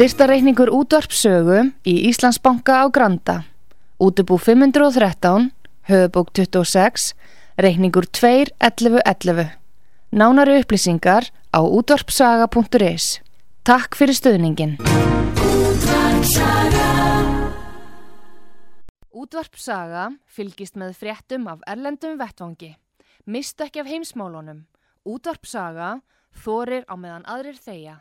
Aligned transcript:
Styrtareikningur 0.00 0.70
útvarpsögu 0.72 1.58
í 1.84 1.94
Íslandsbanka 2.08 2.78
á 2.80 2.88
Granda. 2.88 3.34
Útubú 4.00 4.38
513, 4.40 5.50
höfubók 5.90 6.32
26, 6.32 7.12
reikningur 7.60 8.08
2.11.11. 8.08 9.50
Nánari 10.10 10.56
upplýsingar 10.62 11.28
á 11.52 11.60
útvarpsaga.is. 11.60 13.20
Takk 13.60 13.92
fyrir 13.92 14.16
stöðningin. 14.16 14.80
Útvarpsaga 19.12 20.08
fylgist 20.24 20.80
með 20.80 20.96
fréttum 20.96 21.44
af 21.52 21.60
erlendum 21.68 22.16
vettvangi. 22.16 22.72
Mistu 23.28 23.68
ekki 23.68 23.84
af 23.84 23.92
heimsmálunum. 23.92 24.69
Útvarpsaga 25.08 26.00
þorir 26.44 26.84
á 26.84 26.94
meðan 27.00 27.24
aðrir 27.24 27.56
þeia. 27.56 28.00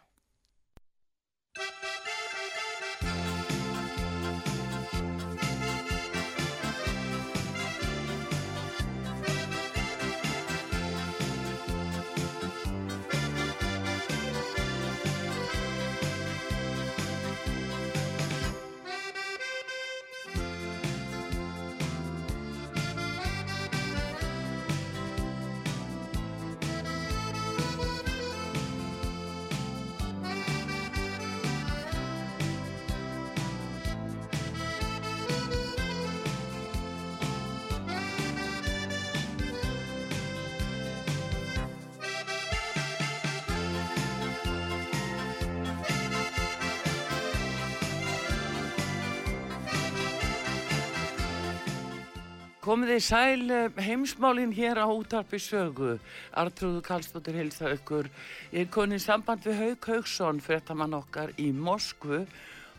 Komið 52.79 52.93
þið 52.93 53.01
sæl 53.03 53.49
eh, 53.51 53.79
heimsmálinn 53.83 54.51
hér 54.55 54.79
á 54.79 54.87
útarpi 54.87 55.35
sögu. 55.43 55.97
Artrúðu 56.31 56.79
Kallstóttir 56.79 57.35
heilsa 57.35 57.73
ykkur. 57.73 58.07
Ég 58.53 58.61
er 58.61 58.69
konið 58.71 59.01
samband 59.03 59.43
við 59.43 59.57
Haug 59.59 59.87
Haugsson, 59.89 60.39
frettamann 60.39 60.95
okkar 60.95 61.33
í 61.35 61.49
Moskvu 61.51 62.21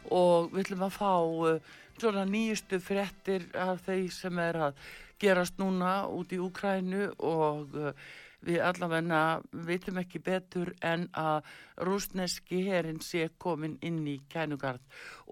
og 0.09 0.49
við 0.55 0.63
ætlum 0.63 0.87
að 0.87 0.97
fá 0.97 1.13
uh, 1.21 1.77
svona 1.99 2.25
nýjustu 2.33 2.81
frettir 2.81 3.45
af 3.53 3.85
þeir 3.85 4.09
sem 4.17 4.41
er 4.41 4.61
að 4.71 4.81
gerast 5.21 5.61
núna 5.61 5.93
út 6.09 6.33
í 6.33 6.41
Úkrænu 6.41 7.11
og 7.21 7.77
uh, 7.77 7.93
við 8.47 8.61
allavegna 8.65 9.21
vitum 9.67 9.99
ekki 10.01 10.19
betur 10.25 10.71
en 10.87 11.03
að 11.19 11.43
rúsneski 11.85 12.59
herin 12.67 13.01
sé 13.05 13.29
komin 13.41 13.79
inn 13.85 14.07
í 14.09 14.21
kænugard 14.33 14.81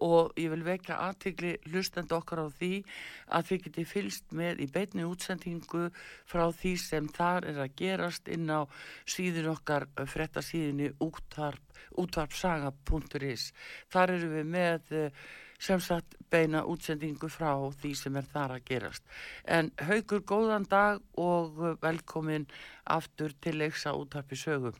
og 0.04 0.32
ég 0.40 0.50
vil 0.52 0.64
vekja 0.66 0.96
aðtikli 1.08 1.52
hlustend 1.70 2.10
okkar 2.12 2.40
á 2.44 2.46
því 2.52 2.84
að 3.32 3.46
þið 3.50 3.58
geti 3.64 3.84
fylst 3.88 4.26
með 4.36 4.54
í 4.64 4.66
beitni 4.76 5.02
útsendingu 5.08 5.84
frá 6.28 6.44
því 6.52 6.72
sem 6.84 7.04
þar 7.16 7.42
er 7.52 7.58
að 7.64 7.74
gerast 7.80 8.24
inn 8.28 8.46
á 8.52 8.60
síðun 9.08 9.52
okkar 9.54 9.82
frettasíðinni 9.96 10.88
útvarpsaga.is 11.00 13.42
þar 13.92 14.08
eru 14.18 14.28
við 14.36 14.46
með 14.52 14.80
sem 15.58 15.80
sagt 15.82 16.17
beina 16.30 16.64
útsendingu 16.68 17.30
frá 17.32 17.52
því 17.80 17.94
sem 17.96 18.18
er 18.20 18.28
þar 18.32 18.56
að 18.58 18.66
gerast. 18.70 19.04
En 19.44 19.70
haugur 19.88 20.22
góðan 20.26 20.68
dag 20.68 21.00
og 21.16 21.58
velkomin 21.82 22.46
aftur 22.84 23.34
til 23.40 23.58
leiksa 23.62 23.94
útarpi 23.96 24.38
sögum. 24.38 24.76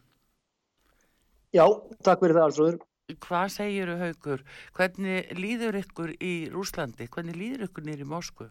Já, 1.55 1.65
takk 2.05 2.21
fyrir 2.21 2.37
það 2.37 2.49
alveg. 2.51 2.87
Hvað 3.25 3.51
segir 3.55 3.89
þau 3.89 4.01
haugur? 4.03 4.43
Hvernig 4.77 5.31
líður 5.39 5.79
ykkur 5.81 6.11
í 6.21 6.33
Rúslandi? 6.53 7.07
Hvernig 7.09 7.39
líður 7.41 7.69
ykkur 7.69 7.87
nýri 7.87 8.05
í 8.05 8.09
Moskvu? 8.09 8.51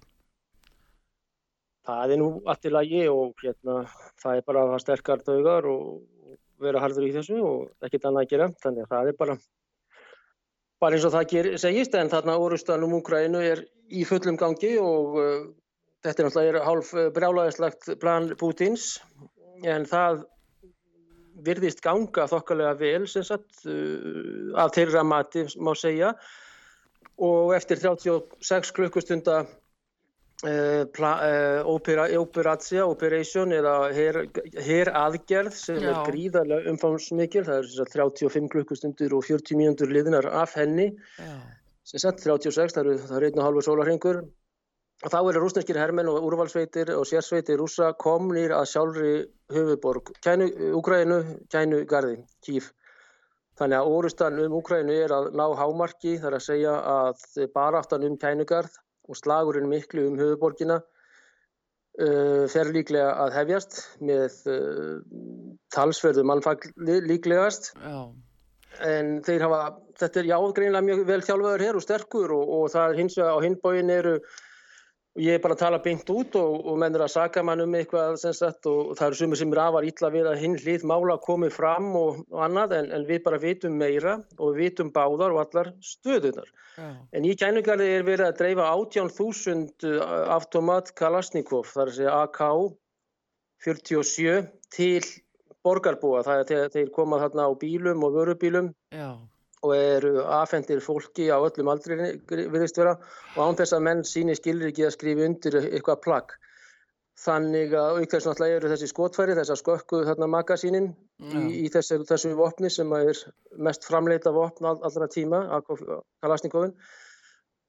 Það 1.87 2.13
er 2.15 2.19
nú 2.19 2.29
allt 2.49 2.65
í 2.65 2.71
lagi 2.73 3.03
og 3.07 3.37
hérna, 3.43 3.83
það 4.19 4.39
er 4.39 4.47
bara 4.49 4.63
að 4.63 4.71
hafa 4.73 4.81
sterkar 4.83 5.21
dögar 5.27 5.69
og 5.69 6.33
vera 6.59 6.81
hardur 6.81 7.05
í 7.05 7.13
þessu 7.13 7.37
og 7.37 7.85
ekkert 7.85 8.09
annað 8.09 8.25
að 8.25 8.33
gera. 8.33 8.49
Þannig 8.63 8.83
að 8.87 8.91
það 8.95 9.11
er 9.11 9.19
bara 9.21 9.37
bara 10.81 10.97
eins 10.97 11.05
og 11.07 11.13
það 11.15 11.29
ger, 11.31 11.49
segist 11.61 11.95
en 11.97 12.11
þarna 12.11 12.37
orustanum 12.41 12.95
Úkrænu 12.99 13.41
er 13.41 13.63
í 13.89 14.03
fullum 14.07 14.37
gangi 14.39 14.75
og 14.81 15.19
uh, 15.19 15.45
þetta 16.05 16.23
er 16.23 16.27
náttúrulega 16.29 16.65
hálf 16.67 16.93
uh, 16.95 17.07
brjálaðislegt 17.15 17.93
plan 18.01 18.29
Pútins 18.39 18.97
en 19.65 19.87
það 19.89 20.25
virðist 21.45 21.81
ganga 21.85 22.25
þokkalega 22.29 22.75
vel 22.79 23.07
sem 23.09 23.25
sagt 23.25 23.63
uh, 23.65 24.53
af 24.59 24.75
þeirra 24.77 25.05
mati 25.05 25.47
má 25.61 25.73
segja. 25.77 26.13
Og 27.17 27.55
eftir 27.57 27.79
36 27.81 28.75
klukkustunda 28.77 29.39
Uh, 30.45 30.85
uh, 31.01 31.65
operatsia, 32.21 32.83
operation 32.85 33.49
eða 33.57 33.71
hér 33.89 34.91
aðgerð 34.93 35.55
sem 35.57 35.79
Já. 35.81 35.87
er 35.89 36.03
gríðarlega 36.05 36.69
umfámsmikil 36.69 37.41
það 37.47 37.63
er 37.63 37.89
35 37.89 38.51
klukkustundur 38.53 39.15
og 39.17 39.25
40 39.25 39.57
mínútur 39.57 39.89
liðinar 39.89 40.29
af 40.29 40.53
henni 40.59 40.91
Já. 41.17 41.33
sem 41.81 42.03
sett 42.05 42.21
36, 42.21 42.77
það 42.77 43.17
er 43.17 43.27
einn 43.31 43.41
og 43.41 43.47
halvur 43.47 43.65
sólarhengur 43.65 44.21
og 44.21 45.09
þá 45.09 45.17
eru 45.23 45.41
rúsneskir 45.41 45.81
hermenn 45.81 46.13
og 46.13 46.29
úrvalsveitir 46.29 46.93
og 46.93 47.09
sérsveitir 47.09 47.57
rúsa 47.57 47.95
komnir 47.97 48.53
að 48.53 48.69
sjálfri 48.75 49.11
höfuborg 49.57 50.13
kænu, 50.21 50.53
Úgrænu, 50.77 51.21
kænu 51.49 51.81
gardi, 51.89 52.21
kýf 52.45 52.75
þannig 53.57 53.81
að 53.81 53.95
orustan 53.97 54.37
um 54.45 54.61
Úgrænu 54.61 55.01
er 55.01 55.17
að 55.17 55.33
ná 55.33 55.47
hámarki 55.57 56.19
þar 56.21 56.37
að 56.37 56.51
segja 56.51 56.81
að 56.93 57.47
baráttan 57.57 58.05
um 58.05 58.21
kænugarð 58.21 58.83
og 59.07 59.19
slagurinn 59.19 59.69
miklu 59.71 60.07
um 60.09 60.19
höfuborgina 60.19 60.79
uh, 60.81 62.45
fer 62.51 62.71
líklega 62.75 63.09
að 63.25 63.35
hefjast 63.39 63.81
með 64.03 64.39
uh, 64.51 64.95
talsverðu 65.75 66.25
mannfagli 66.27 66.99
líklegast 67.07 67.71
Já. 67.81 67.99
en 68.91 69.17
þeir 69.27 69.47
hafa 69.47 69.61
þetta 69.97 70.21
er 70.21 70.31
jágreinlega 70.33 70.87
mjög 70.89 71.05
vel 71.07 71.21
þjálfaður 71.25 71.65
hér 71.67 71.79
og 71.79 71.85
sterkur 71.85 72.35
og, 72.35 72.53
og 72.59 72.69
það 72.75 72.91
er 72.91 73.01
hins 73.01 73.17
vegar 73.19 73.39
á 73.39 73.45
hinbóin 73.45 73.93
eru 73.93 74.17
Ég 75.17 75.33
er 75.33 75.41
bara 75.41 75.55
að 75.55 75.61
tala 75.63 75.77
beint 75.81 76.09
út 76.13 76.35
og, 76.37 76.55
og 76.69 76.75
mennur 76.77 77.01
að 77.01 77.13
saka 77.15 77.41
mann 77.45 77.63
um 77.63 77.75
eitthvað 77.77 78.19
sagt, 78.21 78.67
og 78.69 78.91
það 78.99 79.05
eru 79.07 79.17
sumir 79.17 79.39
sem 79.39 79.53
er 79.55 79.61
afar 79.63 79.85
ítla 79.87 80.11
við 80.13 80.27
að 80.29 80.41
hinn 80.43 80.57
hlýð 80.61 80.83
mála 80.91 81.15
komið 81.23 81.55
fram 81.55 81.87
og, 81.97 82.19
og 82.29 82.43
annað 82.45 82.75
en, 82.77 82.89
en 82.93 83.05
við 83.07 83.23
bara 83.25 83.39
vitum 83.41 83.79
meira 83.81 84.17
og 84.37 84.51
við 84.51 84.59
vitum 84.61 84.91
báðar 84.93 85.33
og 85.33 85.41
allar 85.41 85.71
stöðunar. 85.81 86.51
Ja. 86.77 86.89
En 87.17 87.25
í 87.25 87.33
kænugarði 87.39 87.87
er 87.95 88.05
verið 88.05 88.27
að 88.27 88.41
dreifa 88.43 88.67
18.000 88.75 89.87
uh, 89.89 90.03
automat 90.35 90.91
Kalashnikov, 90.99 91.71
þar 91.73 91.89
að 91.89 91.97
segja 91.97 92.19
AK 92.21 92.43
47 93.65 94.35
til 94.77 95.01
borgarbúa. 95.65 96.21
Það 96.27 96.43
er 96.43 96.51
þegar 96.51 96.75
þeir 96.77 96.93
komað 96.93 97.25
þarna 97.25 97.49
á 97.49 97.51
bílum 97.57 98.05
og 98.05 98.19
vörubílum. 98.19 98.69
Já 98.93 99.09
og 99.65 99.73
eru 99.75 100.19
aðfendir 100.21 100.81
fólki 100.85 101.29
á 101.33 101.37
öllum 101.37 101.71
aldri 101.71 101.97
viðist 102.27 102.77
vera 102.77 102.97
og 103.35 103.39
án 103.41 103.57
þess 103.57 103.73
að 103.73 103.87
menn 103.87 104.03
síni 104.05 104.35
skilur 104.37 104.69
ekki 104.69 104.85
að 104.85 104.93
skrifa 104.97 105.25
undir 105.25 105.57
eitthvað 105.63 106.03
plagg. 106.03 106.35
Þannig 107.17 107.71
að 107.73 108.03
aukveðs 108.03 108.27
náttúrulega 108.29 108.59
eru 108.59 108.69
þessi 108.69 108.87
skotfæri, 108.91 109.33
þess 109.39 109.49
að 109.55 109.61
skökku 109.63 110.03
þarna 110.05 110.27
magasínin 110.29 110.91
í, 111.17 111.41
í 111.65 111.71
þessu, 111.73 112.03
þessu 112.05 112.35
vopni 112.37 112.69
sem 112.69 112.91
er 112.93 113.17
mest 113.57 113.87
framleita 113.89 114.29
vopn 114.35 114.69
all, 114.69 114.77
allra 114.85 115.07
tíma, 115.09 115.39
Kalasnikovin. 116.21 116.75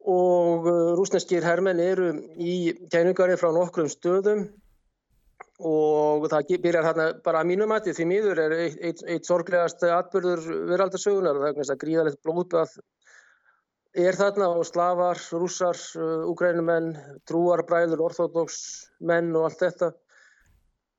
Og 0.04 0.68
uh, 0.68 0.92
rúsneskir 1.00 1.46
hermenn 1.48 1.80
eru 1.80 2.10
í 2.36 2.74
kænungari 2.92 3.38
frá 3.40 3.48
nokkrum 3.56 3.88
stöðum 3.88 4.44
og 5.58 6.28
það 6.30 6.52
byrjar 6.62 6.86
hérna 6.86 7.08
bara 7.24 7.40
að 7.42 7.48
mínum 7.50 7.72
að 7.74 7.90
því 7.90 8.04
miður 8.06 8.38
er 8.44 8.52
eitt, 8.54 8.78
eitt, 8.78 9.00
eitt 9.10 9.26
sorglegast 9.26 9.82
atbyrður 9.82 10.44
veraldarsögunar 10.70 11.40
það 11.42 11.72
er 11.74 11.80
gríðalegt 11.82 12.22
blóðbað 12.22 12.76
er 13.98 14.18
þarna 14.18 14.50
og 14.54 14.66
slavar, 14.68 15.20
rússar, 15.32 15.78
úgrænumenn, 16.28 16.92
uh, 16.96 17.16
trúarbræður, 17.28 18.04
orþódoksmenn 18.08 19.32
og 19.36 19.48
allt 19.48 19.64
þetta. 19.64 19.90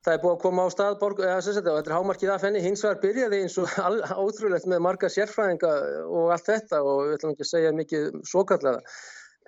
Það 0.06 0.14
er 0.16 0.22
búið 0.24 0.34
að 0.34 0.42
koma 0.42 0.64
á 0.64 0.70
stað 0.72 0.98
borg, 1.02 1.20
eða, 1.20 1.40
þetta, 1.44 1.76
er 1.82 1.96
hámarkið 1.98 2.32
af 2.32 2.44
henni, 2.48 2.64
hins 2.64 2.84
vegar 2.86 3.02
byrjaði 3.04 3.42
eins 3.44 3.58
og 3.60 3.74
ótrúlegt 4.24 4.68
með 4.72 4.84
marga 4.86 5.12
sérfræðinga 5.12 5.72
og 6.08 6.34
allt 6.36 6.48
þetta 6.48 6.82
og 6.84 7.02
við 7.06 7.18
ætlum 7.18 7.34
ekki 7.36 7.46
að 7.46 7.52
segja 7.52 7.74
mikið 7.76 8.06
svo 8.32 8.46
kallega 8.48 8.80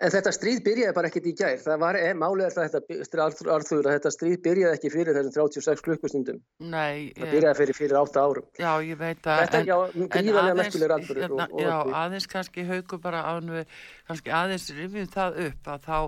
En 0.01 0.09
þetta 0.09 0.31
stríð 0.33 0.63
byrjaði 0.65 0.93
bara 0.97 1.09
ekkert 1.11 1.27
í 1.29 1.33
gær. 1.37 1.59
Það 1.61 1.81
var, 1.83 1.97
eh, 1.99 2.13
málið 2.17 2.45
er 2.47 2.53
það 2.55 2.75
þetta, 2.75 3.25
Arþur, 3.55 3.85
að 3.85 3.97
þetta 3.97 4.11
stríð 4.15 4.37
byrjaði 4.47 4.77
ekki 4.77 4.89
fyrir 4.93 5.17
þessum 5.17 5.35
36 5.35 5.83
klukkustundum. 5.85 6.39
Nei. 6.59 7.11
Það 7.17 7.35
byrjaði 7.35 7.59
fyrir 7.59 7.77
fyrir 7.77 7.97
8 8.01 8.23
árum. 8.23 8.47
Já, 8.57 8.71
ég 8.81 8.97
veit 8.97 9.21
að. 9.21 9.43
Þetta 9.43 9.59
er 9.59 9.69
já 9.69 9.77
gríðarlega 10.15 10.57
merkileg 10.57 10.89
rannfyrir. 10.89 11.27
Hérna, 11.27 11.47
já, 11.61 11.77
aðeins 12.01 12.27
kannski 12.33 12.65
haugu 12.65 13.01
bara 13.01 13.21
ánveg, 13.29 13.77
kannski 14.09 14.33
aðeins 14.41 14.67
rifjum 14.73 15.11
það 15.13 15.39
upp 15.45 15.71
að 15.75 15.85
þá 15.85 15.99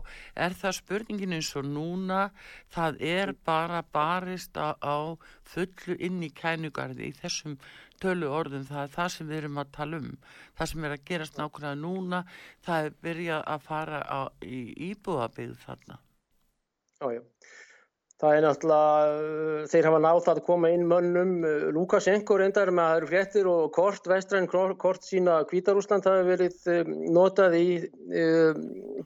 er 0.47 0.57
það 0.63 0.77
spurningin 0.79 1.37
eins 1.37 1.53
og 1.55 1.69
núna 1.69 2.31
það 2.73 3.01
er 3.13 3.33
bara 3.45 3.83
barist 3.93 4.57
á, 4.57 4.73
á 4.81 5.13
fullu 5.45 5.97
inn 5.99 6.21
í 6.25 6.31
kænugarði 6.33 7.11
í 7.11 7.17
þessum 7.21 7.57
tölu 8.03 8.29
orðum, 8.35 8.67
það 8.69 8.85
er 8.85 8.93
það 8.93 9.11
sem 9.15 9.31
við 9.31 9.41
erum 9.41 9.59
að 9.63 9.73
tala 9.79 9.99
um. 10.03 10.13
Það 10.59 10.71
sem 10.71 10.87
er 10.87 10.95
að 10.95 11.05
gerast 11.09 11.39
nákvæmlega 11.39 11.81
núna, 11.81 12.23
það 12.67 12.87
er 12.87 12.97
byrjað 13.07 13.43
að 13.55 13.67
fara 13.67 14.01
á, 14.03 14.19
í 14.45 14.63
íbúðabíð 14.91 15.53
þarna. 15.65 15.99
Já, 17.01 17.07
já. 17.17 17.23
Það 18.23 18.37
er 18.37 18.43
náttúrulega, 18.45 19.63
þeir 19.71 19.85
hafa 19.89 19.99
nátt 19.99 20.27
að 20.31 20.37
koma 20.47 20.69
inn 20.71 20.85
mönnum, 20.87 21.31
Lukashenko 21.75 22.37
reyndar 22.39 22.69
með 22.71 22.83
að 22.83 22.91
það 22.91 22.99
eru 22.99 23.09
fréttir 23.09 23.49
og 23.51 23.63
kort, 23.75 24.07
vestræn 24.07 24.47
kort 24.79 25.03
sína 25.03 25.41
Kvítarúsland 25.49 26.07
hafi 26.07 26.23
verið 26.29 26.69
um, 26.71 26.93
notað 27.17 27.57
í 27.59 27.65
um, 27.81 28.61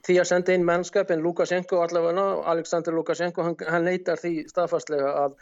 því 0.06 0.18
að 0.22 0.28
senda 0.30 0.54
inn 0.54 0.68
mennskap 0.68 1.10
en 1.10 1.24
Lukashenko 1.24 1.80
allavega, 1.82 2.28
Aleksandr 2.52 2.94
Lukashenko, 2.94 3.48
hann, 3.48 3.58
hann 3.66 3.88
neytar 3.90 4.22
því 4.22 4.44
staðfastlega 4.52 5.10
að 5.24 5.34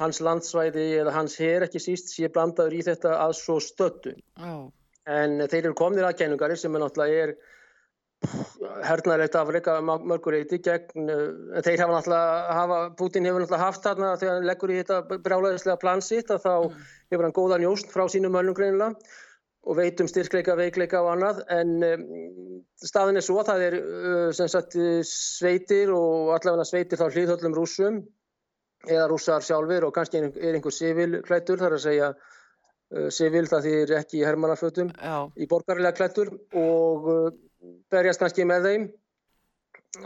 hans 0.00 0.20
landsvæði 0.24 0.86
eða 1.02 1.14
hans 1.14 1.36
her 1.40 1.66
ekki 1.66 1.80
síst 1.82 2.12
sé 2.12 2.30
blandaður 2.32 2.78
í 2.78 2.84
þetta 2.86 3.16
að 3.20 3.34
svo 3.38 3.58
stöttu. 3.62 4.14
Oh. 4.40 4.70
En 5.10 5.40
þeir 5.50 5.66
eru 5.66 5.74
komnir 5.78 6.06
að 6.06 6.20
kennungari 6.22 6.56
sem 6.56 6.74
er 6.74 6.84
náttúrulega 6.84 7.26
er 7.26 7.34
hernaðilegt 8.86 9.34
afreika 9.34 9.80
mörgur 9.82 10.36
eiti 10.38 10.60
gegn, 10.62 11.08
en 11.10 11.64
þeir 11.64 11.82
hafa 11.82 11.96
náttúrulega, 11.96 12.54
hafa, 12.54 12.78
Putin 12.98 13.26
hefur 13.26 13.42
náttúrulega 13.42 13.66
haft 13.66 13.82
þarna 13.86 14.12
þegar 14.20 14.38
hann 14.38 14.46
leggur 14.46 14.72
í 14.72 14.78
þetta 14.78 15.18
brjálæðislega 15.26 15.82
plan 15.82 16.04
sitt 16.04 16.30
að 16.30 16.44
þá 16.46 16.54
mm. 16.54 16.86
hefur 17.12 17.26
hann 17.26 17.36
góða 17.40 17.58
njóst 17.62 17.90
frá 17.92 18.04
sínum 18.06 18.38
greinilega 18.38 18.94
og 19.62 19.78
veit 19.78 20.00
um 20.02 20.08
styrkleika, 20.10 20.56
veikleika 20.58 21.02
og 21.02 21.12
annað 21.16 21.42
en 21.54 21.74
um, 21.86 22.06
staðin 22.82 23.18
er 23.18 23.26
svo 23.26 23.38
að 23.42 23.50
það 23.50 23.66
er 23.66 23.76
uh, 23.80 24.30
sem 24.34 24.50
sagt 24.50 24.78
sveitir 25.06 25.92
og 25.94 26.32
allavega 26.36 26.66
sveitir 26.66 26.98
þá 26.98 27.08
hlýðhöllum 27.10 27.58
rúsum 27.58 28.02
eða 28.88 29.08
rússar 29.10 29.44
sjálfur 29.44 29.88
og 29.88 29.94
kannski 29.94 30.22
er 30.22 30.56
einhver 30.56 30.74
sivil 30.74 31.20
klættur 31.26 31.60
þar 31.60 31.76
að 31.76 31.84
segja 31.84 32.08
uh, 32.12 33.08
sivil 33.14 33.44
það 33.50 33.68
þýðir 33.68 33.94
ekki 34.00 34.20
í 34.20 34.24
hermannafötum 34.26 34.90
í 35.36 35.48
borgarlega 35.50 35.96
klættur 35.98 36.32
og 36.58 37.08
uh, 37.12 37.30
berjast 37.92 38.22
kannski 38.22 38.48
með 38.48 38.68
þeim. 38.70 38.90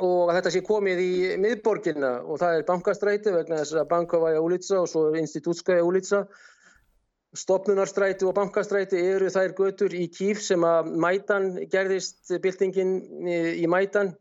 Og 0.02 0.32
þetta 0.34 0.50
sé 0.50 0.60
komið 0.66 0.98
í 0.98 1.12
miðborginna 1.38 2.16
og 2.26 2.40
það 2.42 2.56
er 2.56 2.64
bankastræti 2.66 3.30
vegna 3.30 3.60
þess 3.60 3.76
að 3.78 3.88
Bankovaja 3.92 4.40
Ulitsa 4.42 4.80
og 4.80 4.88
svo 4.90 5.04
Institutskaja 5.14 5.84
Ulitsa 5.86 6.24
stopnunarstræti 7.36 8.26
og 8.26 8.34
bankastræti 8.34 9.00
eru 9.12 9.30
þær 9.32 9.54
götur 9.56 9.94
í 9.94 10.06
Kíf 10.12 10.40
sem 10.44 10.64
að 10.66 10.92
Mætan 11.02 11.48
gerðist 11.72 12.32
byltingin 12.42 12.96
í 13.28 13.66
Mætan 13.70 14.14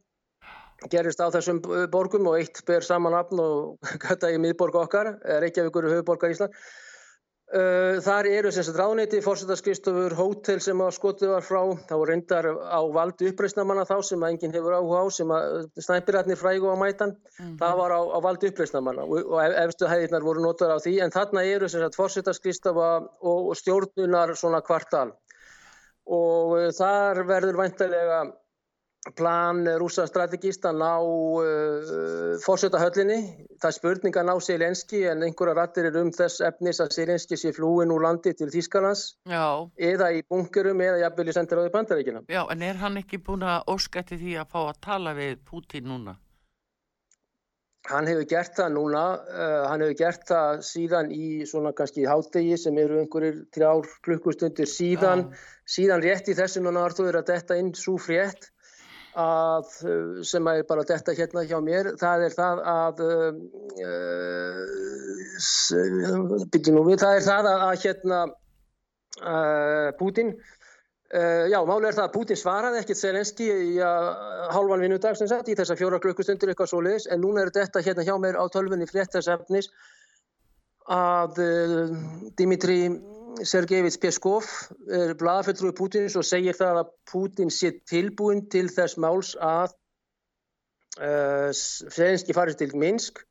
gerist 0.91 1.21
á 1.23 1.27
þessum 1.33 1.61
borgum 1.91 2.27
og 2.31 2.39
eitt 2.39 2.63
ber 2.67 2.83
saman 2.85 3.15
afn 3.17 3.41
og 3.41 3.77
gata 4.03 4.31
í 4.31 4.41
miðborg 4.41 4.81
okkar, 4.85 5.15
Reykjavíkur 5.43 5.87
og 5.87 5.95
höfuborgar 5.97 6.35
Ísland. 6.35 6.57
Þar 7.45 8.25
eru 8.25 8.49
sem 8.51 8.65
sagt 8.65 8.79
ráðneiti, 8.79 9.19
fórsettarskristöfur, 9.21 10.15
hótel 10.17 10.57
sem 10.65 10.79
að 10.81 10.95
skotið 10.95 11.29
var 11.35 11.43
frá, 11.45 11.59
þá 11.87 11.93
reyndar 12.09 12.47
á 12.57 12.81
valdi 12.89 13.29
uppreysnamanna 13.29 13.83
þá 13.85 13.99
sem 14.07 14.23
að 14.25 14.33
enginn 14.33 14.55
hefur 14.57 14.73
áhuga 14.73 15.03
á, 15.05 15.13
sem 15.13 15.29
að 15.31 15.67
snæpiratnir 15.85 16.39
frægu 16.41 16.73
á 16.73 16.75
mætan, 16.81 17.13
mm 17.13 17.45
-hmm. 17.45 17.59
það 17.61 17.77
var 17.77 17.93
á, 17.93 18.01
á 18.01 18.19
valdi 18.25 18.49
uppreysnamanna 18.49 19.05
og, 19.05 19.29
og 19.29 19.59
efstu 19.61 19.85
hæðirnar 19.85 20.25
voru 20.25 20.41
notar 20.41 20.73
á 20.73 20.81
því, 20.81 20.95
en 21.05 21.13
þarna 21.13 21.45
eru 21.45 21.69
sem 21.69 21.85
sagt 21.85 21.99
fórsettarskristofa 22.01 22.89
og, 23.21 23.39
og 23.53 23.55
stjórnunar 23.61 24.33
svona 24.35 24.65
kvartal 24.65 25.13
og 26.05 26.57
þar 26.77 27.23
verður 27.25 27.61
væntalega 27.61 28.19
plan 29.13 29.61
rúsa 29.77 30.07
strategist 30.09 30.65
að 30.65 30.79
ná 30.81 30.93
uh, 30.97 32.33
fórsöta 32.41 32.81
höllinni. 32.81 33.19
Það 33.61 33.69
er 33.69 33.77
spurning 33.77 34.17
að 34.17 34.27
ná 34.29 34.33
Selenski 34.41 35.03
en 35.09 35.23
einhverja 35.27 35.55
rattir 35.59 35.89
er 35.91 35.99
um 36.01 36.11
þess 36.15 36.41
efnis 36.45 36.81
að 36.81 36.95
Selenski 36.97 37.37
sé 37.37 37.53
flúin 37.55 37.93
úr 37.93 38.05
landi 38.07 38.33
til 38.33 38.49
Þýskalands 38.53 39.05
Já. 39.29 39.69
eða 39.77 40.11
í 40.15 40.23
bunkerum 40.29 40.81
eða 40.81 41.03
jafnvel 41.03 41.29
í 41.29 41.37
sendiráði 41.37 41.73
bandaríkina. 41.75 42.25
Já, 42.31 42.43
en 42.49 42.65
er 42.65 42.81
hann 42.81 43.01
ekki 43.01 43.21
búin 43.21 43.45
að 43.45 43.69
óskætti 43.75 44.17
því 44.21 44.37
að 44.41 44.53
fá 44.55 44.61
að 44.65 44.77
tala 44.89 45.13
við 45.17 45.41
Putin 45.45 45.91
núna? 45.91 46.17
Hann 47.85 48.07
hefur 48.09 48.25
gert 48.25 48.55
það 48.57 48.71
núna, 48.73 49.03
uh, 49.29 49.67
hann 49.69 49.83
hefur 49.85 49.99
gert 49.99 50.23
það 50.25 50.63
síðan 50.65 51.11
í 51.13 51.27
svona 51.45 51.69
kannski 51.77 52.07
hátegi 52.09 52.57
sem 52.57 52.77
eru 52.81 53.03
einhverjir 53.03 53.43
þrjár 53.53 53.91
klukkustundir 54.07 54.65
síðan, 54.65 55.27
Já. 55.29 55.45
síðan 55.77 56.01
rétt 56.01 56.33
í 56.33 56.37
þessum 56.41 56.71
og 56.71 56.77
náttúrulega 56.79 57.21
að 57.21 57.29
detta 57.35 57.61
inn 57.61 57.75
svo 57.77 57.99
frétt 58.01 58.49
að, 59.15 59.69
sem 60.27 60.47
er 60.51 60.65
bara 60.67 60.83
þetta 60.87 61.15
hérna 61.15 61.45
hjá 61.47 61.55
mér, 61.63 61.93
það 61.99 62.25
er 62.25 62.35
það 62.35 62.61
að 62.71 62.99
uh, 63.05 63.31
við, 66.51 66.99
það 66.99 67.13
er 67.13 67.23
það 67.23 67.49
að, 67.51 67.63
að 67.69 67.85
hérna 67.85 68.19
uh, 69.23 69.89
Putin 69.99 70.33
uh, 70.35 71.45
já, 71.47 71.59
málega 71.63 71.93
er 71.93 71.97
það 71.99 72.07
að 72.09 72.15
Putin 72.17 72.41
svaraði 72.41 72.81
ekkert 72.83 73.01
Selenski 73.01 73.47
í 73.47 73.73
hálfan 73.79 74.83
vinnudag 74.83 75.19
sem 75.19 75.31
sagt, 75.31 75.49
í 75.49 75.57
þessa 75.57 75.79
fjóra 75.79 76.01
klukkustundir 76.03 76.51
eitthvað 76.51 76.73
svo 76.73 76.83
leiðis, 76.83 77.07
en 77.07 77.23
núna 77.23 77.45
er 77.45 77.55
þetta 77.55 77.83
hérna 77.87 78.07
hjá 78.07 78.15
mér 78.19 78.35
á 78.35 78.43
tölfunni 78.51 78.89
frétt 78.91 79.15
þess 79.15 79.31
efnis 79.37 79.71
að 80.91 81.39
Dimitri 82.37 82.81
Sergejevits 83.43 83.97
Peskov 83.99 84.47
er 84.91 85.13
bladafelltrúi 85.19 85.73
Pútins 85.75 86.15
og 86.19 86.25
segir 86.27 86.55
það 86.55 86.81
að 86.81 86.91
Pútin 87.09 87.51
sé 87.51 87.71
tilbúin 87.89 88.45
til 88.51 88.67
þess 88.71 88.97
máls 89.01 89.33
að 89.41 89.73
uh, 91.01 91.51
Selenski 91.51 92.35
farið 92.37 92.61
til 92.61 92.71
Minsk 92.79 93.21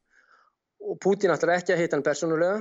og 0.85 0.99
Pútin 1.01 1.33
ætlar 1.33 1.57
ekki 1.59 1.75
að 1.75 1.83
heita 1.83 1.97
hann 1.97 2.07
persónulega 2.07 2.59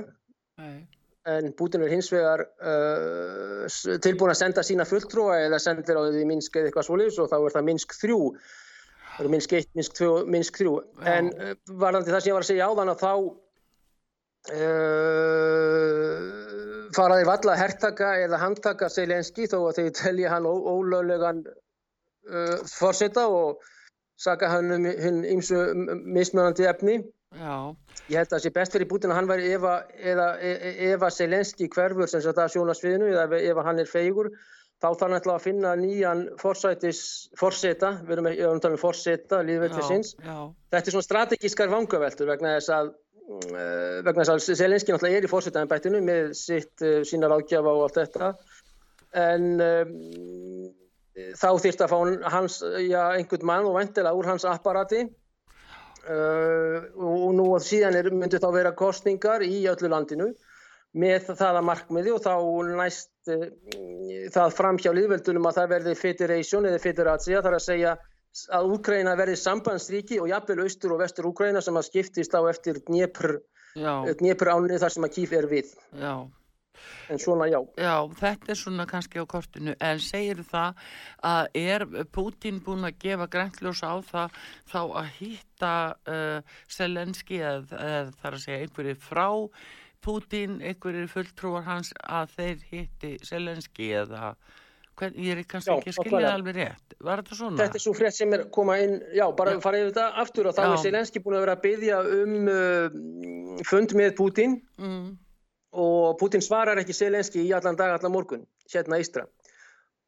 Nei. 0.62 0.86
en 1.34 1.52
Pútin 1.58 1.84
er 1.84 1.92
hins 1.92 2.10
vegar 2.14 2.46
uh, 2.46 3.66
tilbúin 4.04 4.32
að 4.32 4.40
senda 4.40 4.64
sína 4.64 4.88
fulltrúa 4.88 5.42
eða 5.44 5.60
sendir 5.62 6.00
á 6.00 6.02
því 6.06 6.24
Minsk 6.30 6.56
eða 6.56 6.70
eitthvað 6.70 6.88
svolítið 6.88 7.24
og 7.24 7.32
þá 7.32 7.38
er 7.40 7.56
það 7.58 7.68
Minsk 7.70 7.98
3 8.00 8.20
það 9.14 9.24
eru 9.24 9.34
Minsk 9.36 9.58
1, 9.60 9.70
Minsk 9.78 10.00
2, 10.00 10.14
Minsk 10.36 10.62
3 10.62 10.72
Já. 10.72 10.80
en 11.18 11.32
uh, 11.34 11.54
varðandi 11.84 12.14
það 12.14 12.22
sem 12.22 12.32
ég 12.32 12.38
var 12.38 12.46
að 12.46 12.52
segja 12.52 12.70
á 12.70 12.76
þann 12.80 12.94
að 12.94 13.04
þá 13.04 13.14
faraði 16.96 17.26
valla 17.28 17.54
að 17.54 17.60
herrtaka 17.62 18.14
eða 18.24 18.40
handtaka 18.42 18.88
Selenski 18.92 19.48
þó 19.50 19.58
að 19.68 19.80
þeir 19.80 19.92
telja 19.98 20.32
hann 20.34 20.48
ólöglegan 20.48 21.44
uh, 21.46 22.58
fórseta 22.70 23.26
og 23.28 23.62
saka 24.20 24.50
hann 24.52 24.72
um 24.76 24.88
ymsu 24.88 25.60
mismunandi 26.04 26.68
efni. 26.70 27.00
Já. 27.34 27.74
Ég 28.12 28.20
held 28.20 28.28
að 28.28 28.34
það 28.36 28.42
sé 28.44 28.50
best 28.54 28.74
fyrir 28.76 28.88
Bútin 28.90 29.10
að 29.10 29.18
hann 29.18 29.30
væri 29.30 29.54
ef 29.54 31.06
að 31.08 31.14
Selenski 31.16 31.70
hverfur 31.72 32.10
sem 32.10 32.22
að 32.30 32.52
sjónasviðinu 32.54 33.10
eða 33.10 33.40
ef 33.40 33.64
hann 33.66 33.82
er 33.82 33.90
feigur 33.90 34.30
þá 34.84 34.90
þarf 34.90 35.04
hann 35.06 35.16
alltaf 35.16 35.34
að 35.34 35.44
finna 35.46 35.72
nýjan 35.80 36.22
fórseta, 36.40 37.90
við 38.04 38.16
erum 38.16 38.28
að 38.28 38.60
tala 38.60 38.76
um 38.76 38.80
fórseta, 38.80 39.40
líðveltisins. 39.46 40.14
Þetta 40.20 40.82
er 40.82 40.94
svona 40.94 41.06
strategískar 41.08 41.72
vangaveltur 41.72 42.28
vegna 42.28 42.56
þess 42.58 42.72
að 42.74 42.90
vegna 43.24 44.24
þess 44.24 44.32
að 44.34 44.58
Selenski 44.58 44.92
náttúrulega 44.92 45.20
er 45.20 45.26
í 45.26 45.32
fórsetaðanbættinu 45.32 46.00
með 46.04 46.32
sitt, 46.38 46.74
uh, 46.84 47.00
sína 47.08 47.30
ráðgjafa 47.32 47.72
og 47.72 47.84
allt 47.86 48.00
þetta. 48.02 48.30
En 49.24 49.50
um, 49.64 49.92
þá 51.38 51.50
þýrt 51.62 51.84
að 51.84 51.92
fá 51.92 51.98
hans, 52.34 52.58
já, 52.84 53.02
einhvern 53.14 53.46
mann 53.48 53.68
og 53.68 53.78
vendilega 53.78 54.18
úr 54.18 54.32
hans 54.32 54.46
apparati. 54.48 55.06
Uh, 56.04 56.84
og 57.00 57.30
nú 57.32 57.46
og 57.54 57.62
síðan 57.64 57.96
er, 57.96 58.10
myndi 58.12 58.40
þá 58.42 58.50
vera 58.52 58.74
kostningar 58.76 59.44
í 59.46 59.62
öllu 59.70 59.88
landinu 59.88 60.34
með 61.00 61.30
það 61.32 61.58
að 61.58 61.66
markmiði 61.70 62.12
og 62.12 62.20
þá 62.22 62.34
næst 62.76 63.32
uh, 63.32 63.46
það 64.34 64.58
framhjá 64.58 64.92
liðveldunum 64.92 65.48
að 65.48 65.62
það 65.62 65.72
verði 65.72 65.94
federation 65.98 66.68
eða 66.68 66.82
federatsia 66.82 67.40
þar 67.46 67.56
að 67.56 67.64
segja 67.64 67.94
að 68.54 68.70
Úkraina 68.76 69.14
verði 69.18 69.36
sambandsríki 69.38 70.20
og 70.22 70.30
jafnvel 70.30 70.64
austur 70.66 70.94
og 70.96 71.02
vestur 71.04 71.28
Úkraina 71.30 71.62
sem 71.64 71.76
að 71.78 71.88
skiptist 71.90 72.34
á 72.34 72.40
eftir 72.50 72.80
Dnepr, 72.88 73.38
Dnepr 73.74 74.50
ánni 74.54 74.80
þar 74.82 74.94
sem 74.96 75.06
að 75.06 75.14
kýf 75.18 75.36
er 75.38 75.50
við. 75.50 75.76
Já. 75.98 76.14
En 77.08 77.20
svona 77.20 77.46
já. 77.48 77.60
Já, 77.78 77.94
þetta 78.18 78.50
er 78.52 78.58
svona 78.58 78.86
kannski 78.88 79.22
á 79.22 79.24
kortinu, 79.28 79.74
en 79.80 80.00
segir 80.02 80.42
það 80.48 80.82
að 81.24 81.58
er 81.60 81.84
Putin 82.12 82.60
búin 82.64 82.84
að 82.88 82.98
gefa 83.04 83.28
græntljósa 83.30 83.92
á 83.92 83.96
það 84.08 84.42
þá 84.72 84.80
að 84.82 85.08
hýtta 85.20 85.72
uh, 86.16 86.58
Selenski 86.68 87.40
eða, 87.40 88.10
þar 88.20 88.38
að 88.38 88.44
segja 88.44 88.66
einhverju 88.66 88.98
frá 89.00 89.28
Putin, 90.04 90.58
einhverju 90.60 91.06
fulltrúar 91.08 91.64
hans 91.68 91.94
að 92.02 92.34
þeir 92.36 92.68
hýtti 92.72 93.14
Selenski 93.24 93.92
eða 94.02 94.34
Hvern, 94.94 95.16
ég 95.18 95.34
er 95.34 95.46
kannski 95.50 95.72
já, 95.72 95.76
ekki 95.80 95.90
að 95.90 95.96
skilja 95.98 96.20
það 96.22 96.36
alveg 96.36 96.56
rétt. 96.58 96.96
Var 97.08 97.22
þetta 97.22 97.38
svona? 97.40 97.58
Þetta 97.60 97.78
er 97.80 97.84
svo 97.84 97.94
frétt 97.98 98.16
sem 98.16 98.36
er 98.36 98.44
koma 98.54 98.78
inn, 98.82 98.96
já, 99.16 99.24
bara 99.36 99.56
fara 99.64 99.80
yfir 99.80 99.90
þetta 99.90 100.22
aftur 100.22 100.50
og 100.50 100.56
þá 100.56 100.62
já. 100.62 100.68
er 100.70 100.82
Selenski 100.84 101.22
búin 101.24 101.38
að 101.38 101.46
vera 101.46 101.56
að 101.58 101.64
byggja 101.64 102.00
um 102.18 102.50
uh, 102.52 103.62
fund 103.70 103.96
með 103.98 104.14
Putin 104.20 104.58
mm. 104.78 105.08
og 105.84 106.18
Putin 106.20 106.44
svarar 106.46 106.78
ekki 106.82 106.96
Selenski 106.96 107.42
í 107.42 107.50
allan 107.56 107.80
dag, 107.80 107.96
allan 107.98 108.14
morgun, 108.14 108.46
hérna 108.70 109.02
Ístra 109.02 109.26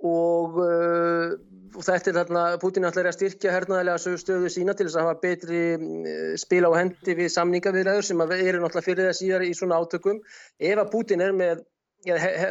og, 0.04 0.58
uh, 0.60 1.32
og 1.76 1.84
þetta 1.84 2.10
er 2.10 2.16
þarna, 2.18 2.42
Putin 2.60 2.86
ætlar 2.88 3.08
að 3.08 3.16
styrkja 3.16 3.54
hernaðilega 3.54 4.16
stöðu 4.20 4.50
sína 4.52 4.74
til 4.76 4.88
þess 4.88 4.98
að 4.98 5.06
hafa 5.06 5.20
betri 5.22 5.62
uh, 5.76 6.34
spil 6.40 6.64
á 6.68 6.70
hendi 6.76 7.16
við 7.16 7.32
samningaviðræður 7.32 8.08
sem 8.10 8.20
eru 8.26 8.60
náttúrulega 8.60 8.84
fyrir 8.84 9.08
það 9.08 9.18
síðar 9.20 9.46
í 9.46 9.54
svona 9.56 9.80
átökum. 9.80 10.20
Ef 10.60 10.82
að 10.82 10.92
Putin 10.92 11.24
er 11.24 11.32
með, 11.36 11.64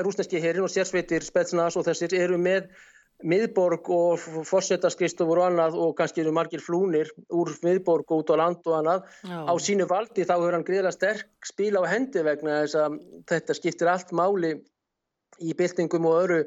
rúsneski 0.06 0.42
herin 0.44 0.66
og 0.66 0.72
sérsveitir 0.74 1.24
Spetsnaz 1.24 1.78
og 1.80 1.88
þessir 1.88 2.16
eru 2.18 2.38
með 2.42 2.70
miðborg 3.24 3.88
og 3.96 4.24
fórsetarskristovur 4.46 5.40
og 5.40 5.48
annað 5.50 5.78
og 5.80 5.94
kannski 5.96 6.22
eru 6.24 6.34
margir 6.36 6.60
flúnir 6.64 7.12
úr 7.32 7.54
miðborg 7.64 8.12
og 8.12 8.26
út 8.26 8.34
á 8.34 8.42
land 8.42 8.68
og 8.68 8.76
annað. 8.82 9.06
Já. 9.24 9.38
á 9.48 9.54
sínu 9.56 9.88
valdi 9.88 10.26
þá 10.28 10.36
hefur 10.36 10.58
hann 10.58 10.66
greiðilega 10.68 10.96
sterk 10.98 11.48
spil 11.48 11.74
á 11.80 11.84
hendi 11.88 12.24
vegna 12.26 12.64
þess 12.66 12.80
að 12.82 12.98
þetta 13.32 13.56
skiptir 13.56 13.92
allt 13.92 14.12
máli 14.12 14.58
í 15.40 15.56
byltingum 15.56 16.10
og 16.10 16.20
öru 16.26 16.42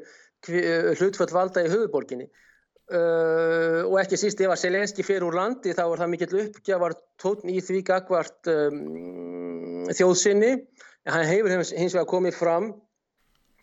hlutföll 0.99 1.33
valda 1.33 1.65
í 1.65 1.71
höfuborginni 1.71 2.29
uh, 2.29 3.81
og 3.85 3.97
ekki 4.01 4.19
síst 4.19 4.41
ef 4.41 4.53
að 4.53 4.61
Selenski 4.61 5.05
fyrir 5.05 5.27
úr 5.27 5.37
landi 5.39 5.73
þá 5.75 5.83
er 5.87 6.03
það 6.03 6.13
mikill 6.13 6.43
uppgjafar 6.45 6.95
tótn 7.21 7.51
í 7.51 7.59
því 7.65 7.81
gagvart 7.89 8.51
um, 8.53 9.89
þjóðsynni 9.89 10.53
en 10.53 11.13
hann 11.15 11.27
hefur 11.27 11.57
hins 11.57 11.95
vegar 11.97 12.09
komið 12.09 12.37
fram 12.39 12.71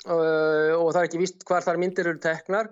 og 0.07 0.93
það 0.93 1.01
er 1.01 1.09
ekki 1.09 1.23
vist 1.23 1.47
hvar 1.49 1.67
þar 1.67 1.81
myndir 1.83 2.13
eru 2.13 2.23
teknar 2.23 2.71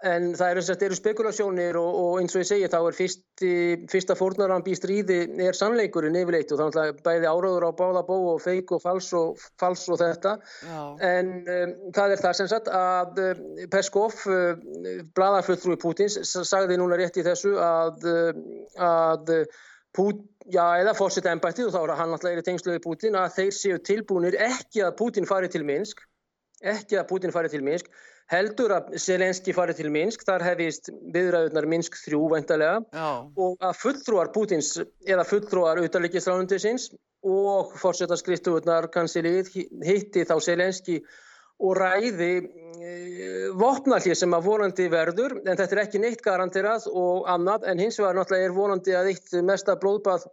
En 0.00 0.30
það 0.32 0.54
eru, 0.54 0.62
eru 0.86 0.96
spekulasjónir 0.96 1.76
og, 1.76 1.96
og 2.02 2.14
eins 2.22 2.32
og 2.32 2.40
ég 2.40 2.48
segi 2.48 2.68
þá 2.72 2.78
er 2.78 2.96
fyrsti, 2.96 3.50
fyrsta 3.92 4.14
fórnaramb 4.16 4.68
í 4.72 4.76
stríði 4.78 5.18
er 5.44 5.56
sannleikurinn 5.56 6.16
yfirleitt 6.16 6.54
og 6.54 6.60
þannig 6.62 6.78
að 6.80 7.02
bæði 7.04 7.28
áráður 7.28 7.66
á 7.68 7.70
báða 7.76 8.02
bó 8.08 8.14
og 8.30 8.38
feik 8.40 8.72
og 8.72 8.80
fals 8.80 9.10
og, 9.18 9.42
fals 9.60 9.84
og 9.92 10.00
þetta. 10.00 10.38
Já. 10.64 10.80
En 11.10 11.34
um, 11.42 11.74
það 11.92 12.14
er 12.14 12.22
það 12.24 12.36
sem 12.38 12.50
sagt 12.54 12.70
að 12.72 13.20
um, 13.26 13.42
Peskov, 13.74 14.16
um, 14.32 14.62
bladarfulltrúi 15.18 15.76
Pútins, 15.82 16.16
sagði 16.48 16.80
núna 16.80 16.96
rétt 17.00 17.20
í 17.20 17.26
þessu 17.26 17.58
að, 17.60 18.08
að 18.80 19.34
Pút, 19.90 20.20
já, 20.46 20.62
eða 20.78 20.94
fórseta 20.94 21.32
ennbættið 21.34 21.66
og 21.66 21.72
þá 21.74 21.80
er 21.82 21.92
hann 21.98 22.12
alltaf 22.14 22.38
í 22.38 22.44
tengsluði 22.46 22.80
Pútin 22.84 23.16
að 23.18 23.32
þeir 23.40 23.54
séu 23.56 23.78
tilbúinir 23.84 24.36
ekki 24.38 24.84
að 24.86 24.94
Pútin 25.00 25.26
fari 25.26 25.50
til 25.50 25.64
Minsk, 25.66 26.04
ekki 26.60 26.98
að 27.00 27.08
Pútin 27.10 27.32
fari 27.34 27.50
til 27.52 27.62
Minsk 27.64 27.88
heldur 28.30 28.74
að 28.76 28.92
Selenski 29.02 29.54
farið 29.54 29.80
til 29.80 29.90
Minsk, 29.92 30.22
þar 30.26 30.44
hefist 30.46 30.90
viðræðunar 31.14 31.66
Minsk 31.70 31.96
3 32.04 32.20
væntalega 32.34 32.76
Já. 32.94 33.08
og 33.26 33.56
að 33.64 33.78
fulltrúar 33.80 34.30
Pútins 34.34 34.76
eða 35.06 35.26
fulltrúar 35.26 35.80
auðarleikisránundisins 35.82 36.90
og 37.26 37.74
fórsetarskristuðunar 37.80 38.88
kansilið 38.94 39.50
hitti 39.84 40.24
þá 40.28 40.36
Selenski 40.44 41.00
og 41.60 41.76
ræði 41.76 42.30
e, 42.40 42.92
vopnallið 43.60 44.16
sem 44.16 44.36
að 44.36 44.46
vonandi 44.46 44.86
verður 44.92 45.40
en 45.42 45.56
þetta 45.58 45.74
er 45.74 45.82
ekki 45.82 46.00
neitt 46.00 46.22
garanterað 46.24 46.86
og 46.88 47.26
annað 47.28 47.66
en 47.72 47.82
hins 47.82 47.98
vegar 48.00 48.16
náttúrulega 48.16 48.48
er 48.48 48.56
vonandi 48.56 48.94
að 48.96 49.10
eitt 49.12 49.34
mesta 49.44 49.76
blóðbað 49.80 50.24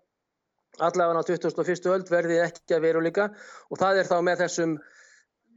allavega 0.77 1.25
á 1.25 1.27
2001. 1.27 1.89
öld 1.91 2.13
verði 2.13 2.39
ekki 2.46 2.77
að 2.77 2.86
veruleika 2.86 3.27
og 3.72 3.81
það 3.81 4.03
er 4.03 4.12
þá 4.12 4.17
með 4.29 4.46
þessum 4.46 4.77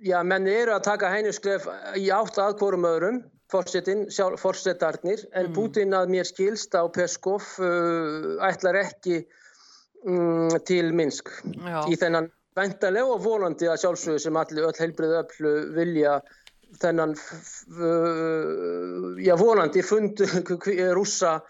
já, 0.01 0.21
menn 0.25 0.49
eru 0.49 0.75
að 0.75 0.87
taka 0.89 1.13
hænuskref 1.13 1.69
í 1.99 2.09
átt 2.15 2.41
aðkvorum 2.41 2.87
öðrum, 2.89 3.21
fórsetin, 3.51 4.07
fórsetarnir, 4.39 5.25
en 5.35 5.51
mm. 5.51 5.55
Putin 5.57 5.97
að 5.97 6.13
mér 6.15 6.29
skilst 6.29 6.75
á 6.77 6.87
Peskov 6.93 7.43
uh, 7.59 8.39
ætlar 8.47 8.79
ekki 8.85 9.25
um, 10.07 10.51
til 10.67 10.93
Minsk 10.97 11.31
já. 11.57 11.83
í 11.91 11.97
þennan 11.99 12.31
vendalega 12.57 13.15
og 13.15 13.25
volandi 13.25 13.69
að 13.71 13.81
sjálfsögðu 13.85 14.23
sem 14.23 14.39
allir 14.39 14.69
öll 14.69 14.79
heilbrið 14.79 15.17
öll 15.23 15.57
vilja 15.77 16.21
þennan 16.81 17.17
uh, 17.17 17.23
já, 19.19 19.35
volandi 19.39 19.83
fund 19.83 20.23
rúsa 20.99 21.41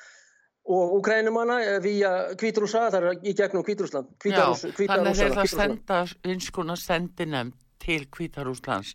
og 0.70 0.92
Ukrænumanna 1.00 1.80
via 1.82 2.10
Kvítrúsa, 2.38 2.90
það 2.92 3.06
er 3.08 3.24
í 3.26 3.32
gegnum 3.36 3.64
Kvítrúsland 3.66 4.12
Þannig 4.22 5.22
er 5.24 5.34
það 5.34 5.48
senda 5.50 6.04
eins 6.28 6.50
konar 6.54 6.80
sendinemnd 6.80 7.56
til 7.82 8.06
Kvítarúslands 8.12 8.94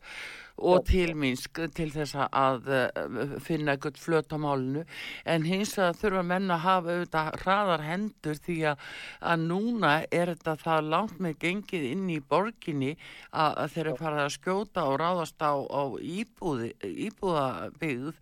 og 0.55 0.85
til 0.87 1.11
Minsk 1.19 1.59
til 1.75 1.89
þess 1.91 2.15
að 2.31 2.69
eh, 2.71 3.33
finna 3.43 3.73
eitthvað 3.75 3.99
flöt 3.99 4.31
á 4.31 4.39
málinu. 4.39 4.85
En 5.27 5.43
hins 5.43 5.73
að 5.81 5.99
þurfa 5.99 6.23
menna 6.23 6.55
að 6.55 6.63
hafa 6.63 6.95
auðvitað 6.95 7.39
hraðar 7.43 7.83
hendur 7.83 8.39
því 8.45 8.57
að, 8.71 8.85
að 9.19 9.45
núna 9.49 9.93
er 10.07 10.31
þetta 10.31 10.55
það 10.63 10.91
langt 10.93 11.19
með 11.19 11.39
gengið 11.43 11.87
inn 11.91 12.05
í 12.13 12.19
borginni 12.23 12.93
að, 13.31 13.51
að 13.51 13.73
þeir 13.75 13.85
eru 13.85 13.97
farið 13.99 14.23
að 14.23 14.35
skjóta 14.37 14.85
og 14.87 14.99
ráðast 15.03 15.43
á, 15.43 15.53
á 15.59 15.83
íbúði, 15.99 16.71
íbúðabyggð 17.09 18.13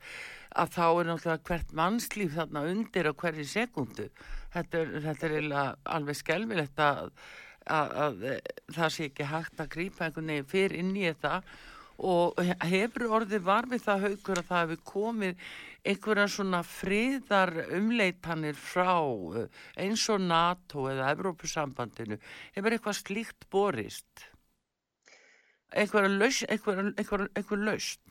að 0.54 0.74
þá 0.74 0.86
er 0.88 1.08
náttúrulega 1.10 1.48
hvert 1.50 1.72
mannslíf 1.78 2.36
þarna 2.36 2.66
undir 2.70 3.10
á 3.10 3.14
hverju 3.14 3.46
sekundu 3.50 4.10
þetta 4.54 4.82
er, 4.82 4.92
þetta 5.08 5.30
er 5.30 5.48
alveg 5.96 6.20
skelvilegt 6.20 6.82
að 6.84 7.10
að, 7.72 7.94
að 8.06 8.26
eh, 8.30 8.42
það 8.76 8.96
sé 8.96 9.06
ekki 9.10 9.30
hægt 9.30 9.62
að 9.62 9.72
grýpa 9.76 10.08
einhvern 10.08 10.34
veginn 10.34 10.50
fyrir 10.50 10.76
inn 10.80 10.92
í 10.98 11.06
þetta. 11.08 11.40
Og 12.04 12.40
hefur 12.66 13.06
orðið 13.20 13.44
varfið 13.46 13.84
það 13.84 14.06
haugur 14.08 14.40
að 14.42 14.48
það 14.50 14.64
hefur 14.64 14.80
komið 14.90 15.44
einhverja 15.92 16.26
svona 16.34 16.62
friðar 16.66 17.54
umleitanir 17.78 18.58
frá 18.60 18.96
eh, 19.40 19.62
eins 19.86 20.06
og 20.12 20.24
NATO 20.26 20.88
eða 20.92 21.12
Evrópusambandinu? 21.14 22.20
Hefur 22.58 22.78
eitthvað 22.78 23.00
slíkt 23.00 23.50
borist? 23.54 24.30
Einhverja 25.74 26.12
laus 26.14 26.44
einhverja, 26.48 26.90
einhverja, 26.98 27.30
einhverja 27.38 27.70
laust 27.70 28.04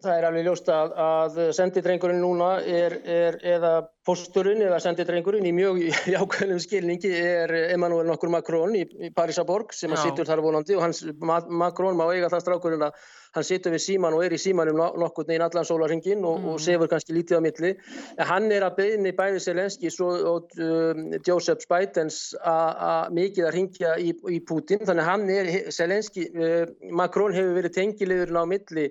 Það 0.00 0.16
er 0.16 0.26
alveg 0.28 0.46
ljóst 0.46 0.68
að, 0.72 0.92
að 1.04 1.38
sendidrengurinn 1.56 2.22
núna 2.24 2.50
er, 2.64 2.94
er 3.04 3.36
eða 3.56 3.72
posturinn 4.08 4.62
eða 4.64 4.78
sendidrengurinn 4.80 5.44
í 5.44 5.52
mjög 5.52 5.80
jákvæðnum 6.14 6.60
skilningi 6.62 7.10
er 7.20 7.52
Emmanuel 7.74 8.06
nokkur 8.08 8.32
Macron 8.32 8.72
í, 8.78 8.86
í 8.88 9.10
Parísaborg 9.16 9.74
sem 9.76 9.92
að 9.92 10.06
sittur 10.06 10.28
þar 10.28 10.42
vonandi 10.44 10.78
og 10.78 10.86
hans, 10.86 11.02
Macron 11.20 11.98
má 11.98 12.06
eiga 12.08 12.30
það 12.32 12.44
strákurinn 12.46 12.86
að 12.88 12.96
hann 13.36 13.46
sittur 13.46 13.74
við 13.76 13.84
síman 13.84 14.16
og 14.16 14.24
er 14.24 14.34
í 14.34 14.40
símanum 14.40 14.80
nokkur 14.98 15.28
neginn 15.28 15.44
allan 15.46 15.68
sólaringin 15.68 16.24
og, 16.24 16.40
mm. 16.40 16.48
og 16.50 16.64
sefur 16.64 16.90
kannski 16.90 17.14
lítið 17.14 17.38
á 17.38 17.44
milli. 17.44 17.74
En 18.16 18.26
hann 18.32 18.48
er 18.56 18.66
að 18.66 18.80
beðni 18.80 19.14
bæði 19.20 19.44
Selenski 19.44 19.92
og 20.00 20.50
um, 20.58 21.06
Joseph 21.26 21.68
Bidens 21.70 22.22
að 22.40 23.14
mikið 23.20 23.46
að 23.46 23.56
ringja 23.58 23.94
í, 24.00 24.16
í 24.32 24.40
Putin 24.48 24.82
þannig 24.82 25.04
að 25.04 25.10
hann 25.12 25.30
er, 25.36 25.54
Selenski, 25.76 26.26
uh, 26.34 26.66
Macron 26.90 27.36
hefur 27.36 27.56
verið 27.60 27.76
tengilegurinn 27.78 28.42
á 28.42 28.44
milli 28.48 28.90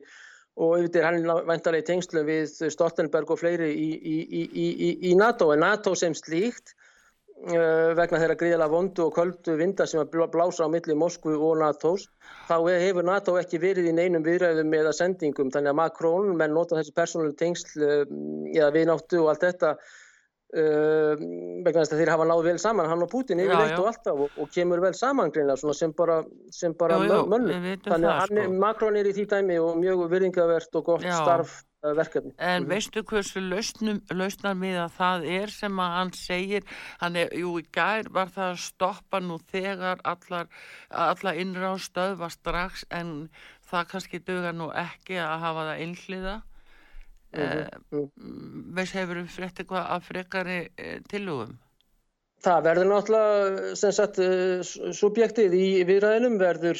og 0.60 0.75
auðvitað 0.75 1.00
er 1.00 1.08
hann 1.08 1.46
vantarlega 1.48 1.86
í 1.86 1.88
tengslu 1.88 2.25
við 2.28 2.51
Stoltenberg 2.74 3.32
og 3.32 3.39
fleiri 3.39 3.70
í, 3.72 3.89
í, 3.96 4.18
í, 4.44 4.89
í 5.10 5.16
NATO. 5.16 5.54
En 5.56 5.63
NATO 5.63 5.94
sem 5.96 6.16
slíkt 6.18 6.74
uh, 7.48 7.96
vegna 7.96 8.20
þeirra 8.20 8.38
gríðala 8.42 8.68
vondu 8.72 9.06
og 9.06 9.16
köldu 9.16 9.56
vinda 9.60 9.88
sem 9.88 10.01
að 10.04 10.28
blása 10.34 10.68
á 10.68 10.70
milli 10.72 10.98
Moskvu 11.00 11.38
og 11.38 11.62
NATOs 11.62 12.10
þá 12.50 12.58
hefur 12.68 13.08
NATO 13.08 13.38
ekki 13.39 13.62
verið 13.63 13.88
í 13.94 13.96
neinum 13.96 14.25
viðræðum 14.25 14.75
eða 14.82 14.94
sendingum. 15.00 15.54
Þannig 15.54 15.72
að 15.72 15.80
Macron 15.80 16.36
menn 16.36 16.56
nota 16.58 16.80
þessi 16.82 16.96
persónuleg 17.00 17.39
tengsl 17.39 17.88
um, 17.88 18.46
eða 18.51 18.74
viðnáttu 18.75 19.24
og 19.24 19.34
allt 19.34 19.48
þetta 19.48 19.75
vegna 20.50 21.84
þess 21.84 21.94
að 21.94 22.00
þeir 22.01 22.10
hafa 22.10 22.25
náðu 22.25 22.46
vel 22.48 22.60
saman 22.62 22.89
hann 22.89 23.06
og 23.06 23.10
Putin 23.12 23.41
yfirleitt 23.44 23.77
og 23.77 23.89
alltaf 23.91 24.22
og, 24.25 24.38
og 24.41 24.50
kemur 24.53 24.82
vel 24.82 24.96
saman 24.98 25.29
greinlega 25.34 25.74
sem 25.77 25.94
bara, 25.94 26.24
sem 26.50 26.74
bara 26.77 26.98
mönnu 27.06 27.58
þannig 27.86 28.10
að 28.10 28.32
sko. 28.32 28.46
Macron 28.63 28.98
er 28.98 29.10
í 29.10 29.13
því 29.13 29.25
dæmi 29.29 29.60
og 29.62 29.77
mjög 29.77 30.08
virðingavert 30.10 30.79
og 30.79 30.88
gott 30.88 31.06
já. 31.06 31.13
starf 31.20 31.60
uh, 31.86 31.94
verkefni 31.94 32.34
En 32.39 32.65
mm. 32.65 32.70
veistu 32.72 33.06
hversu 33.06 33.46
lausnar 33.46 34.58
með 34.58 34.82
að 34.88 34.98
það 34.98 35.29
er 35.38 35.53
sem 35.53 35.86
að 35.86 35.96
hann 36.00 36.15
segir 36.18 36.68
hann 37.03 37.22
er, 37.22 37.38
jú 37.38 37.53
í 37.62 37.65
gær 37.70 38.10
var 38.10 38.34
það 38.34 38.50
að 38.56 38.62
stoppa 38.65 39.22
nú 39.22 39.38
þegar 39.53 40.01
allar, 40.01 40.50
allar 40.89 41.38
innráð 41.46 41.84
stöðva 41.86 42.34
strax 42.34 42.88
en 42.89 43.29
það 43.70 43.89
kannski 43.94 44.25
dögar 44.25 44.58
nú 44.58 44.74
ekki 44.74 45.22
að 45.22 45.41
hafa 45.46 45.70
það 45.70 45.84
einhliða 45.86 46.39
Uh, 46.39 46.49
veist 47.31 48.95
hefur 48.98 49.21
við 49.21 49.33
frétt 49.33 49.59
eitthvað 49.62 49.89
af 49.95 50.05
frekari 50.09 50.62
uh, 50.67 50.95
tilugum? 51.09 51.57
Það 52.39 52.62
verður 52.63 52.88
náttúrulega 52.88 53.71
sem 53.75 53.91
sagt 53.91 54.17
uh, 54.24 54.62
subjektið 54.95 55.55
í 55.59 55.65
viðræðinum 55.89 56.38
verður 56.39 56.77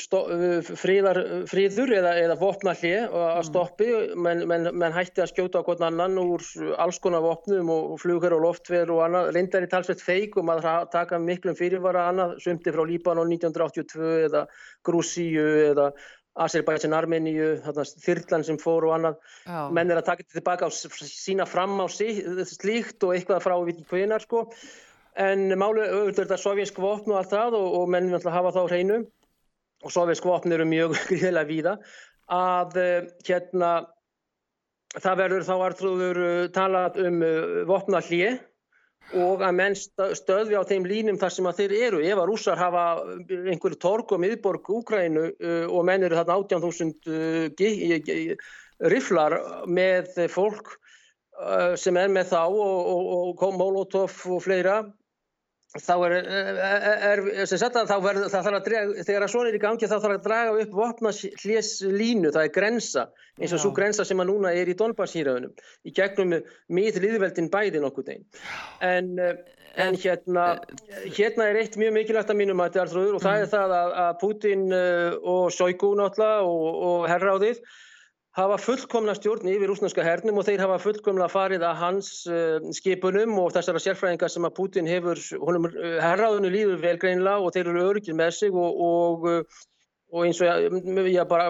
fríðar, 0.80 1.20
fríður 1.52 1.92
eða, 1.98 2.14
eða 2.22 2.38
vopna 2.40 2.74
hlið 2.80 3.10
að 3.12 3.26
mm. 3.26 3.48
stoppi 3.50 3.90
menn 4.16 4.46
men, 4.48 4.70
men 4.72 4.96
hætti 4.96 5.26
að 5.26 5.34
skjóta 5.34 5.60
á 5.60 5.68
hvern 5.68 5.84
annan 5.90 6.16
úr 6.22 6.46
alls 6.80 7.02
konar 7.04 7.26
vopnum 7.26 7.74
og 7.76 7.98
flugur 8.00 8.38
og 8.38 8.46
loftver 8.46 8.94
og 8.96 9.04
annað 9.10 9.34
reyndar 9.36 9.68
í 9.68 9.72
talsveit 9.74 10.00
feikum 10.02 10.54
að 10.54 10.70
taka 10.96 11.20
miklum 11.20 11.60
fyrirvara 11.60 12.08
annað 12.14 12.38
sumti 12.46 12.72
frá 12.72 12.86
Líbanon 12.88 13.36
1982 13.36 14.16
eða 14.30 14.46
Grúsíu 14.88 15.44
eða 15.74 15.92
Azerbaijan, 16.40 16.96
Armeníu, 16.96 17.50
þyrlan 18.04 18.46
sem 18.48 18.60
fór 18.62 18.88
og 18.88 18.96
annað. 18.96 19.18
Já. 19.44 19.60
Menn 19.76 19.92
er 19.92 20.00
að 20.00 20.08
taka 20.08 20.24
þetta 20.24 20.40
tilbaka 20.40 20.70
og 20.70 20.76
sína 21.10 21.48
fram 21.50 21.80
á 21.84 21.88
sí, 21.92 22.14
slíkt 22.48 23.04
og 23.04 23.16
eitthvað 23.16 23.44
frá 23.44 23.56
við 23.68 23.84
hvenar 23.92 24.24
sko. 24.24 24.46
En 25.20 25.50
máli 25.60 25.84
auðvitað 25.84 26.38
er 26.38 26.42
sovjísk 26.42 26.80
vopn 26.80 27.12
og 27.12 27.20
allt 27.20 27.34
það 27.34 27.58
og, 27.60 27.72
og 27.82 27.90
menn 27.92 28.12
vil 28.14 28.22
hafa 28.32 28.54
þá 28.56 28.62
hreinu 28.70 29.00
og 29.84 29.94
sovjísk 29.94 30.28
vopn 30.28 30.56
eru 30.56 30.68
mjög 30.70 30.96
gríðilega 31.10 31.50
víða 31.50 31.78
að 32.30 32.78
uh, 32.80 33.10
hérna 33.28 33.72
það 35.00 35.20
verður 35.24 35.48
þá 35.48 35.56
artrúður 35.58 36.22
uh, 36.24 36.46
talað 36.56 37.00
um 37.04 37.24
uh, 37.26 37.64
vopna 37.70 38.02
hlið 38.06 38.40
og 39.18 39.42
að 39.42 39.56
menn 39.58 39.76
stöðvi 39.78 40.58
á 40.60 40.64
þeim 40.70 40.86
línum 40.90 41.18
þar 41.22 41.34
sem 41.34 41.48
að 41.50 41.62
þeir 41.62 41.74
eru. 41.88 42.02
Ef 42.06 42.22
að 42.22 42.30
rússar 42.30 42.60
hafa 42.60 42.84
einhverju 43.26 43.80
torg 43.82 44.14
og 44.14 44.22
miðborg 44.22 44.70
Úgrænu 44.80 45.26
uh, 45.32 45.66
og 45.70 45.86
menn 45.90 46.06
eru 46.06 46.20
þarna 46.20 46.38
18.000 46.44 47.10
uh, 47.10 48.36
riflar 48.90 49.40
með 49.68 50.14
fólk 50.32 50.78
sem 51.80 51.96
er 51.96 52.10
með 52.12 52.34
þá 52.34 52.42
og, 52.52 52.88
og, 52.92 53.42
og 53.44 53.54
Molotov 53.56 54.12
og 54.28 54.42
fleira 54.44 54.82
þá 55.78 55.94
er, 56.08 56.14
er, 56.18 57.20
er 57.44 57.50
sem 57.50 57.60
sagt 57.62 57.76
að 57.78 57.92
þá 57.92 57.98
verður 58.02 58.32
það 58.34 58.46
þarf 58.48 58.58
að 58.58 58.66
drega, 58.66 59.04
þegar 59.06 59.26
að 59.26 59.32
svona 59.36 59.50
er 59.52 59.58
í 59.58 59.62
gangi 59.62 59.90
þá 59.90 59.96
þarf 59.96 60.16
að 60.16 60.24
draga 60.26 60.56
upp 60.64 60.72
vopna 60.80 61.12
hljés 61.14 61.70
línu, 61.86 62.32
það 62.34 62.48
er 62.48 62.54
grensa 62.56 63.04
eins 63.38 63.54
og 63.54 63.62
svo 63.62 63.72
grensa 63.78 64.06
sem 64.08 64.20
að 64.20 64.32
núna 64.32 64.54
er 64.58 64.72
í 64.72 64.76
Donbass-hýraðunum 64.80 65.54
í 65.86 65.94
gegnum 65.94 66.34
miður 66.74 67.06
liðveldin 67.06 67.52
bæði 67.54 67.84
nokkuð 67.84 68.10
einn 68.16 68.26
en, 68.82 69.12
en 69.78 70.00
hérna 70.02 70.48
hérna 71.06 71.52
er 71.52 71.62
eitt 71.62 71.78
mjög 71.78 71.94
mikilvægt 72.00 72.34
að 72.34 72.42
mínum 72.42 72.64
að 72.66 72.72
þetta 72.72 72.82
er 72.82 72.88
alltaf 72.88 73.20
og 73.20 73.28
það 73.28 73.38
er 73.38 73.46
mm. 73.46 73.54
það 73.54 73.76
að, 73.78 73.94
að 74.06 74.18
Putin 74.24 74.66
og 75.36 75.54
Sjóiku 75.54 75.94
náttúrulega 76.02 76.50
og, 76.50 76.82
og 76.90 77.08
herráðið 77.14 77.62
hafa 78.38 78.58
fullkomna 78.62 79.16
stjórn 79.18 79.50
yfir 79.50 79.72
rúsnarska 79.72 80.04
hernum 80.06 80.38
og 80.40 80.46
þeir 80.48 80.62
hafa 80.62 80.78
fullkomna 80.84 81.28
farið 81.32 81.66
að 81.66 81.80
hans 81.80 82.12
uh, 82.30 82.60
skipunum 82.76 83.38
og 83.42 83.54
þessara 83.56 83.82
sérfræðingar 83.82 84.32
sem 84.32 84.46
að 84.46 84.56
Putin 84.60 84.90
hefur, 84.90 85.22
honum 85.42 85.70
uh, 85.70 85.98
herraðinu 86.04 86.52
líður 86.54 86.84
velgreinlega 86.84 87.42
og 87.42 87.56
þeir 87.56 87.72
eru 87.72 87.88
öryggir 87.90 88.18
með 88.20 88.36
sig 88.38 88.54
og, 88.54 88.84
og, 88.86 89.28
uh, 89.30 89.64
og 90.14 90.28
eins 90.28 90.42
og 90.44 91.10
ég, 91.10 91.26
bara 91.30 91.50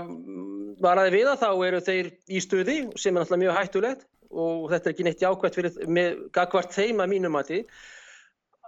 varaði 0.80 1.18
við 1.18 1.34
að 1.34 1.44
þá 1.44 1.50
eru 1.68 1.84
þeir 1.84 2.14
í 2.32 2.44
stuði 2.44 2.80
sem 2.96 3.12
er 3.16 3.26
náttúrulega 3.26 3.44
mjög 3.44 3.60
hættulegt 3.60 4.08
og 4.30 4.68
þetta 4.72 4.90
er 4.90 4.94
ekki 4.94 5.08
neitt 5.08 5.24
jákvæmt 5.24 5.56
fyrir 5.58 5.80
með 5.90 6.20
gagvart 6.36 6.76
þeim 6.76 7.04
að 7.04 7.16
mínum 7.16 7.40
að 7.40 7.50
því 7.50 7.64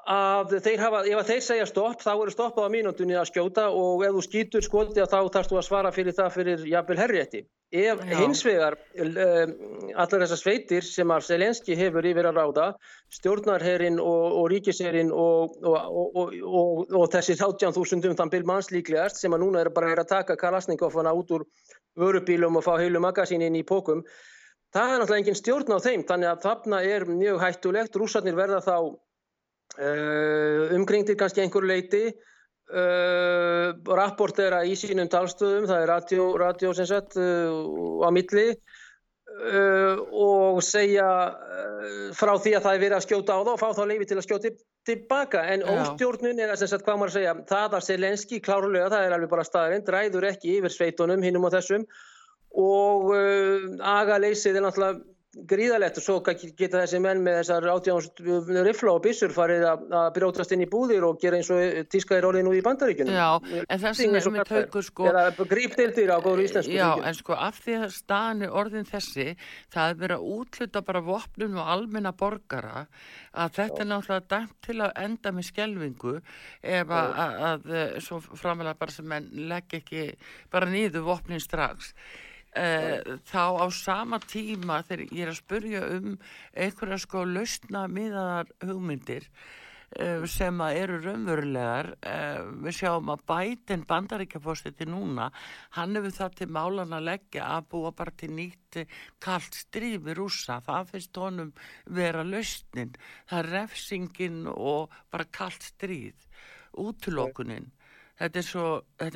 að 0.09 0.55
þeir 0.65 0.81
hafa, 0.81 0.99
ef 1.05 1.19
að 1.21 1.27
þeir 1.29 1.41
segja 1.45 1.65
stopp 1.69 2.01
þá 2.01 2.11
eru 2.15 2.31
stoppað 2.33 2.67
á 2.67 2.73
mínúndunni 2.73 3.17
að 3.19 3.29
skjóta 3.29 3.67
og 3.69 4.03
ef 4.05 4.15
þú 4.15 4.21
skýtur 4.25 4.63
skoti 4.65 5.01
þá 5.01 5.19
þarfst 5.29 5.51
þú 5.51 5.57
að 5.59 5.67
svara 5.67 5.91
fyrir 5.93 6.15
það 6.17 6.31
fyrir 6.35 6.63
jafnvel 6.71 6.97
herriætti 6.97 7.41
ef 7.71 8.01
Já. 8.01 8.15
hins 8.19 8.41
vegar 8.43 8.77
um, 8.99 9.53
allar 9.95 10.23
þessar 10.25 10.41
sveitir 10.41 10.83
sem 10.83 11.13
að 11.13 11.27
Selenski 11.27 11.77
hefur 11.77 12.07
yfir 12.09 12.27
að 12.27 12.39
ráða 12.39 12.65
stjórnarherrin 13.13 13.99
og, 14.01 14.25
og 14.41 14.49
ríkisherrin 14.51 15.13
og, 15.13 15.55
og, 15.63 16.33
og 16.33 17.05
þessi 17.13 17.37
18.000 17.37 18.09
um 18.09 18.17
þann 18.17 18.33
bylmanns 18.33 18.71
líklegast 18.73 19.21
sem 19.21 19.31
að 19.31 19.45
núna 19.45 19.61
er 19.61 19.71
bara 19.75 19.93
að 19.93 20.09
taka 20.09 20.35
Kalasnikofana 20.35 21.13
út 21.13 21.31
úr 21.37 21.47
vörubílum 21.95 22.57
og 22.57 22.65
fá 22.65 22.73
heilu 22.81 22.99
magasínin 23.03 23.55
í 23.55 23.63
pókum 23.63 24.03
það 24.73 24.91
er 24.95 24.99
náttúrulega 24.99 25.21
engin 25.21 25.39
stjórn 25.39 25.77
á 25.77 25.79
þeim 25.83 26.03
þannig 26.09 26.31
að 26.31 26.43
þarna 26.47 26.83
er 26.89 27.07
mjög 27.07 27.41
hættulegt 27.45 27.95
rúsarnir 27.95 28.35
verða 28.35 28.59
þá 28.65 28.75
umkringtir 29.79 31.15
kannski 31.19 31.43
einhver 31.43 31.65
leiti 31.67 32.03
uh, 32.11 33.71
rapportera 33.87 34.63
í 34.67 34.75
sínum 34.79 35.09
talstöðum, 35.11 35.67
það 35.69 35.83
er 35.83 35.91
radio, 35.91 36.27
radio 36.39 36.73
sem 36.77 36.87
sagt 36.89 37.19
uh, 37.19 38.03
á 38.03 38.09
milli. 38.13 38.53
Og 39.31 40.57
segja 40.59 41.05
frá 42.13 42.33
því 42.35 42.51
að 42.57 42.65
það 42.65 42.73
er 42.75 42.81
verið 42.81 42.95
að 42.97 43.05
skjóta 43.05 43.37
á 43.39 43.39
það 43.39 43.51
og 43.53 43.61
fá 43.61 43.77
þá 43.77 43.85
leifi 43.87 44.07
til 44.09 44.17
að 44.19 44.25
skjóta 44.25 44.49
tilbaka. 44.89 45.43
En 45.53 45.63
Já. 45.63 45.69
óstjórnun 45.71 46.41
er 46.43 46.51
að 46.51 46.59
sem 46.59 46.69
sagt 46.73 46.83
hvað 46.83 46.99
maður 46.99 47.13
segja 47.15 47.35
það 47.47 47.77
að 47.77 47.85
Selenski 47.85 48.41
klárlega, 48.43 48.89
það 48.91 49.05
er 49.05 49.15
alveg 49.15 49.31
bara 49.31 49.45
staðarinn, 49.47 49.85
dræður 49.87 50.27
ekki 50.33 50.57
yfir 50.57 50.75
sveitunum 50.75 51.23
hinnum 51.23 51.47
og 51.47 51.55
þessum. 51.55 51.87
Og 52.59 53.07
aga 53.15 54.19
leysið 54.19 54.59
er 54.59 54.67
náttúrulega 54.67 54.99
gríðalegt 55.31 55.95
og 55.95 56.03
svo 56.03 56.15
geta 56.25 56.81
þessi 56.81 56.99
menn 56.99 57.21
með 57.23 57.37
þessar 57.39 57.67
átjáðans 57.71 58.07
rifla 58.67 58.95
og 58.97 59.03
bissur 59.05 59.31
farið 59.31 59.63
að 59.69 60.07
brótast 60.17 60.51
inn 60.51 60.63
í 60.65 60.67
búðir 60.69 61.05
og 61.07 61.19
gera 61.21 61.37
eins 61.39 61.51
og 61.53 61.77
tískaðir 61.91 62.27
orðið 62.27 62.43
nú 62.47 62.55
í 62.57 62.63
bandaríkunum. 62.65 63.15
Já, 63.15 63.61
en 63.63 63.79
það 63.79 63.95
sem 63.99 64.17
er 64.19 64.27
með 64.35 64.49
taukur 64.49 64.83
sko... 64.83 65.07
Eða 65.07 65.45
gríptildir 65.53 66.11
á 66.11 66.19
góður 66.19 66.43
íslensku. 66.43 66.75
Já, 66.75 66.89
en 66.99 67.15
sko 67.15 67.37
af 67.47 67.61
því 67.63 67.77
að 67.79 67.93
staðan 67.95 68.43
er 68.47 68.57
orðin 68.61 68.89
þessi, 68.89 69.27
það 69.71 69.93
er 69.93 70.01
verið 70.01 70.17
að 70.17 70.33
útluta 70.35 70.81
bara 70.89 71.03
vopnum 71.05 71.55
og 71.61 71.71
almenna 71.75 72.11
borgara 72.11 72.81
að 73.31 73.53
þetta 73.59 73.77
Já. 73.77 73.83
er 73.85 73.89
náttúrulega 73.93 74.27
dæmt 74.35 74.57
til 74.67 74.77
að 74.83 74.99
enda 75.05 75.31
með 75.37 75.47
skjelvingu 75.47 76.17
ef 76.17 76.91
að, 76.97 77.13
að, 77.21 77.39
að 77.45 77.95
svo 78.03 78.19
framlega 78.27 78.75
bara 78.83 78.97
sem 78.97 79.07
menn 79.07 79.31
legg 79.47 79.79
ekki 79.79 80.09
bara 80.51 80.67
nýðu 80.67 81.05
vopnin 81.07 81.39
strax. 81.39 81.93
Uh, 82.51 83.15
þá 83.31 83.63
á 83.63 83.65
sama 83.71 84.17
tíma 84.19 84.81
þegar 84.83 85.05
ég 85.07 85.23
er 85.23 85.29
að 85.31 85.37
spurja 85.37 85.81
um 85.95 86.17
einhverja 86.51 86.97
sko 86.99 87.21
lausna 87.23 87.85
miðaðar 87.87 88.49
hugmyndir 88.65 89.23
uh, 89.95 90.25
sem 90.27 90.59
að 90.59 90.79
eru 90.81 90.97
raunverulegar. 91.05 91.93
Uh, 92.03 92.51
við 92.65 92.75
sjáum 92.81 93.13
að 93.15 93.23
bætin 93.31 93.87
bandaríkjafóstiti 93.87 94.89
núna 94.91 95.29
hann 95.77 95.95
hefur 95.95 96.17
það 96.17 96.37
til 96.41 96.51
málan 96.59 96.97
að 96.99 97.07
leggja 97.13 97.47
að 97.55 97.71
búa 97.71 97.95
bara 97.95 98.17
til 98.19 98.33
nýtt 98.35 98.83
kallt 99.23 99.55
stríð 99.55 100.01
við 100.09 100.19
rúsa, 100.19 100.59
það 100.67 100.91
finnst 100.91 101.23
honum 101.23 101.53
vera 101.87 102.27
lausnin, 102.27 102.91
það 103.31 103.45
er 103.45 103.53
refsingin 103.55 104.43
og 104.51 104.91
bara 105.07 105.31
kallt 105.39 105.71
stríð. 105.71 106.27
Útlokunin 106.83 107.71
þetta 108.21 108.41
er 108.41 108.47
svo, 108.47 108.67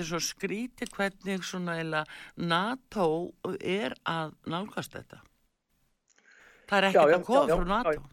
svo 0.02 0.24
skríti 0.24 0.90
hvernig 0.96 1.46
svona 1.46 1.78
eila 1.82 2.04
NATO 2.42 3.08
er 3.62 3.96
að 4.10 4.36
nálgast 4.50 4.98
þetta. 4.98 5.22
Það 6.66 6.78
er 6.78 6.90
ekkert 6.90 7.16
að 7.20 7.26
koma 7.30 7.48
frá 7.62 7.72
NATO. 7.78 8.12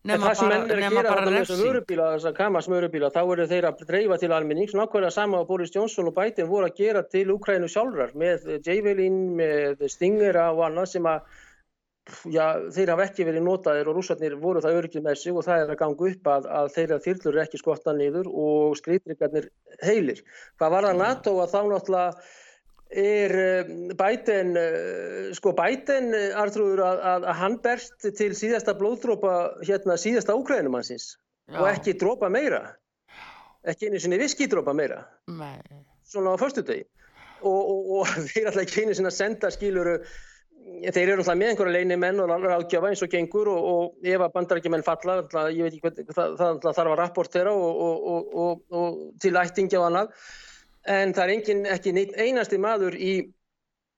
Nema 0.00 0.30
bara, 0.32 0.58
nema 0.64 1.02
bara 1.04 1.24
refsing. 1.28 1.82
þessar 1.84 2.32
kamas 2.32 2.70
mörubíla, 2.72 3.10
þá 3.12 3.20
eru 3.20 3.44
þeir 3.50 3.66
að 3.68 3.82
dreifa 3.84 4.16
til 4.22 4.30
almenning, 4.32 4.70
svona 4.70 4.86
ákveðlega 4.86 5.12
sama 5.12 5.42
á 5.44 5.48
Boris 5.48 5.74
Johnson 5.74 6.08
og 6.08 6.14
Biden 6.16 6.48
voru 6.48 6.70
að 6.70 6.78
gera 6.78 7.02
til 7.04 7.26
Ukrænu 7.34 7.68
sjálfrar 7.68 8.14
með 8.16 8.46
Javelin, 8.64 9.18
með 9.36 9.84
Stingera 9.92 10.46
og 10.54 10.64
annað 10.70 10.88
sem 10.94 11.08
að 11.10 11.20
já, 12.30 12.44
þeir 12.74 12.92
hafa 12.94 13.06
ekki 13.06 13.26
verið 13.28 13.44
notaðir 13.46 13.88
og 13.90 13.96
rússarnir 13.98 14.36
voru 14.40 14.62
það 14.64 14.76
öryggið 14.80 15.06
með 15.06 15.16
sig 15.20 15.36
og 15.36 15.46
það 15.46 15.64
er 15.64 15.72
að 15.72 15.80
ganga 15.80 16.06
upp 16.10 16.30
að, 16.34 16.50
að 16.58 16.70
þeirra 16.76 17.00
þyrlur 17.06 17.38
er 17.38 17.42
ekki 17.44 17.60
skotta 17.60 17.94
niður 17.96 18.30
og 18.30 18.76
skriðringarnir 18.80 19.48
heilir. 19.86 20.22
Hvað 20.60 20.76
var 20.76 20.88
það 20.88 21.02
NATO 21.02 21.34
að 21.40 21.52
þá 21.54 21.60
náttúrulega 21.70 22.30
er 22.90 23.34
eh, 23.38 23.72
bæten, 23.94 24.56
eh, 24.58 25.30
sko 25.38 25.52
bæten 25.54 26.14
eh, 26.16 26.38
artrúður 26.38 26.82
að, 26.88 27.02
að, 27.12 27.26
að 27.30 27.40
hann 27.40 27.58
berst 27.62 28.08
til 28.18 28.30
síðasta 28.34 28.74
blóðdrópa 28.78 29.34
hérna 29.62 29.98
síðasta 30.00 30.34
úkrænumansins 30.38 31.14
og 31.54 31.68
ekki 31.70 31.94
drópa 31.98 32.30
meira. 32.30 32.64
Ekki 33.68 33.90
einu 33.90 34.00
sinni 34.00 34.18
viskidrópa 34.20 34.74
meira. 34.74 35.04
Nei. 35.28 35.60
Svona 36.06 36.34
á 36.34 36.36
förstu 36.40 36.64
degi. 36.66 36.86
Og, 37.40 37.60
og, 37.60 37.92
og 38.00 38.10
þeir 38.30 38.50
alltaf 38.50 38.64
ekki 38.64 38.84
einu 38.84 38.96
sinni 38.96 39.10
að 39.10 39.18
senda 39.18 39.50
skiluru 39.54 40.00
þeir 40.88 41.12
eru 41.12 41.22
alltaf 41.22 41.36
með 41.38 41.52
einhverja 41.52 41.74
leini 41.74 41.96
menn 42.00 42.20
og 42.22 42.30
ráðgjafa 42.30 42.90
eins 42.90 43.02
og 43.04 43.10
gengur 43.12 43.50
og, 43.52 43.66
og 43.70 44.06
ef 44.06 44.22
að 44.24 44.32
bandarækjumenn 44.36 44.86
falla, 44.86 45.16
alltaf, 45.20 45.50
ég 45.54 45.66
veit 45.66 45.74
ekki 45.74 46.06
hvað, 46.14 46.36
það, 46.38 46.60
það 46.64 46.78
þarf 46.78 46.92
að 46.92 46.98
rapportera 47.00 47.52
og, 47.56 47.82
og, 48.44 48.62
og 48.70 49.02
til 49.22 49.34
ættingja 49.40 49.80
og 49.80 49.88
annað, 49.90 50.14
en 50.96 51.14
það 51.16 51.24
er 51.24 51.34
engin, 51.36 51.64
ekki 51.74 51.94
einasti 52.24 52.60
maður 52.62 52.96
í 52.96 53.14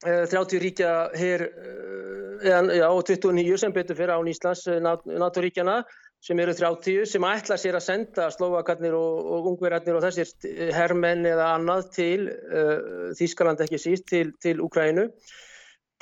uh, 0.06 0.24
30 0.32 0.62
ríkja 0.64 0.94
hér, 1.18 1.46
uh, 1.50 2.48
já, 2.78 2.88
29 2.88 3.60
sem 3.62 3.76
betur 3.76 3.98
fyrir 3.98 4.16
án 4.16 4.32
Íslands, 4.32 4.64
eh, 4.66 4.80
NATO-ríkjana, 4.82 5.82
sem 6.22 6.38
eru 6.38 6.54
30, 6.54 7.06
sem 7.10 7.24
ætla 7.26 7.58
sér 7.58 7.78
að 7.78 7.86
senda 7.86 8.28
slóakarnir 8.30 8.94
og 8.94 9.48
ungverðarnir 9.52 9.98
og 9.98 10.04
þessir 10.04 10.74
herrmenn 10.74 11.26
eða 11.26 11.52
annað 11.56 11.88
til 11.96 12.28
uh, 12.30 13.08
Þískaland 13.18 13.62
ekki 13.64 13.80
síst, 13.82 14.06
til, 14.10 14.34
til 14.42 14.62
Ukrænu 14.62 15.08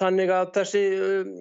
Þannig 0.01 0.33
að 0.33 0.53
þessi 0.57 0.83
um, 1.05 1.33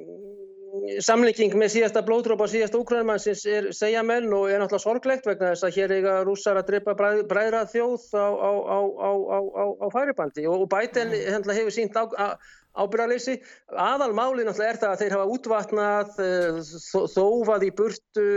samlinging 1.03 1.55
með 1.57 1.73
síðasta 1.75 2.03
blóðdrópa 2.05 2.45
og 2.45 2.51
síðasta 2.51 2.79
úkrænumannsins 2.79 3.43
er 3.49 3.69
segja 3.75 4.03
menn 4.05 4.29
og 4.35 4.49
er 4.49 4.61
náttúrulega 4.61 4.83
sorglegt 4.83 5.27
vegna 5.27 5.51
þess 5.53 5.67
að 5.67 5.75
hér 5.77 5.93
eiga 5.97 6.15
rússar 6.27 6.59
að 6.59 6.71
drepa 6.71 6.95
bræðra 6.97 7.65
þjóð 7.71 8.07
á, 8.15 8.27
á, 8.29 8.79
á, 8.79 9.63
á 9.79 9.87
færibandi 9.93 10.47
og 10.49 10.65
Biden 10.71 11.13
mm. 11.15 11.51
hefur 11.51 11.75
sínt 11.75 11.99
ábyrðarleysi. 11.99 13.39
Aðalmáli 13.73 14.45
náttúrulega 14.47 14.73
er 14.75 14.81
það 14.81 14.91
að 14.91 15.03
þeir 15.03 15.15
hafa 15.17 15.31
útvatnað, 15.35 16.19
uh, 16.23 17.07
þófað 17.15 17.65
í 17.65 17.71
burtu, 17.75 18.27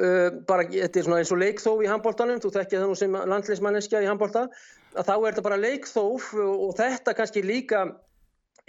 uh, 0.00 0.28
bara 0.48 0.68
þetta 0.70 1.02
er 1.02 1.08
svona 1.08 1.22
eins 1.22 1.34
og 1.34 1.42
leikþóf 1.42 1.82
í 1.84 1.90
handbóltanum, 1.90 2.42
þú 2.42 2.54
þekkið 2.56 2.84
það 2.84 2.92
nú 2.92 3.00
sem 3.02 3.18
landleismanneskja 3.34 4.04
í 4.04 4.10
handbólta 4.10 4.48
þá 4.90 5.12
er 5.14 5.26
þetta 5.30 5.44
bara 5.46 5.60
leikþóf 5.60 6.30
og 6.40 6.70
þetta 6.78 7.14
kannski 7.18 7.42
líka 7.46 7.84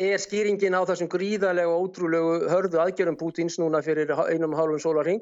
er 0.02 0.22
skýringin 0.22 0.76
á 0.78 0.82
þessum 0.90 1.10
gríðarlega 1.12 1.72
og 1.72 1.88
ótrúlegu 1.88 2.50
hörðu 2.52 2.82
aðgjörum 2.82 3.18
Pútins 3.20 3.58
núna 3.62 3.84
fyrir 3.86 4.12
einum 4.28 4.56
hálfum 4.58 4.82
sólarhing 4.82 5.22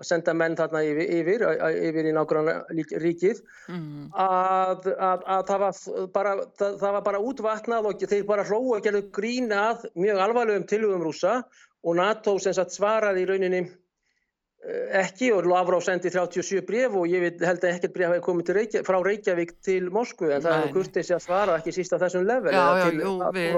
að 0.00 0.08
senda 0.08 0.34
menn 0.36 0.56
þarna 0.56 0.82
yfir, 0.86 1.10
yfir, 1.18 1.44
yfir 1.90 2.08
í 2.08 2.14
nákvæmlega 2.16 3.00
ríkið 3.02 3.42
mm. 3.68 4.06
að, 4.16 4.88
að, 4.96 5.26
að 5.34 5.42
það, 5.50 5.64
var 5.64 6.06
bara, 6.14 6.36
það, 6.60 6.78
það 6.82 6.96
var 6.96 7.04
bara 7.10 7.24
útvatnað 7.30 7.90
og 7.90 8.06
þeir 8.12 8.24
bara 8.30 8.46
hlóðu 8.48 8.78
að 8.78 8.86
gera 8.88 9.02
grín 9.18 9.52
að 9.56 9.84
mjög 10.00 10.22
alvarlegum 10.26 10.66
tilhugum 10.70 11.04
rúsa 11.04 11.36
og 11.84 12.00
NATO 12.00 12.38
sem 12.40 12.56
sagt 12.56 12.76
svaraði 12.76 13.24
í 13.24 13.28
rauninni 13.28 13.62
ekki 14.60 15.30
og 15.32 15.46
Lavrov 15.48 15.80
sendi 15.80 16.10
37 16.12 16.60
bref 16.68 16.96
og 17.00 17.08
ég 17.08 17.38
held 17.40 17.62
að 17.64 17.70
ekkert 17.70 17.94
bref 17.94 18.10
hefði 18.10 18.24
komið 18.26 18.50
Reykjavík, 18.58 18.86
frá 18.86 18.98
Reykjavík 19.06 19.54
til 19.64 19.86
Moskvu 19.94 20.28
en 20.34 20.42
það 20.44 20.56
hefur 20.58 20.74
kurtið 20.74 21.06
sér 21.08 21.16
að 21.16 21.24
svara 21.24 21.54
ekki 21.56 21.72
síst 21.72 21.94
á 21.96 22.02
þessum 22.02 22.26
level 22.28 22.52
Já, 22.52 22.64
já, 22.76 22.90
jú, 23.00 23.14
við 23.32 23.56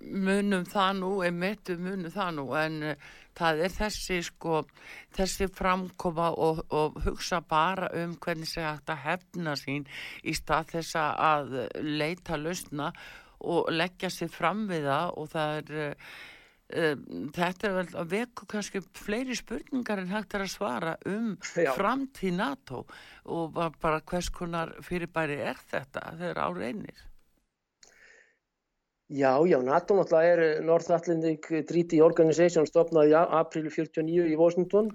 munum 0.00 0.64
það 0.70 0.94
nú, 1.02 1.10
við 1.26 1.74
munum 1.84 2.14
það 2.14 2.32
nú 2.38 2.46
en 2.56 2.80
uh, 2.94 3.10
það 3.36 3.62
er 3.66 3.76
þessi 3.76 4.18
sko, 4.30 4.64
þessi 5.18 5.50
framkoma 5.60 6.32
og, 6.32 6.64
og 6.72 6.98
hugsa 7.04 7.42
bara 7.44 7.92
um 8.00 8.16
hvernig 8.16 8.48
segja 8.48 8.78
þetta 8.80 8.98
hefna 9.04 9.56
sín 9.60 9.84
í 10.24 10.36
stað 10.40 10.72
þess 10.78 11.00
að 11.04 11.56
leita 11.84 12.40
lausna 12.40 12.94
og 13.44 13.68
leggja 13.72 14.08
sér 14.12 14.32
fram 14.32 14.64
við 14.72 14.88
það 14.88 15.16
og 15.20 15.32
það 15.36 15.56
er 15.60 15.80
uh, 15.84 16.12
þetta 16.70 17.66
er 17.66 17.76
vel 17.76 17.86
að 17.98 18.10
veku 18.14 18.46
kannski 18.50 18.82
fleiri 18.94 19.36
spurningar 19.38 20.02
en 20.02 20.12
hægt 20.12 20.36
er 20.36 20.44
að 20.44 20.52
svara 20.52 20.96
um 21.10 21.32
Já. 21.56 21.72
framtíð 21.74 22.36
NATO 22.38 22.84
og 23.26 23.58
bara 23.82 24.00
hvers 24.00 24.30
konar 24.34 24.76
fyrirbæri 24.86 25.40
er 25.50 25.58
þetta 25.70 26.04
þegar 26.20 26.42
á 26.46 26.48
reynir? 26.54 27.06
Já, 29.10 29.42
já, 29.42 29.58
NATO 29.58 29.96
náttúrulega 29.98 30.34
er 30.36 30.62
North 30.62 30.92
Atlantic 30.94 31.48
Treaty 31.66 31.98
Organization 31.98 32.66
stopnaði 32.68 33.10
í 33.10 33.22
april 33.40 33.66
49 33.66 34.28
í 34.30 34.36
Washington. 34.38 34.92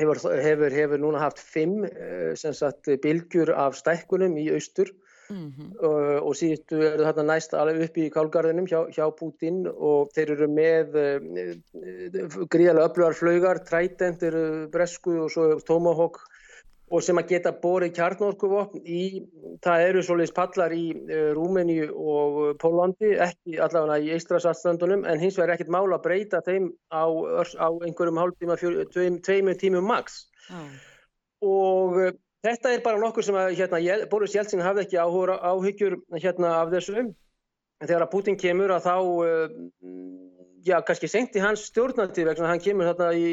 Hefur, 0.00 0.16
hefur, 0.40 0.72
hefur 0.72 1.02
núna 1.02 1.20
haft 1.20 1.38
fimm 1.38 1.84
eh, 1.84 2.32
sagt, 2.34 2.88
bilgjur 3.04 3.52
af 3.52 3.76
stækkunum 3.78 4.38
í 4.40 4.48
austur 4.56 4.88
Mm 5.30 5.52
-hmm. 5.56 5.68
uh, 5.80 6.18
og 6.20 6.34
síðustu 6.36 6.80
eru 6.84 7.04
þarna 7.06 7.22
næst 7.32 7.54
alveg 7.56 7.86
upp 7.86 7.96
í 7.96 8.10
kálgarðinum 8.12 8.66
hjá, 8.68 8.80
hjá 8.92 9.06
Putin 9.16 9.64
og 9.72 10.10
þeir 10.12 10.32
eru 10.36 10.48
með 10.48 10.98
uh, 11.00 12.46
gríðarlega 12.52 12.88
öflugar 12.90 13.16
flaugar, 13.16 13.60
Trident 13.64 14.22
eru 14.22 14.68
bresku 14.68 15.16
og 15.24 15.30
svo 15.32 15.46
Tomahawk 15.64 16.20
og 16.92 17.02
sem 17.02 17.18
að 17.18 17.30
geta 17.32 17.52
borið 17.62 17.94
kjarnorkuvopn 17.96 18.82
í, 18.84 19.24
það 19.64 19.86
eru 19.86 20.02
svolítið 20.04 20.34
pallar 20.36 20.74
í 20.76 20.84
uh, 20.92 21.30
Rúmeni 21.32 21.78
og 21.88 22.58
Pólandi, 22.60 23.14
ekki 23.16 23.56
allavega 23.56 24.02
í 24.04 24.12
Eistrasastrandunum 24.18 25.06
en 25.08 25.22
hins 25.22 25.38
vegar 25.40 25.54
ekkert 25.54 25.72
mála 25.72 25.96
að 25.96 26.04
breyta 26.04 26.42
þeim 26.44 26.68
á, 26.92 27.08
á 27.64 27.68
einhverjum 27.80 28.20
hálftíma, 28.20 28.60
tveim, 28.92 29.22
tveimur 29.24 29.56
tímum 29.56 29.88
max 29.88 30.26
mm. 30.50 30.70
og 31.48 32.20
Þetta 32.44 32.74
er 32.74 32.82
bara 32.84 33.00
nokkur 33.00 33.24
sem 33.24 33.36
að 33.40 33.54
hérna, 33.56 33.80
Boris 34.10 34.34
Jeltsin 34.36 34.60
hafði 34.60 34.84
ekki 34.84 34.98
áhuga, 35.00 35.38
áhyggjur 35.40 35.96
hérna, 36.18 36.58
af 36.60 36.72
þessu. 36.74 37.06
En 37.80 37.88
þegar 37.88 38.04
að 38.04 38.12
Putin 38.12 38.36
kemur 38.40 38.74
að 38.74 38.84
þá, 38.84 38.96
uh, 39.24 39.54
já, 40.66 40.76
kannski 40.84 41.08
senti 41.08 41.40
hans 41.40 41.64
stjórnandi 41.70 42.26
vegna 42.28 42.50
hann 42.50 42.60
kemur 42.60 42.90
hérna 42.90 43.10
í 43.16 43.30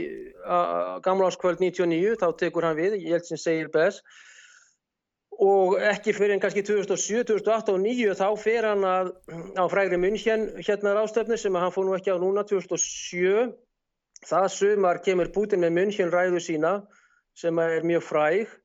gamla 1.04 1.28
áskvöld 1.28 1.60
99, 1.64 2.16
þá 2.22 2.30
tekur 2.40 2.70
hann 2.70 2.80
við, 2.80 3.02
Jeltsin 3.04 3.42
segir 3.42 3.72
best. 3.74 4.06
Og 5.42 5.76
ekki 5.90 6.14
fyrir 6.16 6.36
en 6.36 6.42
kannski 6.44 6.64
2007, 6.64 7.26
2008 7.34 7.76
og 7.76 7.84
2009 7.84 8.16
þá 8.20 8.26
fer 8.40 8.70
hann 8.70 8.88
að, 8.88 9.12
á 9.60 9.64
frægri 9.72 10.00
München 10.00 10.48
hérna 10.60 10.96
rástefnu 10.96 11.40
sem 11.40 11.56
hann 11.58 11.74
fór 11.74 11.88
nú 11.88 11.98
ekki 11.98 12.14
á 12.14 12.22
núna 12.22 12.46
2007. 12.48 13.52
Það 14.28 14.50
sumar 14.54 15.04
kemur 15.04 15.32
Putin 15.34 15.64
með 15.66 15.76
München 15.80 16.12
ræðu 16.14 16.44
sína 16.44 16.76
sem 17.36 17.58
er 17.64 17.88
mjög 17.88 18.06
fræg 18.06 18.60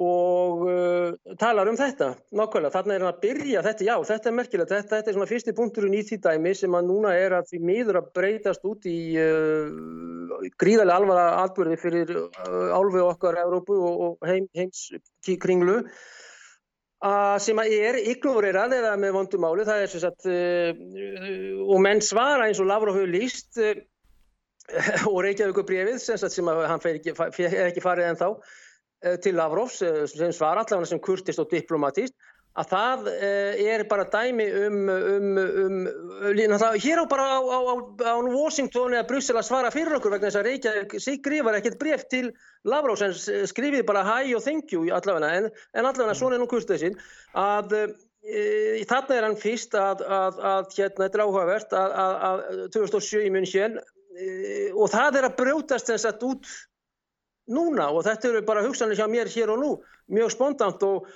og 0.00 0.62
uh, 0.64 1.34
talar 1.36 1.68
um 1.68 1.76
þetta 1.76 2.14
nákvæmlega, 2.32 2.72
þarna 2.72 2.94
er 2.94 3.02
hann 3.04 3.10
að 3.10 3.18
byrja 3.26 3.64
þetta, 3.66 3.84
já 3.84 3.96
þetta 4.08 4.30
er 4.30 4.36
merkilegt, 4.38 4.70
þetta, 4.72 4.96
þetta 4.96 5.10
er 5.10 5.16
svona 5.18 5.28
fyrsti 5.28 5.54
punkturinn 5.58 5.96
í 5.98 6.00
því 6.08 6.18
dæmi 6.24 6.54
sem 6.56 6.76
að 6.78 6.88
núna 6.88 7.12
er 7.18 7.36
að 7.36 7.50
því 7.50 7.60
miður 7.68 7.98
að 8.00 8.08
breytast 8.16 8.64
út 8.64 8.88
í 8.88 8.96
uh, 9.20 10.48
gríðarlega 10.62 10.96
alvara 10.96 11.26
alburði 11.42 11.76
fyrir 11.82 12.14
uh, 12.16 12.72
álfi 12.72 13.04
okkar 13.04 13.42
Európu 13.44 13.76
og, 13.76 14.02
og 14.06 14.28
heim, 14.30 14.48
heims 14.56 14.88
kringlu 15.42 15.82
sem 17.42 17.58
að 17.58 17.72
er 17.82 17.96
ignorerað 17.98 18.76
eða 18.76 18.90
með 18.94 19.16
vondumáli, 19.16 19.64
það 19.66 19.80
er 19.82 19.88
sem 19.90 20.02
sagt 20.04 20.26
og 20.30 21.80
menn 21.82 21.98
svara 21.98 22.44
eins 22.46 22.60
og 22.62 22.68
Lavrov 22.70 22.94
hefur 22.94 23.10
líst 23.10 23.58
og 25.10 25.16
Reykjavík 25.26 25.58
brefið 25.66 25.98
sem, 25.98 26.50
að 26.52 26.62
hann 26.70 26.84
fer 26.84 27.00
ekki, 27.00 27.16
fer 27.18 27.56
ekki 27.66 27.82
farið 27.82 28.12
en 28.12 28.20
þá 28.20 28.28
til 29.22 29.38
Lavrovs 29.38 29.80
eh, 29.82 30.04
sem 30.10 30.32
svar 30.34 30.60
allavega 30.60 30.92
sem 30.92 31.02
kurtist 31.02 31.42
og 31.42 31.50
diplomatist 31.50 32.14
að 32.60 32.68
það 32.68 33.06
eh, 33.12 33.60
er 33.72 33.84
bara 33.88 34.04
dæmi 34.12 34.44
um, 34.66 34.80
um, 34.92 35.28
um 35.40 35.76
hér 36.76 37.00
á 37.00 37.04
bara 37.08 37.24
á, 37.32 37.40
á, 37.40 37.72
á 38.12 38.14
Washington 38.28 38.92
eða 38.92 39.06
Brussel 39.08 39.38
að 39.40 39.46
svara 39.48 39.72
fyrir 39.72 39.96
okkur 39.96 40.12
vegna 40.12 40.28
þess 40.28 40.40
að 40.40 40.48
Reykjavík 40.50 40.96
skrifar 41.00 41.56
ekkert 41.56 41.78
bref 41.80 42.04
til 42.12 42.28
Lavrovs 42.68 43.04
en 43.06 43.14
skrifið 43.48 43.86
bara 43.88 44.04
hi 44.04 44.34
og 44.36 44.44
thank 44.44 44.74
you 44.74 44.84
allavega 44.92 45.32
en, 45.38 45.48
en 45.48 45.88
allavega 45.88 46.18
svona 46.18 46.36
er 46.36 46.44
nú 46.44 46.50
kurtisinn 46.50 46.98
að 47.32 47.72
e, 47.80 48.84
þarna 48.90 49.16
er 49.16 49.28
hann 49.30 49.40
fyrst 49.40 49.78
að, 49.78 50.04
að, 50.04 50.44
að 50.52 50.76
hérna 50.76 51.06
þetta 51.06 51.18
er 51.18 51.24
áhugavert 51.24 51.78
að, 51.78 51.96
að 52.28 52.44
2007 52.76 53.24
í 53.30 53.32
München 53.32 53.80
e, 53.80 54.28
og 54.76 54.92
það 54.92 55.22
er 55.22 55.30
að 55.30 55.38
brjótast 55.40 55.88
þess 55.88 56.10
að 56.10 56.28
út 56.28 56.52
núna 57.52 57.90
og 57.92 58.04
þetta 58.06 58.30
eru 58.30 58.42
bara 58.48 58.64
hugsanlega 58.64 59.02
hjá 59.02 59.12
mér 59.12 59.30
hér 59.32 59.52
og 59.54 59.62
nú 59.62 59.70
mjög 60.12 60.34
spontant 60.34 60.82
og, 60.86 61.08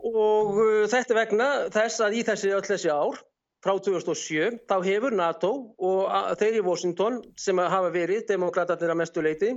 og 0.00 0.58
uh, 0.58 0.82
þetta 0.90 1.18
vegna 1.18 1.48
þess 1.74 2.02
að 2.04 2.18
í 2.18 2.24
þessi 2.26 2.52
öll 2.56 2.66
þessi 2.66 2.92
ár 2.92 3.20
frá 3.64 3.78
2007 3.80 4.58
þá 4.68 4.76
hefur 4.84 5.16
NATO 5.16 5.52
og 5.80 6.36
þeir 6.40 6.60
í 6.60 6.64
Washington 6.66 7.22
sem 7.40 7.58
hafa 7.58 7.90
verið 7.94 8.26
demokratatir 8.28 8.92
að 8.92 9.00
mestu 9.00 9.24
leiti 9.24 9.54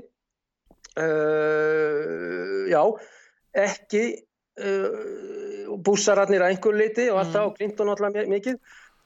uh, 0.96 2.62
já 2.72 2.82
ekki 3.68 4.04
uh, 4.64 5.78
búsararnir 5.84 6.44
að 6.44 6.54
einhver 6.54 6.78
leiti 6.78 7.10
og 7.12 7.22
alltaf 7.22 7.42
mm. 7.42 7.50
og 7.50 7.58
Clinton 7.60 7.92
alltaf 7.94 8.30
mikið 8.32 8.56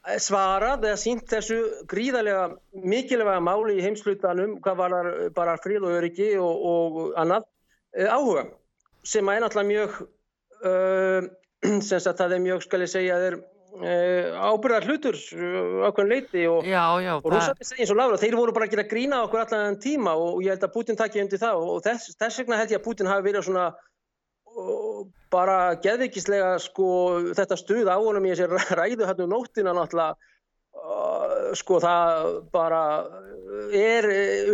svarað 0.02 0.88
eða 0.90 0.98
sínt 0.98 1.28
þessu 1.30 1.60
gríðarlega 1.90 2.48
mikilvæga 2.74 3.42
máli 3.44 3.78
í 3.78 3.84
heimslutanum 3.86 4.58
hvað 4.64 4.80
var 4.80 5.12
bara 5.36 5.60
fríð 5.62 5.86
og 5.86 5.98
öryggi 6.00 6.32
og, 6.42 6.66
og 6.72 6.98
annað 7.22 7.46
eh, 7.98 8.10
áhuga 8.10 8.48
sem 9.06 9.30
er 9.30 9.44
náttúrulega 9.44 9.70
mjög 9.70 10.02
uh, 10.66 11.30
sem 11.88 12.00
sagt 12.02 12.18
það 12.18 12.38
er 12.38 12.46
mjög 12.48 12.66
skal 12.66 12.82
ég 12.82 12.92
segja 12.92 13.20
þeir 13.22 13.38
uh, 13.38 14.42
ábyrðar 14.50 14.90
hlutur 14.90 15.20
ákveðin 15.86 16.12
leiti 16.16 16.48
og, 16.50 16.66
og 16.66 17.30
rúsandi 17.30 17.70
segja 17.70 17.86
eins 17.86 17.94
og 17.94 18.02
lára 18.02 18.20
þeir 18.22 18.40
voru 18.40 18.58
bara 18.58 18.70
að 18.74 18.90
grína 18.90 19.22
okkur 19.28 19.46
allan 19.46 19.80
tíma 19.82 20.18
og, 20.18 20.40
og 20.40 20.44
ég 20.46 20.56
held 20.56 20.66
að 20.66 20.76
Putin 20.76 20.98
takki 20.98 21.22
undir 21.22 21.42
það 21.42 21.62
og 21.62 21.86
þess, 21.86 22.18
þess 22.18 22.42
vegna 22.42 22.62
held 22.62 22.74
ég 22.74 22.82
að 22.82 22.88
Putin 22.90 23.12
hafi 23.12 23.28
verið 23.30 23.50
svona 23.52 23.70
bara 25.34 25.76
geðvikislega 25.84 26.56
sko 26.64 26.88
þetta 27.38 27.58
stuð 27.60 27.92
á 27.92 27.98
honum 27.98 28.28
í 28.28 28.34
þessi 28.34 28.76
ræðu 28.82 29.08
hérna 29.08 29.28
um 29.28 29.34
nóttina 29.36 29.76
náttúrulega 29.78 30.18
sko 31.60 31.80
það 31.84 32.30
bara 32.54 32.84
er 33.76 34.08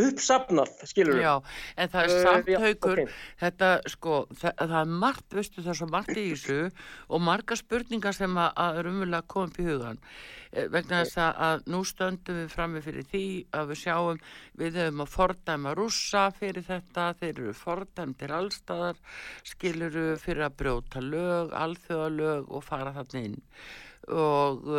uppsapnað 0.07 0.85
skilur 0.89 1.17
við. 1.17 1.25
Já, 1.27 1.35
en 1.77 1.91
það 1.93 2.07
er 2.07 2.15
uh, 2.15 2.23
samt 2.25 2.49
uh, 2.49 2.63
haugur, 2.63 3.03
okay. 3.03 3.19
þetta 3.43 3.73
sko 3.93 4.17
það, 4.31 4.63
það 4.63 4.79
er 4.79 4.95
margt, 5.05 5.27
veistu 5.37 5.61
það 5.61 5.73
er 5.73 5.79
svo 5.81 5.89
margt 5.93 6.15
í 6.15 6.25
þessu 6.31 6.59
og 7.07 7.23
marga 7.27 7.59
spurningar 7.59 8.17
sem 8.17 8.41
að, 8.41 8.51
að 8.65 8.81
er 8.81 8.91
umverulega 8.93 9.31
komið 9.35 9.53
upp 9.53 9.61
í 9.61 9.69
hugan 9.71 10.03
Eh, 10.55 10.67
vegna 10.71 11.01
þess 11.03 11.19
að 11.19 11.65
nú 11.71 11.81
stöndum 11.87 12.39
við 12.39 12.53
frammi 12.53 12.81
fyrir 12.83 13.07
því 13.11 13.25
að 13.57 13.71
við 13.71 13.79
sjáum 13.81 14.21
við 14.61 14.79
höfum 14.79 15.03
að 15.03 15.11
fordæma 15.11 15.73
rússa 15.75 16.23
fyrir 16.37 16.63
þetta, 16.67 17.09
þeir 17.19 17.33
eru 17.33 17.55
fordæmtir 17.57 18.33
allstaðar, 18.37 19.01
skiluru 19.47 20.07
fyrir 20.21 20.47
að 20.47 20.57
brjóta 20.61 21.03
lög, 21.03 21.53
alþjóðalög 21.65 22.51
og 22.51 22.63
fara 22.63 22.95
þarna 22.95 23.25
inn 23.27 23.39
og 24.07 24.69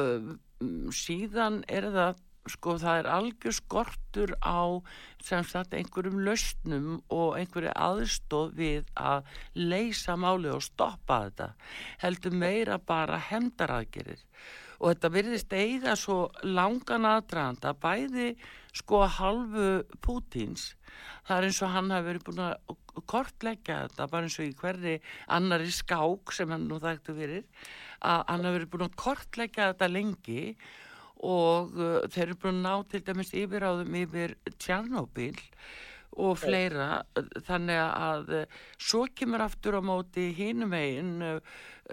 síðan 0.94 1.62
er 1.68 1.90
það 1.94 2.24
sko 2.48 2.76
það 2.80 3.00
er 3.00 3.08
algjör 3.12 3.56
skortur 3.56 4.30
á 4.40 4.80
sem 5.24 5.44
sagt 5.46 5.74
einhverjum 5.76 6.22
lausnum 6.24 7.02
og 7.12 7.36
einhverju 7.38 7.74
aðstóð 7.74 8.54
við 8.58 8.88
að 8.96 9.28
leysa 9.58 10.16
máli 10.16 10.52
og 10.52 10.64
stoppa 10.64 11.26
þetta 11.26 11.50
heldur 12.04 12.38
meira 12.44 12.78
bara 12.78 13.20
hemdaraðgerir 13.28 14.24
og 14.78 14.92
þetta 14.92 15.12
virðist 15.14 15.52
eiga 15.52 15.96
svo 15.98 16.18
langan 16.46 17.08
aðdraðanda 17.08 17.74
bæði 17.82 18.30
sko 18.78 19.04
halvu 19.18 19.70
Pútins 20.04 20.70
það 21.26 21.36
er 21.36 21.48
eins 21.48 21.62
og 21.64 21.74
hann 21.74 21.92
hafi 21.92 22.08
verið 22.12 22.28
búin 22.28 22.44
að 22.46 22.76
kortleggja 23.08 23.82
þetta 23.86 24.08
bara 24.10 24.28
eins 24.28 24.38
og 24.38 24.48
í 24.48 24.54
hverri 24.58 24.94
annari 25.34 25.70
skák 25.74 26.34
sem 26.34 26.54
hann 26.54 26.68
nú 26.70 26.80
þægtu 26.82 27.14
fyrir 27.18 27.44
að 27.98 28.24
hann 28.28 28.46
hefur 28.46 28.58
verið 28.58 28.72
búin 28.74 28.86
að 28.88 28.98
kortleggja 29.04 29.72
þetta 29.72 29.90
lengi 29.92 30.44
og 31.26 31.74
uh, 31.74 32.00
þeir 32.06 32.28
eru 32.28 32.40
búin 32.42 32.60
að 32.60 32.64
ná 32.66 32.88
til 32.92 33.04
dæmis 33.06 33.34
yfiráðum 33.34 34.00
yfir 34.04 34.36
Tjarnóbíl 34.56 35.38
og 36.18 36.38
fleira 36.40 37.02
þannig 37.46 37.80
að 37.80 38.30
uh, 38.34 38.60
svo 38.80 39.04
kemur 39.14 39.44
aftur 39.44 39.78
á 39.78 39.82
móti 39.84 40.28
hínum 40.36 40.72
einn 40.74 41.18
uh, 41.24 41.36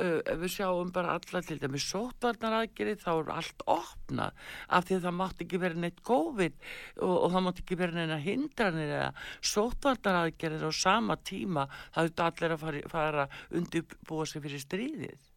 uh, 0.01 0.31
við 0.41 0.55
sjáum 0.55 0.91
bara 0.95 1.17
alla 1.17 1.41
til 1.45 1.59
dæmis 1.61 1.85
sótvarnar 1.91 2.57
aðgerið 2.61 3.03
þá 3.03 3.11
er 3.13 3.33
allt 3.35 3.65
opnað 3.75 4.47
af 4.69 4.87
því 4.87 4.97
að 4.97 5.05
það 5.07 5.19
mátt 5.19 5.45
ekki 5.45 5.61
vera 5.65 5.81
neitt 5.83 6.01
COVID 6.09 6.57
og, 6.61 7.13
og 7.13 7.29
það 7.35 7.45
mátt 7.47 7.61
ekki 7.63 7.79
vera 7.81 7.99
neina 7.99 8.19
hindranir 8.23 8.95
eða 8.97 9.11
sótvarnar 9.53 10.21
aðgerið 10.23 10.67
á 10.69 10.71
sama 10.85 11.19
tíma 11.21 11.69
það 11.95 12.11
er 12.11 12.27
allir 12.29 12.57
að 12.57 12.65
fara, 12.65 12.83
fara 12.95 13.29
undirbúa 13.53 14.29
sig 14.29 14.45
fyrir 14.45 14.65
stríðið 14.65 15.34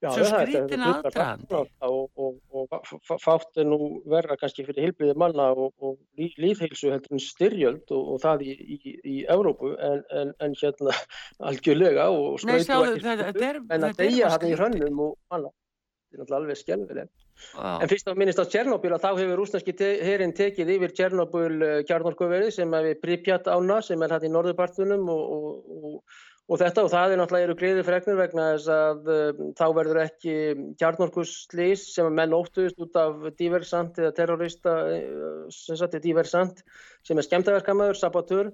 Já, 0.00 0.08
Svo 0.16 0.24
er 0.24 0.50
aðdragandi. 0.80 1.56
og, 1.84 2.06
og, 2.16 2.36
og, 2.56 2.92
fátt 3.20 3.58
er 3.60 3.66
nú 3.68 3.78
verra 4.08 4.36
kannski 4.40 4.64
fyrir 4.64 4.86
hilbriði 4.86 5.16
manna 5.20 5.50
og, 5.52 5.74
og 5.84 5.98
lí- 6.16 6.32
lífheilsu 6.40 6.88
heldur 6.88 7.18
en 7.18 7.20
styrjöld 7.20 7.92
og, 7.92 8.14
og 8.14 8.22
það 8.22 8.46
í, 8.48 8.54
í, 8.78 8.94
í 8.96 9.16
Evrópu 9.28 9.74
en, 9.76 10.00
en, 10.22 10.32
en 10.40 10.56
hérna 10.56 10.96
algjörlega 11.50 12.08
og 12.16 12.40
sjáðu, 12.40 12.96
ekki 12.96 13.50
en 13.76 13.88
að 13.90 13.98
deyja 14.00 14.32
hann 14.32 14.48
í 14.48 14.54
hrönnum 14.56 15.04
og 15.10 15.18
manna 15.28 15.52
þetta 15.52 16.16
er 16.16 16.22
náttúrulega 16.22 16.40
alveg 16.40 16.62
skelfileg 16.62 17.12
Já. 17.50 17.80
En 17.80 17.88
fyrst 17.88 18.08
að 18.10 18.18
minnist 18.20 18.40
á 18.40 18.44
Tjernobyl 18.52 18.92
að 18.92 19.04
þá 19.04 19.10
hefur 19.16 19.38
rúsneski 19.40 19.72
te 19.76 19.86
herin 20.04 20.34
tekið 20.36 20.72
yfir 20.74 20.92
Tjernobyl 20.96 21.54
uh, 21.64 21.76
kjarnorkuverið 21.88 22.50
sem 22.56 22.74
við 22.74 22.98
Pripyat 23.00 23.48
ána 23.48 23.80
sem 23.84 24.02
er 24.04 24.12
hægt 24.12 24.26
í 24.28 24.32
norðurpartunum 24.32 25.08
og, 25.12 26.02
og, 26.50 26.58
þetta 26.58 26.84
og 26.84 26.90
það 26.90 27.12
er 27.12 27.20
náttúrulega 27.20 27.48
eru 27.48 27.56
greiði 27.60 27.84
fregnir 27.86 28.18
vegna 28.18 28.48
þess 28.54 28.72
að 28.74 29.12
uh, 29.14 29.44
þá 29.58 29.66
verður 29.76 30.02
ekki 30.02 30.34
kjarnorkuslís 30.80 31.86
sem 31.94 32.08
að 32.08 32.18
menn 32.18 32.34
óttuðist 32.34 32.82
út 32.82 32.98
af 32.98 33.28
diversant 33.38 34.00
eða 34.02 34.16
terrorista 34.16 34.74
uh, 34.88 35.46
sem 35.54 35.78
sagt 35.78 35.94
er 35.94 36.04
diversant 36.04 36.64
sem 37.06 37.18
er 37.18 37.28
skemmtaverkamæður, 37.28 38.00
sabotör 38.00 38.52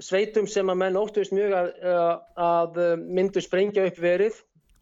sveitum 0.00 0.46
sem 0.48 0.68
að 0.72 0.80
menn 0.84 1.00
óttuðist 1.00 1.34
mjög 1.36 1.56
að, 1.56 1.72
að, 1.94 2.14
að 2.44 3.02
myndu 3.08 3.42
sprengja 3.44 3.88
upp 3.88 4.00
verið 4.00 4.38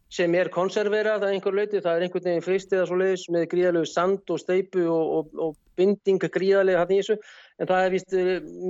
sem 0.09 0.33
er 0.33 0.49
konserverað 0.49 1.21
að 1.21 1.35
einhver 1.35 1.53
leiti, 1.53 1.81
það 1.83 1.99
er 1.99 2.05
einhvern 2.05 2.25
veginn 2.25 2.45
fristið 2.45 2.81
að 2.81 2.87
svo 2.89 2.97
leiðis 2.97 3.25
með 3.29 3.43
gríðalegu 3.51 3.89
sand 3.89 4.31
og 4.33 4.39
steipu 4.41 4.85
og, 4.89 5.11
og, 5.19 5.35
og 5.45 5.57
binding 5.77 6.23
gríðalega 6.33 6.81
hann 6.81 6.93
í 6.95 6.97
þessu, 7.03 7.19
en 7.59 7.67
það 7.67 7.85
er 7.85 7.93
vist 7.93 8.15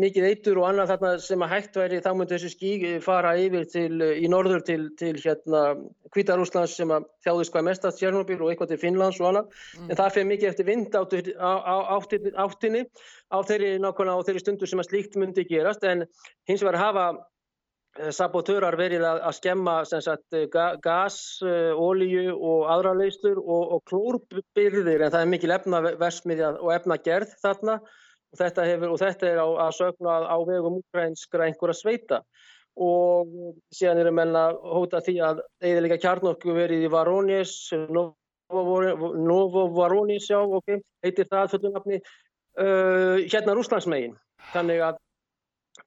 mikið 0.01 0.27
eitur 0.31 0.59
og 0.61 0.67
annað 0.69 0.91
þarna 0.93 1.11
sem 1.21 1.45
að 1.45 1.51
hægt 1.53 1.77
væri 1.77 2.01
þá 2.01 2.09
myndi 2.17 2.35
þessu 2.35 2.51
skí 2.55 2.71
fara 3.05 3.35
yfir 3.37 3.67
til, 3.69 4.01
í 4.17 4.29
norður 4.31 4.63
til, 4.65 4.79
til 4.99 5.13
hérna 5.21 5.63
Kvítarúslands 6.15 6.73
sem 6.79 6.89
að 6.93 7.05
þjáðist 7.25 7.53
hvað 7.53 7.67
mest 7.69 7.85
að 7.85 7.97
Tjernobyl 7.99 8.39
og 8.41 8.49
eitthvað 8.49 8.73
til 8.73 8.81
Finnlands 8.81 9.19
og 9.21 9.29
annað, 9.29 9.57
en 9.85 9.99
það 9.99 10.13
fyrir 10.15 10.29
mikið 10.31 10.51
eftir 10.51 10.69
vind 10.69 10.97
áttu, 10.97 11.21
á, 11.37 11.51
á, 11.61 11.75
áttinni, 12.45 12.85
á 13.29 13.37
þeirri 13.45 13.75
nákvæmlega 13.83 14.17
á 14.17 14.25
þeirri 14.25 14.45
stundu 14.45 14.69
sem 14.69 14.81
að 14.81 14.89
slíkt 14.89 15.19
myndi 15.21 15.45
gerast, 15.49 15.85
en 15.85 16.07
hins 16.49 16.65
vegar 16.65 16.81
hafa 16.81 17.09
sabotörar 18.15 18.77
verið 18.79 19.03
að, 19.03 19.21
að 19.27 19.35
skemma 19.39 19.75
sagt, 19.89 20.35
ga, 20.53 20.67
gas, 20.81 21.17
uh, 21.43 21.73
ólíu 21.75 22.35
og 22.35 22.67
aðra 22.71 22.93
leyslur 22.97 23.41
og, 23.41 23.73
og 23.75 23.81
klórbyrðir 23.89 25.03
en 25.03 25.13
það 25.13 25.23
er 25.23 25.31
mikil 25.33 25.55
efnaversmiðja 25.57 26.53
og 26.59 26.71
efnagerð 26.75 27.33
þarna 27.41 27.79
og 28.29 28.39
þetta, 28.39 28.67
hefur, 28.69 28.93
og 28.93 29.01
þetta 29.01 29.27
er 29.29 29.41
á, 29.41 29.47
að 29.65 29.75
sögna 29.79 30.19
á 30.29 30.37
vegum 30.47 30.79
úkrænskra 30.81 31.49
einhverja 31.49 31.77
sveita. 31.77 32.21
Og 32.79 33.33
síðan 33.75 34.03
eru 34.03 34.13
menna 34.15 34.45
hóta 34.53 35.01
því 35.03 35.17
að 35.25 35.43
eða 35.65 35.83
líka 35.83 35.99
kjarnorku 35.99 36.55
verið 36.55 36.85
í 36.87 36.91
Varónis 36.93 37.55
Novo 38.49 39.65
Varónis 39.75 40.29
já, 40.29 40.39
ok, 40.39 40.79
heitir 41.03 41.27
það 41.29 41.51
fullunafni 41.53 41.99
uh, 41.99 43.19
hérna 43.25 43.57
Rúslandsmegin 43.57 44.17
þannig 44.53 44.85
að 44.87 45.05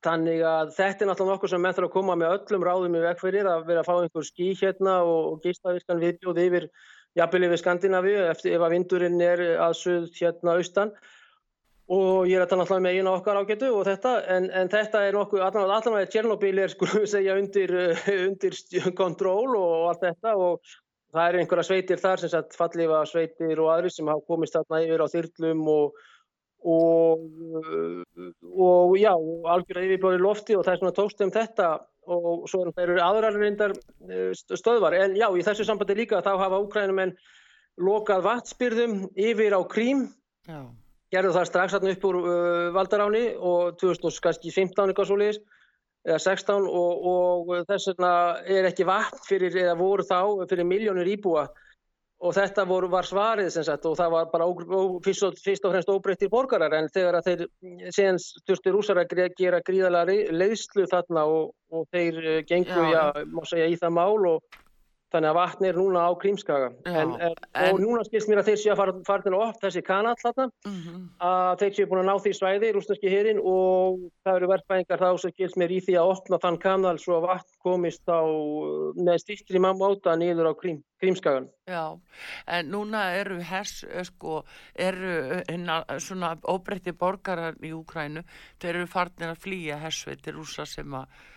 Þannig 0.03 0.41
að 0.47 0.71
þetta 0.75 1.05
er 1.05 1.09
náttúrulega 1.11 1.37
nokkuð 1.37 1.51
sem 1.53 1.61
menn 1.63 1.75
þarf 1.77 1.89
að 1.89 1.93
koma 1.95 2.15
með 2.19 2.33
öllum 2.37 2.65
ráðum 2.67 2.95
í 2.97 3.03
vegferðir 3.05 3.49
að 3.51 3.67
vera 3.69 3.83
að 3.83 3.87
fá 3.87 3.93
einhver 4.01 4.25
skí 4.27 4.49
hérna 4.59 4.95
og, 5.07 5.21
og 5.29 5.45
geislavirkan 5.45 6.01
viðbjóð 6.03 6.41
yfir 6.43 6.67
jafnvel 7.19 7.47
yfir 7.47 7.61
Skandinavíu 7.61 8.25
ef 8.33 8.43
að 8.49 8.73
vindurinn 8.73 9.21
er 9.23 9.43
að 9.63 9.77
suð 9.79 10.09
hérna 10.17 10.57
austan 10.57 10.91
og 11.93 12.29
ég 12.31 12.39
er 12.39 12.45
að 12.45 12.53
tala 12.53 12.65
náttúrulega 12.65 12.85
með 12.87 12.99
eina 12.99 13.17
okkar 13.17 13.41
ágætu 13.43 13.73
og 13.77 13.83
þetta 13.89 14.13
en, 14.33 14.47
en 14.57 14.71
þetta 14.73 15.03
er 15.07 15.17
nokkuð, 15.17 15.43
allan 15.45 15.99
að 15.99 16.07
Tjernobyl 16.13 16.55
er 16.63 16.73
skulum 16.73 17.05
segja 17.15 17.37
undir, 17.41 17.75
undir 18.15 18.57
kontról 18.99 19.59
og, 19.59 19.75
allt 19.91 20.07
þetta 20.07 20.37
og 20.39 20.73
það 21.13 21.27
er 21.27 21.41
einhverja 21.41 21.69
sveitir 21.69 22.01
þar 22.01 22.23
sem 22.23 22.33
sagt 22.33 22.57
fallifa 22.57 23.03
sveitir 23.11 23.61
og 23.61 23.75
aðri 23.75 23.93
sem 23.93 24.09
hafa 24.09 24.25
komist 24.29 24.57
þarna 24.57 24.83
yfir 24.87 25.05
á 25.05 25.13
þyrlum 25.17 25.69
og 25.73 26.03
og, 26.63 27.23
og 28.55 28.93
já, 28.95 29.11
algjörða 29.51 29.83
yfirblári 29.83 30.21
lofti 30.23 30.55
og 30.55 30.63
það 30.63 30.77
er 30.77 30.79
svona 30.79 30.95
tókst 30.95 31.25
um 31.25 31.33
þetta 31.35 31.71
og 32.07 32.45
svo 32.51 32.69
eru 32.79 32.99
aðrar 33.03 33.35
reyndar 33.35 33.75
stöðvar. 34.39 34.95
En 34.95 35.17
já, 35.19 35.27
í 35.35 35.43
þessu 35.43 35.67
sambandi 35.67 35.97
líka 35.99 36.23
þá 36.23 36.37
hafa 36.39 36.61
úkrænumenn 36.63 37.17
lokað 37.83 38.23
vatnsbyrðum 38.29 38.95
yfir 39.19 39.59
á 39.59 39.61
Krím, 39.67 40.07
Já. 40.47 40.63
Gerðu 41.13 41.35
það 41.37 41.49
strax 41.49 41.75
upp 41.79 42.07
úr 42.09 42.21
uh, 42.23 42.69
Valdaráni 42.75 43.27
og 43.37 43.77
2015 43.83 44.89
eitthvað 44.89 45.11
svo 45.11 45.19
leiðis 45.21 45.43
eða 46.09 46.19
16 46.19 46.65
og, 46.67 47.05
og 47.13 47.51
þess 47.69 47.91
vegna 47.93 48.13
er 48.51 48.69
ekki 48.71 48.87
vatn 48.89 49.21
fyrir, 49.27 49.55
eða 49.65 49.77
voru 49.79 50.07
þá 50.07 50.49
fyrir 50.51 50.67
miljónir 50.67 51.11
íbúa. 51.15 51.47
Og 52.23 52.35
þetta 52.37 52.63
voru, 52.71 52.87
var 52.91 53.07
svarið 53.07 53.49
sem 53.51 53.65
sagt 53.67 53.87
og 53.89 53.97
það 53.99 54.13
var 54.15 54.27
bara 54.31 54.47
fyrst, 55.03 55.25
og, 55.27 55.39
fyrst 55.43 55.65
og 55.67 55.73
fremst 55.75 55.89
óbreyttir 55.91 56.31
borgarar 56.31 56.75
en 56.79 56.87
þegar 56.95 57.19
að 57.19 57.29
þeir 57.29 57.41
síðan 57.91 58.21
stjórnstu 58.23 58.75
rúsar 58.75 59.01
að 59.03 59.15
gera 59.39 59.59
gríðalega 59.67 60.31
leiðslu 60.31 60.87
þarna 60.91 61.25
og, 61.27 61.51
og 61.75 61.89
þeir 61.91 62.45
gengu, 62.47 62.85
já, 62.93 63.09
já 63.11 63.27
má 63.27 63.43
segja 63.51 63.67
í 63.73 63.79
það 63.81 63.97
mál 63.99 64.31
og 64.37 64.61
þannig 65.13 65.31
að 65.31 65.39
vatn 65.39 65.69
er 65.69 65.79
núna 65.79 66.05
á 66.09 66.11
Krímskaga. 66.23 66.71
En, 66.89 67.15
en, 67.29 67.37
og 67.69 67.81
núna 67.83 68.05
skilst 68.07 68.31
mér 68.31 68.43
að 68.43 68.51
þeir 68.51 68.61
séu 68.63 68.73
að 68.75 68.81
fara, 68.83 68.95
fara 69.07 69.27
til 69.27 69.35
upp 69.39 69.61
þessi 69.63 69.83
kanal 69.87 70.15
þarna. 70.23 70.49
Mm 70.67 70.79
-hmm. 70.83 71.03
að 71.31 71.53
þeir 71.63 71.75
séu 71.77 71.89
búin 71.91 72.03
að 72.03 72.09
ná 72.11 72.15
því 72.25 72.35
svæði 72.39 72.73
rúsneski 72.73 73.13
hérin 73.13 73.41
og 73.43 74.01
það 74.25 74.37
eru 74.41 74.53
verðbæðingar 74.53 75.05
þá 75.05 75.11
sem 75.21 75.35
skilst 75.35 75.61
mér 75.61 75.77
í 75.77 75.81
því 75.85 75.99
að 76.01 76.13
opna 76.15 76.43
þann 76.43 76.63
kanal 76.63 76.99
svo 76.99 77.19
að 77.19 77.29
vatn 77.29 77.59
komist 77.63 78.09
á 78.09 78.23
með 78.97 79.19
styrkri 79.23 79.61
máta 79.63 80.17
niður 80.17 80.51
á 80.51 80.55
Krím, 80.59 80.83
Krímskagan 81.01 81.49
Já, 81.67 81.99
en 82.47 82.71
núna 82.73 83.03
eru 83.15 83.39
hers, 83.47 83.85
sko, 84.09 84.41
eru 84.75 85.43
hérna 85.47 85.83
svona 86.03 86.33
óbreytti 86.43 86.95
borgarar 86.99 87.55
í 87.63 87.71
Úkrænu, 87.77 88.25
þeir 88.59 88.81
eru 88.81 88.89
farnir 88.91 89.31
að 89.31 89.43
flýja 89.45 89.79
hersveitir 89.79 90.35
rúsa 90.35 90.67
sem 90.67 90.97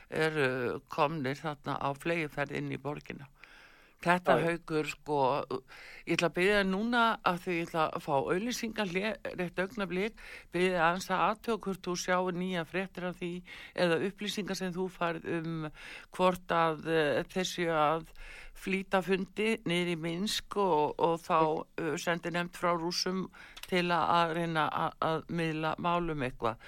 eru 0.10 0.80
komnir 0.90 1.38
þarna 1.38 1.78
á 1.78 1.90
flegiferð 1.94 2.58
inn 2.58 2.74
í 2.74 2.82
borgina. 2.82 3.30
Þetta 4.06 4.36
haugur, 4.44 4.90
sko, 4.92 5.20
ég 6.06 6.14
ætla 6.18 6.30
að 6.30 6.36
byrja 6.38 6.62
núna 6.68 7.04
að 7.26 7.40
því 7.46 7.56
ég 7.56 7.68
ætla 7.70 7.86
að 7.90 8.04
fá 8.06 8.14
auðlýsingar 8.20 8.92
rétt 8.94 9.62
augnablík, 9.64 10.24
byrja 10.54 10.84
aðeins 10.86 11.10
að 11.10 11.24
aðtöku 11.26 11.72
hvort 11.72 11.88
þú 11.88 11.96
sjáu 12.04 12.34
nýja 12.36 12.66
fréttir 12.70 13.08
af 13.10 13.18
því 13.22 13.32
eða 13.86 14.00
upplýsingar 14.10 14.60
sem 14.60 14.74
þú 14.76 14.88
farið 14.94 15.30
um 15.40 15.70
hvort 16.18 16.54
að 16.54 16.86
uh, 16.86 17.22
þessi 17.34 17.66
að 17.74 18.06
flýta 18.56 19.02
fundi 19.04 19.56
niður 19.66 19.94
í 19.96 19.98
Minsk 20.06 20.60
og, 20.62 20.94
og 21.02 21.18
þá 21.26 21.40
uh, 21.42 21.96
sendi 22.02 22.34
nefnt 22.36 22.62
frá 22.62 22.76
rúsum 22.78 23.26
til 23.66 23.88
að, 23.90 24.06
að 24.20 24.36
reyna 24.38 24.68
að, 24.70 25.00
að 25.10 25.34
miðla 25.42 25.74
málum 25.82 26.28
eitthvað 26.28 26.62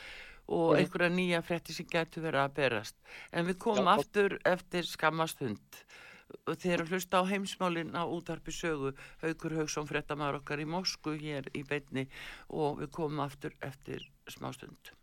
og 0.48 0.78
einhverja 0.80 1.12
nýja 1.12 1.44
frétti 1.44 1.76
sem 1.76 1.88
getur 1.92 2.24
verið 2.24 2.46
að 2.46 2.54
berast. 2.56 2.96
En 3.36 3.46
við 3.46 3.58
komum 3.60 3.90
aftur 3.92 4.38
eftir 4.48 4.88
skammastund 4.88 5.82
þeir 6.48 6.74
eru 6.78 6.88
hlusta 6.92 7.22
á 7.22 7.30
heimsmálinn 7.30 7.96
á 7.96 8.04
útarpi 8.06 8.52
sögu 8.52 8.94
Haugur 9.24 9.58
Haugsson 9.58 9.88
frettamæður 9.90 10.42
okkar 10.42 10.64
í 10.64 10.68
Moskvu 10.70 11.18
hér 11.22 11.50
í 11.56 11.64
beinni 11.68 12.08
og 12.50 12.82
við 12.82 12.94
komum 13.00 13.24
aftur 13.26 13.56
eftir 13.62 14.08
smástund. 14.32 14.94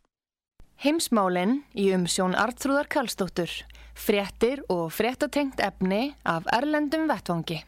Heimsmálinn 0.84 1.62
í 1.78 1.90
umsjón 1.94 2.34
Artrúðar 2.36 2.90
Karlsdóttur, 2.90 3.50
frettir 3.94 4.64
og 4.68 4.90
frettatengt 4.92 5.62
efni 5.62 6.14
af 6.26 6.48
Erlendum 6.52 7.06
Vettvangi. 7.08 7.62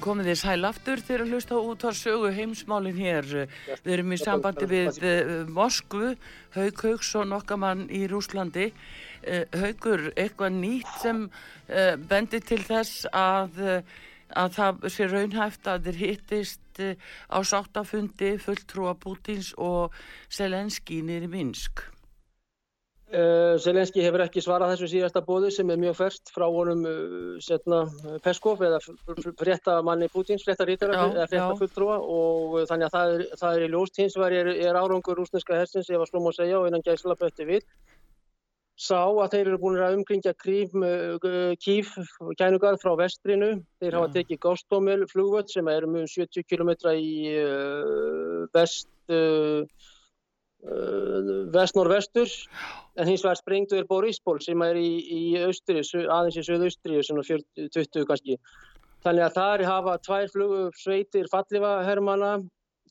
Komið 0.00 0.30
þið 0.30 0.38
sæl 0.40 0.66
aftur 0.68 1.02
þegar 1.04 1.22
að 1.24 1.32
hlusta 1.34 1.58
út 1.60 1.84
á 1.84 1.90
sögu 1.96 2.30
heimsmálinn 2.34 2.98
hér. 3.00 3.28
Við 3.84 3.92
erum 3.94 4.14
í 4.14 4.18
sambandi 4.20 4.68
við 4.70 5.00
uh, 5.04 5.32
Moskvu, 5.50 6.14
Haug 6.56 6.84
Haugsson 6.84 7.34
okkamann 7.36 7.86
í 7.92 8.04
Rúslandi. 8.10 8.70
Uh, 9.20 9.44
Haugur, 9.60 10.08
eitthvað 10.16 10.56
nýtt 10.56 10.96
sem 11.02 11.26
uh, 11.28 11.94
bendir 12.10 12.44
til 12.48 12.62
þess 12.64 13.06
að, 13.12 13.60
að 14.32 14.58
það 14.58 14.90
sé 14.96 15.08
raunhæft 15.12 15.70
að 15.70 15.88
þeir 15.90 16.02
hittist 16.04 16.84
á 17.28 17.38
sáttafundi 17.44 18.36
fulltrúa 18.40 18.94
Pútins 18.96 19.52
og 19.60 19.96
Selenski 20.32 21.02
nýri 21.04 21.28
Minsk? 21.28 21.84
Uh, 23.10 23.56
Zelenski 23.58 24.04
hefur 24.04 24.22
ekki 24.22 24.38
svarað 24.38 24.76
þessu 24.76 24.86
síðasta 24.92 25.20
bóði 25.26 25.48
sem 25.50 25.70
er 25.74 25.78
mjög 25.82 25.96
færst 25.98 26.30
frá 26.30 26.44
honum 26.46 26.84
uh, 26.86 28.20
Peskov 28.22 28.62
eða 28.62 28.78
frétta 29.40 29.80
manni 29.82 30.06
Pútins, 30.12 30.44
frétta 30.46 30.62
rítara 30.68 31.08
eða 31.08 31.26
frétta 31.26 31.56
fulltrúa 31.58 31.96
og 31.98 32.54
uh, 32.60 32.66
þannig 32.70 32.86
að 32.86 32.94
það 32.94 33.14
er, 33.16 33.24
það 33.42 33.56
er 33.56 33.64
í 33.66 33.70
ljóst 33.72 33.98
hins 33.98 34.14
var 34.20 34.36
er, 34.38 34.52
er 34.54 34.78
árangur 34.78 35.18
rúsneska 35.18 35.58
hersins 35.58 35.90
ef 35.90 35.98
að 35.98 36.12
slúm 36.12 36.30
að 36.30 36.38
segja 36.38 36.60
og 36.60 36.70
einan 36.70 36.86
gæsla 36.86 37.18
bötti 37.18 37.50
við. 37.50 37.66
Sá 38.78 39.02
að 39.02 39.34
þeir 39.34 39.42
eru 39.42 39.58
búin 39.64 39.82
að 39.82 39.98
umkringja 39.98 40.36
kýf 41.66 41.90
kænugarð 42.38 42.78
frá 42.84 42.94
vestrinu. 43.02 43.56
Þeir 43.82 43.98
hafa 43.98 44.14
tekið 44.14 44.44
Gástómel 44.46 45.02
flugvöld 45.10 45.50
sem 45.50 45.66
er 45.68 45.88
um 45.88 45.98
70 46.06 46.46
km 46.46 46.70
í 46.94 47.34
vest 48.54 48.88
vest-norvestur 51.54 52.28
en 53.00 53.08
hins 53.08 53.22
vegar 53.24 53.38
sprengtu 53.38 53.78
er 53.78 53.86
Boríspól 53.88 54.40
sem 54.44 54.60
er 54.62 54.76
í, 54.76 54.90
í 55.00 55.22
austri, 55.40 55.80
aðeins 55.80 56.36
í 56.36 56.44
söðu-austri 56.44 57.00
svona 57.06 57.24
40-20 57.24 58.06
kannski. 58.08 58.36
Þannig 59.00 59.24
að 59.24 59.36
þar 59.38 59.64
hafa 59.64 59.96
tvær 60.04 60.30
flugsveitir 60.34 61.30
falliva 61.32 61.78
hermana 61.86 62.34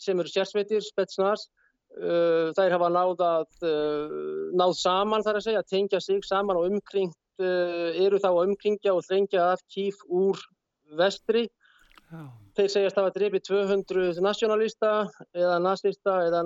sem 0.01 0.19
eru 0.19 0.31
sérsveitir, 0.31 0.81
spetsnars 0.81 1.45
uh, 1.99 2.49
þær 2.57 2.77
hafa 2.77 2.89
náð 2.95 3.23
að 3.27 3.67
uh, 3.67 4.49
náð 4.57 4.75
saman 4.79 5.25
þar 5.25 5.41
að 5.41 5.47
segja, 5.49 5.65
tengja 5.69 6.01
sig 6.01 6.25
saman 6.25 6.57
og 6.57 6.71
umkringt 6.71 7.43
uh, 7.43 7.93
eru 7.93 8.17
þá 8.17 8.31
að 8.31 8.43
umkringja 8.47 8.95
og 8.95 9.05
þrengja 9.05 9.51
af 9.53 9.61
kýf 9.69 10.01
úr 10.09 10.41
vestri 10.97 11.45
Já. 12.09 12.21
Þeir 12.57 12.71
segjast 12.73 12.97
að 12.97 12.99
það 12.99 13.05
var 13.05 13.15
drifið 13.15 13.43
200 13.47 14.21
nationalista 14.25 14.91
eða 15.37 15.57
nazista 15.61 16.15
eða 16.25 16.41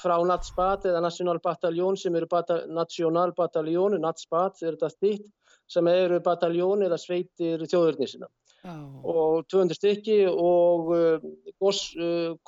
frá 0.00 0.14
Natspat 0.26 0.86
eða 0.88 1.02
National 1.04 1.40
Bataljón 1.44 1.98
sem 2.00 2.16
eru 2.16 2.28
bata, 2.30 2.62
National 2.66 3.34
Bataljón, 3.36 3.98
Natspat 4.00 4.62
er 4.62 4.78
þetta 4.78 4.90
stýtt, 4.94 5.28
sem 5.70 5.86
eru 5.88 6.20
bataljón 6.24 6.82
eða 6.86 6.98
sveitir 7.00 7.62
þjóðurnisina. 7.68 8.28
Og 8.64 9.44
200 9.52 9.76
stykki 9.76 10.18
og 10.24 10.92
uh, 10.96 11.24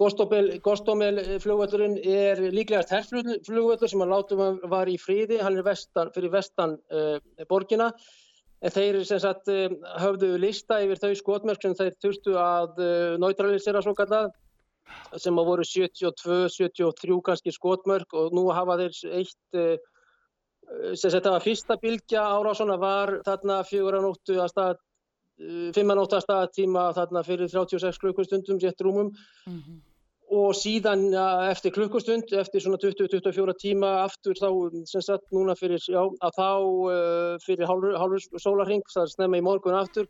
Gostomel 0.01 0.55
uh, 0.57 1.35
flugvöldurinn 1.45 1.99
er 2.01 2.41
líklegast 2.55 2.95
herrflugvöldur 2.95 3.93
sem 3.93 4.05
að 4.05 4.15
látum 4.15 4.63
var 4.73 4.89
í 4.89 4.97
fríði, 4.97 5.43
hann 5.45 5.61
er 5.61 5.67
vestan, 5.67 6.09
fyrir 6.17 6.33
vestan 6.33 6.79
uh, 6.89 7.19
borgina 7.51 7.91
En 8.65 8.73
þeir 8.73 9.03
sagt, 9.05 9.51
eh, 9.53 9.73
höfðu 10.01 10.37
lista 10.41 10.81
yfir 10.85 11.01
þau 11.03 11.13
skotmörk 11.19 11.63
sem 11.63 11.75
þeir 11.77 11.97
þurftu 12.03 12.37
að 12.41 12.81
eh, 12.81 13.17
neutralisera 13.21 13.83
svo 13.85 13.93
kallað 13.99 14.31
sem 15.21 15.37
að 15.37 15.49
voru 15.51 15.67
72, 15.67 16.47
73 16.55 17.19
kannski 17.27 17.53
skotmörk 17.53 18.15
og 18.17 18.33
nú 18.37 18.47
hafa 18.55 18.79
þeir 18.81 18.97
eitt 19.19 19.59
eh, 19.61 19.77
sem 20.95 21.13
þetta 21.13 21.35
var 21.37 21.45
fyrsta 21.45 21.77
bylgja 21.83 22.23
árásona 22.39 22.79
var 22.81 23.19
þarna 23.27 23.61
fjögur 23.67 23.99
að 23.99 24.07
nóttu 24.09 24.39
að 24.41 24.53
stað 24.55 24.83
fimmann 25.77 26.01
átt 26.01 26.15
að 26.17 26.25
staða 26.25 26.47
tíma 26.49 26.87
þarna 26.97 27.21
fyrir 27.27 27.51
36 27.53 28.01
klukkustundum 28.01 28.59
rétt 28.63 28.81
rúmum. 28.81 29.13
Mm 29.45 29.61
-hmm 29.61 29.96
og 30.33 30.55
síðan 30.59 31.09
eftir 31.51 31.75
klukkustund, 31.75 32.33
eftir 32.35 32.63
svona 32.63 32.79
20-24 32.83 33.55
tíma 33.61 33.91
aftur 34.03 34.39
þá, 34.39 34.49
sem 34.91 35.05
sagt 35.05 35.27
núna 35.35 35.55
fyrir, 35.59 35.83
já, 35.83 36.03
að 36.03 36.39
þá 36.39 36.49
uh, 36.51 37.35
fyrir 37.45 37.69
hálfur 37.71 38.41
sólarhing, 38.43 38.83
það 38.91 39.05
er 39.05 39.13
snemma 39.13 39.41
í 39.41 39.45
morgun 39.47 39.79
aftur, 39.79 40.09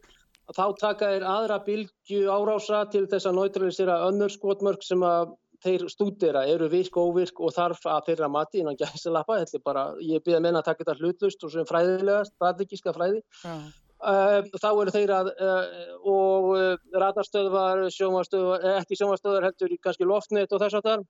að 0.49 0.59
þá 0.61 0.67
taka 0.81 1.11
þeir 1.13 1.27
aðra 1.29 1.59
bylgu 1.67 2.23
árása 2.33 2.85
til 2.93 3.05
þess 3.11 3.29
að 3.29 3.41
neutralisera 3.41 4.03
önnur 4.09 4.33
skotmörk 4.33 4.87
sem 4.87 5.05
að 5.05 5.35
þeir 5.65 5.87
stúdera, 5.91 6.45
eru 6.49 6.69
virk 6.73 6.97
og 7.01 7.13
óvirk 7.13 7.41
og 7.41 7.55
þarf 7.57 7.87
að 7.89 8.11
þeirra 8.11 8.29
mati 8.33 8.61
innan 8.61 8.77
gæðislappa, 8.79 9.41
þetta 9.43 9.59
er 9.59 9.65
bara, 9.65 9.89
ég 10.05 10.25
byrja 10.25 10.41
að 10.41 10.47
menna 10.49 10.63
að 10.63 10.71
taka 10.71 10.85
þetta 10.85 11.01
hlutust 11.01 11.45
og 11.45 11.53
sem 11.53 11.69
fræðilega, 11.69 12.23
strategíska 12.29 12.97
fræði. 12.97 13.25
Já. 13.43 13.53
Uh, 13.57 13.86
þá 14.01 14.69
eru 14.69 14.93
þeir 14.93 15.13
að 15.17 15.31
uh, 15.33 15.77
og 16.05 16.51
uh, 16.57 16.73
radarstöðvar, 17.01 17.87
sjómarstöðvar, 17.95 18.67
ekki 18.83 18.99
sjómarstöðvar 19.01 19.49
heldur 19.49 19.77
kannski 19.83 20.09
loftnett 20.09 20.53
og 20.53 20.61
þess 20.61 20.79
að 20.81 20.91
það 20.91 21.07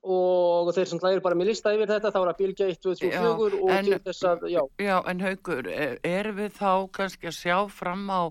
og 0.00 0.70
þeir 0.72 0.88
sem 0.88 1.00
lægir 1.02 1.20
bara 1.20 1.36
með 1.36 1.50
lista 1.50 1.72
yfir 1.74 1.90
þetta 1.90 2.10
þá 2.14 2.18
er 2.20 2.28
að 2.30 2.38
bylgja 2.38 2.68
1, 2.72 2.78
2, 2.80 2.92
3, 3.00 3.08
4 3.20 3.32
og 3.60 3.72
en, 3.74 3.88
til 3.90 3.98
þess 4.06 4.26
að, 4.30 4.44
já. 4.48 4.60
Já, 4.80 4.94
en 5.12 5.24
Haugur, 5.26 5.68
erum 6.08 6.38
við 6.38 6.54
þá 6.56 6.72
kannski 6.96 7.28
að 7.28 7.36
sjá 7.36 7.56
fram 7.68 8.06
á 8.08 8.22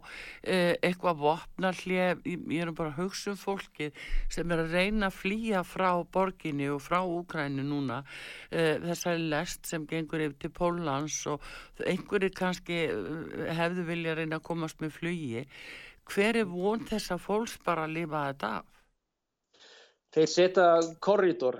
eh, 0.41 0.73
eitthvað 0.82 1.21
vopnarlið, 1.21 2.23
ég 2.25 2.63
er 2.63 2.71
bara 2.73 2.93
að 2.95 3.03
hugsa 3.03 3.34
um 3.36 3.38
fólkið 3.38 4.01
sem 4.34 4.55
er 4.55 4.63
að 4.63 4.73
reyna 4.79 5.12
að 5.12 5.19
flýja 5.19 5.62
frá 5.67 5.91
borginni 6.10 6.71
og 6.73 6.82
frá 6.82 7.03
Úkrænu 7.05 7.67
núna, 7.67 8.01
eh, 8.49 8.82
þessari 8.88 9.29
lest 9.29 9.69
sem 9.69 9.86
gengur 9.89 10.25
yfir 10.25 10.39
til 10.41 10.53
Pólans 10.55 11.19
og 11.29 11.45
einhverju 11.86 12.34
kannski 12.34 12.82
hefðu 13.60 13.86
vilja 13.91 14.17
reyna 14.17 14.41
að 14.41 14.47
komast 14.49 14.82
með 14.82 14.97
flugi. 14.97 15.45
Hver 16.10 16.41
er 16.41 16.49
von 16.49 16.82
þess 16.89 17.13
að 17.13 17.25
fólks 17.27 17.60
bara 17.62 17.86
að 17.86 17.99
lifa 17.99 18.25
þetta 18.32 18.53
af? 18.58 18.78
Þeir 20.15 20.30
setja 20.32 20.67
korridor, 21.06 21.60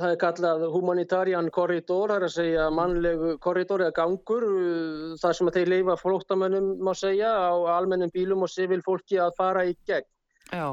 það 0.00 0.14
er 0.14 0.20
kallað 0.20 0.62
humanitarian 0.72 1.50
korridor, 1.52 2.08
það 2.08 2.16
er 2.16 2.24
að 2.26 2.32
segja 2.36 2.68
mannlegu 2.72 3.34
korridor 3.44 3.84
eða 3.84 3.96
gangur, 3.98 4.46
uh, 4.46 5.10
þar 5.20 5.36
sem 5.36 5.50
þeir 5.56 5.72
leifa 5.74 5.98
flóttamönnum 6.00 6.70
má 6.80 6.94
segja 6.96 7.28
á 7.28 7.52
almennum 7.76 8.12
bílum 8.14 8.46
og 8.46 8.52
sivil 8.52 8.80
fólki 8.86 9.20
að 9.20 9.36
fara 9.36 9.66
í 9.68 9.76
gegn. 9.90 10.08
Já. 10.48 10.66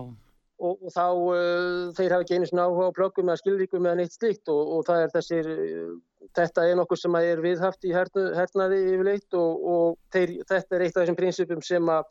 Og, 0.57 0.79
og 0.87 0.93
þá 0.93 1.03
uh, 1.05 1.81
þeir 1.97 2.15
hafa 2.15 2.25
ekki 2.25 2.39
einu 2.39 2.49
svona 2.49 2.69
áhuga 2.69 2.87
á 2.89 2.97
blöggum 2.97 3.27
eða 3.29 3.41
skilríkum 3.43 3.85
eða 3.85 3.99
neitt 3.99 4.15
slikt 4.15 4.53
og, 4.53 4.71
og 4.77 4.87
það 4.87 5.03
er 5.03 5.13
þessir, 5.17 5.51
uh, 5.51 6.31
þetta 6.39 6.63
er 6.69 6.79
nokkur 6.79 7.01
sem 7.03 7.19
er 7.19 7.43
viðhaft 7.43 7.85
í 7.85 7.93
hernaði 7.93 8.79
yfirleitt 8.93 9.37
og, 9.37 9.67
og 9.75 9.99
þeir, 10.15 10.39
þetta 10.47 10.79
er 10.79 10.87
eitt 10.87 10.95
af 10.95 11.03
þessum 11.03 11.19
prinsipum 11.19 11.61
sem 11.65 11.91
að 11.91 12.07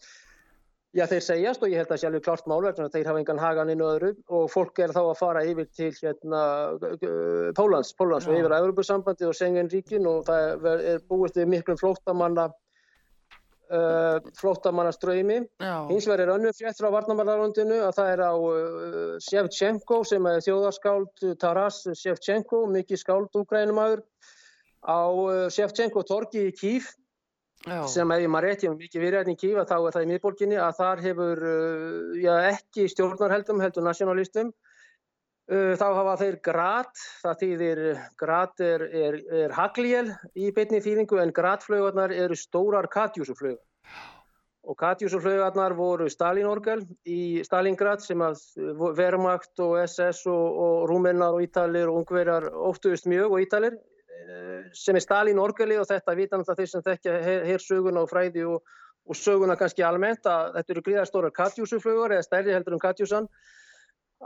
Já, 0.97 1.05
þeir 1.11 1.25
segjast 1.25 1.65
og 1.65 1.69
ég 1.69 1.83
held 1.83 1.91
að 1.91 1.93
það 1.93 1.99
sé 2.01 2.07
alveg 2.09 2.23
klart 2.25 2.47
mál 2.49 2.63
vegna 2.65 2.87
þeir 2.89 3.09
hafa 3.11 3.21
engan 3.21 3.41
hagan 3.43 3.73
inn 3.73 3.83
og 3.85 3.91
öðru 3.99 4.11
og 4.33 4.47
fólk 4.49 4.79
er 4.81 4.95
þá 4.97 5.03
að 5.03 5.19
fara 5.19 5.43
yfir 5.45 5.67
til 5.77 5.91
hérna, 5.99 6.45
Pólans, 7.59 7.91
Pólans 7.99 8.29
og 8.31 8.39
yfir 8.39 8.55
að 8.57 8.65
Európa-sambandi 8.65 9.29
og 9.29 9.37
Sengenríkin 9.37 10.09
og 10.09 10.25
það 10.25 10.71
er 10.95 11.03
búist 11.11 11.37
við 11.37 11.51
miklum 11.53 11.77
flóttamanna 11.83 12.47
uh, 12.49 14.25
flóttamanna 14.41 14.95
ströymi. 14.97 15.43
Hins 15.91 16.09
vegar 16.09 16.25
er 16.25 16.35
önnum 16.39 16.57
frétt 16.57 16.81
frá 16.81 16.89
Varnamarlarlandinu 16.95 17.83
að 17.91 17.97
það 17.99 18.13
er 18.15 18.25
á 18.25 18.33
uh, 18.33 19.15
Shevchenko 19.29 20.03
sem 20.09 20.33
er 20.33 20.45
þjóðarskáld 20.49 21.27
Taras 21.43 21.83
Shevchenko, 21.93 22.65
mikið 22.73 23.05
skáld 23.05 23.37
úgrænumæður 23.37 24.07
á 24.81 25.05
uh, 25.13 25.49
Shevchenko 25.53 26.09
torgi 26.09 26.49
í 26.49 26.57
Kíf 26.57 26.95
Já. 27.65 27.81
sem 27.91 28.11
ef 28.15 28.23
ég 28.23 28.31
maður 28.31 28.47
rétt, 28.47 28.63
ég 28.63 28.71
hef 28.71 28.79
mikið 28.79 29.03
verið 29.03 29.19
hérna 29.19 29.33
í 29.33 29.39
Kífa 29.41 29.63
þá 29.67 29.77
er 29.77 29.95
það 29.97 30.05
í 30.05 30.09
miðborginni 30.13 30.59
að 30.63 30.75
þar 30.79 31.01
hefur 31.03 31.41
uh, 31.51 32.19
já, 32.21 32.35
ekki 32.53 32.85
stjórnarheldum 32.93 33.63
heldur 33.65 33.87
nasjonalistum 33.87 34.53
uh, 34.53 35.73
þá 35.81 35.87
hafa 35.99 36.19
þeir 36.21 36.37
grat 36.47 37.07
það 37.25 37.41
þýðir 37.43 37.81
grat 38.23 38.63
er, 38.63 38.85
er, 39.07 39.19
er 39.47 39.57
haglíel 39.57 40.13
í 40.37 40.53
beitni 40.55 40.83
þýðingu 40.85 41.19
en 41.25 41.35
gratflögarnar 41.35 42.15
eru 42.15 42.39
stórar 42.39 42.87
katjúsuflögar 42.93 43.65
og 44.67 44.79
katjúsuflögarnar 44.83 45.75
voru 45.79 46.07
Stalinorgel 46.11 46.85
í 47.07 47.43
Stalingrad 47.47 48.03
sem 48.03 48.23
að 48.23 48.41
Wehrmacht 48.99 49.63
og 49.63 49.77
SS 49.85 50.27
og, 50.31 50.63
og 50.63 50.79
Rúmennar 50.91 51.35
og 51.35 51.45
Ítalir 51.47 51.91
og 51.91 52.03
ungverjar 52.03 52.49
óttuðist 52.51 53.07
mjög 53.11 53.37
og 53.37 53.45
Ítalir 53.47 53.79
sem 54.75 54.97
er 54.97 55.05
Stalin 55.05 55.39
orgeli 55.39 55.77
og 55.79 55.87
þetta 55.89 56.15
vitan 56.19 56.43
alltaf 56.43 56.59
þeir 56.59 56.71
sem 56.71 56.85
þekkja 56.87 57.19
hersuguna 57.47 58.03
og 58.03 58.11
fræði 58.11 58.47
og, 58.49 58.65
og 59.07 59.19
söguna 59.19 59.57
kannski 59.59 59.85
almennt 59.87 60.27
að 60.27 60.57
þetta 60.57 60.75
eru 60.75 60.85
gríðarstórar 60.89 61.35
Katjúsuflugur 61.37 62.15
eða 62.17 62.27
stærri 62.27 62.55
heldur 62.57 62.77
um 62.77 62.83
Katjúsan 62.83 63.29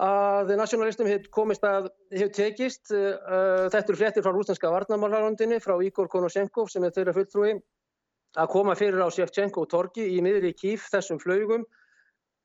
að 0.00 0.54
nationalistum 0.54 1.08
komist 1.34 1.64
að 1.66 1.90
hefur 2.14 2.32
tekist 2.36 2.92
uh, 2.94 3.66
þetta 3.72 3.82
eru 3.88 3.98
fréttir 3.98 4.24
frá 4.24 4.32
rúslandska 4.32 4.70
varnamálarlandinni 4.70 5.58
frá 5.60 5.74
Igor 5.82 6.08
Konosenkov 6.08 6.70
sem 6.70 6.84
er 6.86 6.94
þeirra 6.94 7.16
fulltrúi 7.16 7.56
að 8.38 8.50
koma 8.52 8.76
fyrir 8.78 9.02
á 9.02 9.10
Shevchenko 9.10 9.66
torgi 9.66 10.06
í 10.14 10.20
miðri 10.22 10.54
kýf 10.54 10.86
þessum 10.92 11.18
flögum 11.18 11.66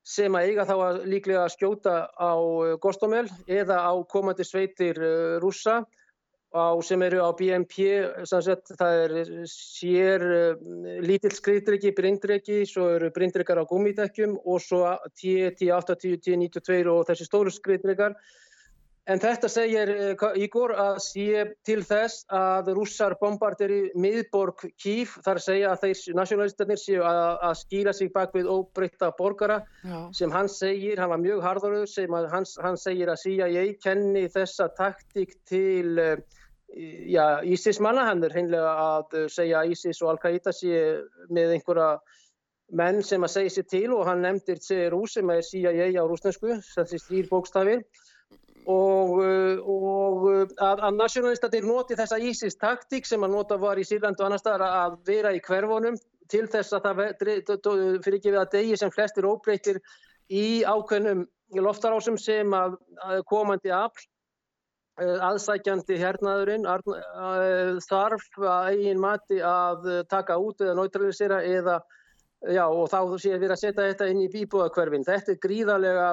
sem 0.05 0.33
að 0.37 0.49
eiga 0.49 0.65
þá 0.65 0.75
að 0.75 0.97
líklega 1.09 1.45
skjóta 1.53 1.93
á 2.13 2.33
Gostomel 2.81 3.27
eða 3.45 3.77
á 3.85 3.93
komandi 4.09 4.45
sveitir 4.45 4.97
rússa 5.41 5.83
á, 6.55 6.71
sem 6.81 7.03
eru 7.03 7.19
á 7.19 7.29
BMP, 7.35 7.75
sagt, 8.23 8.71
það 8.79 9.01
er 9.03 9.43
sér 9.51 10.23
uh, 10.23 10.63
lítill 11.03 11.35
skriðdryggi, 11.35 11.91
brindryggi, 11.97 12.61
svo 12.69 12.87
eru 12.95 13.11
brindryggar 13.11 13.59
á 13.59 13.67
gummidekkjum 13.67 14.39
og 14.39 14.63
svo 14.63 14.81
T80, 15.19 16.17
T92 16.23 16.81
og 16.87 17.05
þessi 17.11 17.27
stóru 17.27 17.51
skriðdryggar. 17.51 18.15
En 19.05 19.19
þetta 19.21 19.49
segir 19.53 19.89
Ígor 20.41 20.71
að 20.81 20.95
sé 21.05 21.43
til 21.67 21.83
þess 21.85 22.23
að 22.33 22.71
rússar 22.73 23.13
bombardir 23.19 23.69
í 23.69 23.81
miðborg 24.01 24.63
Kív, 24.81 25.13
þar 25.25 25.41
segja 25.45 25.73
að 25.73 25.83
þeir 25.83 26.15
nasjonalistarnir 26.17 26.81
séu 26.81 27.03
að, 27.05 27.19
að 27.45 27.53
skýra 27.59 27.93
sig 27.93 28.09
bak 28.15 28.33
við 28.33 28.49
óbreytta 28.49 29.11
borgara 29.17 29.59
Já. 29.85 29.99
sem 30.17 30.33
hann 30.33 30.49
segir, 30.49 30.97
hann 30.97 31.13
var 31.13 31.21
mjög 31.21 31.45
harðaröður, 31.45 31.91
sem 31.91 32.17
hann, 32.17 32.49
hann 32.65 32.81
segir 32.81 33.13
að 33.13 33.21
CIA 33.27 33.67
kenni 33.83 34.25
þessa 34.33 34.71
taktík 34.73 35.37
til 35.45 36.01
já, 36.73 37.43
ISIS 37.43 37.79
manna, 37.79 38.05
hann 38.09 38.23
er 38.23 38.33
hreinlega 38.33 38.71
að 38.81 39.17
segja 39.33 39.61
að 39.61 39.73
ISIS 39.75 40.01
og 40.03 40.15
Al-Qaida 40.15 40.53
með 41.29 41.57
einhverja 41.57 41.89
menn 42.73 43.03
sem 43.05 43.23
að 43.23 43.33
segja 43.35 43.53
sér 43.55 43.67
til 43.69 43.91
og 43.93 44.07
hann 44.09 44.23
nefndir 44.25 44.59
CRU 44.63 45.05
sem 45.07 45.29
er 45.29 45.43
CIA 45.45 45.91
á 46.01 46.03
rúsnesku, 46.09 46.57
þessi 46.73 46.99
stýr 46.99 47.29
bókstafi 47.29 47.77
og, 48.65 49.19
og 49.61 50.25
að, 50.57 50.81
að 50.81 50.97
nasjónalistatir 50.97 51.67
noti 51.67 51.97
þessa 51.99 52.17
ISIS 52.17 52.57
taktík 52.57 53.05
sem 53.05 53.21
að 53.23 53.35
nota 53.37 53.59
var 53.61 53.77
í 53.77 53.85
Sýrland 53.85 54.17
og 54.19 54.27
annar 54.27 54.41
staðar 54.41 54.65
að 54.65 54.97
vera 55.05 55.35
í 55.35 55.43
hverfunum 55.45 55.99
til 56.31 56.47
þess 56.49 56.73
að 56.73 56.89
það 56.89 57.03
fyrir 58.01 58.25
við 58.25 58.41
að 58.41 58.51
degi 58.57 58.81
sem 58.81 58.91
flestir 58.91 59.29
óbreytir 59.29 59.77
í 60.33 60.65
ákveðnum 60.65 61.27
loftarásum 61.61 62.17
sem 62.17 62.49
að, 62.57 62.79
að 63.05 63.21
komandi 63.29 63.69
afl 63.69 64.09
Eh, 64.14 64.14
aðsækjandi 64.95 65.97
hernaðurinn 65.99 66.67
eh, 66.67 67.79
þarf 67.83 68.37
að 68.39 68.69
eigin 68.71 69.01
mati 69.03 69.41
að 69.43 69.89
taka 70.11 70.37
út 70.39 70.63
eða 70.63 70.77
neutralisera 70.79 71.41
eða 71.43 71.81
já 72.45 72.63
og 72.67 72.87
þá 72.91 72.99
sé 73.19 73.35
við 73.41 73.51
að 73.51 73.59
setja 73.59 73.89
þetta 73.89 74.07
inn 74.11 74.23
í 74.23 74.31
bíbúðakverfin. 74.31 75.03
Þetta 75.07 75.33
er 75.33 75.41
gríðarlega 75.43 76.05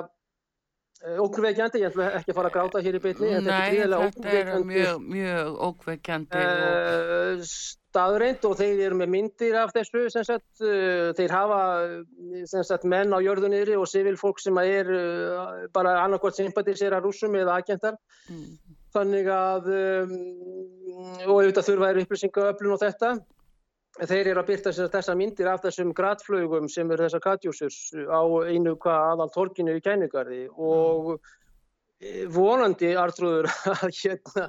eh, 1.04 1.20
ókveikjandi, 1.22 1.82
ég 1.84 1.92
ætla 1.92 2.08
ekki 2.18 2.34
að 2.34 2.40
fara 2.40 2.50
að 2.50 2.56
gráta 2.56 2.82
hér 2.82 2.98
í 2.98 3.02
bytni. 3.04 3.30
Nei, 3.46 3.78
þetta 3.84 4.32
er, 4.32 4.50
er 4.56 4.66
mjög, 4.66 5.06
mjög 5.14 5.62
ókveikjandi. 5.68 6.42
Og... 6.42 7.46
Staðreint 7.92 8.46
og 8.48 8.56
þeir 8.56 8.86
eru 8.86 8.96
með 9.02 9.10
myndir 9.12 9.56
af 9.60 9.74
þessu, 9.76 10.06
sagt, 10.16 10.46
þeir 10.58 11.34
hafa 11.36 11.58
sagt, 12.48 12.86
menn 12.88 13.12
á 13.12 13.20
jörðunniðri 13.20 13.76
og 13.76 13.84
sivil 13.90 14.16
fólk 14.16 14.40
sem 14.40 14.56
er 14.64 14.88
bara 15.76 15.98
annarkvæmt 16.00 16.40
sympatisera 16.40 17.02
rúsum 17.04 17.36
eða 17.36 17.60
agentar. 17.60 18.00
Mm 18.32 18.71
þannig 18.94 19.28
að 19.32 19.68
um, 19.76 20.16
og 21.26 21.36
auðvitað 21.36 21.68
þurfa 21.68 21.90
er 21.90 22.00
upplýsingaöflun 22.02 22.74
og 22.76 22.82
þetta. 22.82 23.12
Þeir 24.00 24.30
eru 24.30 24.40
að 24.40 24.48
byrta 24.48 24.72
þessar 24.72 25.16
myndir 25.20 25.48
af 25.52 25.64
þessum 25.66 25.90
gradflögum 25.96 26.68
sem 26.72 26.90
eru 26.94 27.04
þessar 27.04 27.24
katjúsurs 27.26 27.80
á 28.08 28.22
einu 28.48 28.72
hvað 28.80 29.08
aðal 29.10 29.32
torkinu 29.34 29.74
í 29.76 29.82
kæningarði 29.84 30.46
og 30.56 31.18
e, 32.00 32.24
vonandi 32.32 32.94
artrúður 32.96 33.50
að 33.74 33.90
hérna 33.98 34.46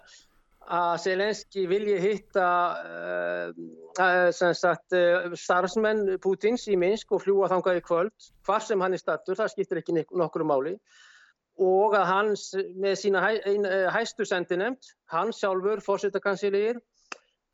að 0.63 0.93
Selenski 1.03 1.65
vilji 1.67 1.97
hitta 1.99 2.47
uh, 2.87 4.29
sagt, 4.31 4.95
uh, 4.95 5.33
starfsmenn 5.35 6.15
Pútins 6.23 6.63
í 6.71 6.77
Minsk 6.79 7.11
og 7.11 7.25
fljúa 7.25 7.49
þangað 7.51 7.81
í 7.81 7.83
kvöld. 7.83 8.29
Hvar 8.47 8.63
sem 8.63 8.79
hann 8.79 8.95
er 8.95 9.01
stattur, 9.01 9.35
það 9.35 9.51
skiptir 9.57 9.83
ekki 9.83 10.05
nokkru 10.15 10.47
máli 10.47 10.77
og 11.61 11.93
að 11.97 12.07
hans 12.09 12.47
með 12.81 12.95
sína 12.97 13.21
hæ, 13.21 13.29
ein, 13.45 13.65
eh, 13.65 13.89
hæstu 13.93 14.25
sendinemt, 14.25 14.93
hans 15.11 15.39
sjálfur, 15.41 15.81
fórsetakansilegir, 15.85 16.79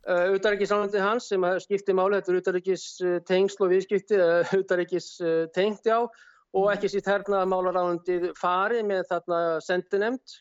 auðaríkisálandið 0.07 0.99
eh, 1.01 1.05
hans 1.05 1.27
sem 1.27 1.43
skipti 1.59 1.93
máli, 1.93 2.19
þetta 2.19 2.31
er 2.31 2.39
auðaríkis 2.39 2.85
tengsl 3.27 3.65
og 3.65 3.73
viðskipti, 3.73 4.19
auðaríkis 4.55 5.09
tengt 5.53 5.85
já. 5.85 6.07
Og 6.57 6.71
ekki 6.71 6.89
sitt 6.89 7.05
hernaða 7.05 7.45
málaráðundið 7.45 8.31
farið 8.39 8.87
með 8.89 9.03
þarna 9.11 9.39
sendinemt 9.61 10.39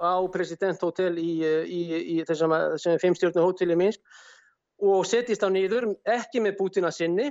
á 0.00 0.24
presidenthótel 0.32 1.18
í, 1.20 1.34
í, 1.68 1.80
í 2.14 2.22
þessum 2.24 2.54
fimmstjórnu 3.02 3.44
hótel 3.44 3.74
í 3.74 3.76
Minsk. 3.76 4.00
Og 4.80 5.04
setjist 5.06 5.44
á 5.44 5.52
nýður, 5.52 5.90
ekki 6.08 6.40
með 6.40 6.56
Bútina 6.62 6.90
sinni 6.94 7.28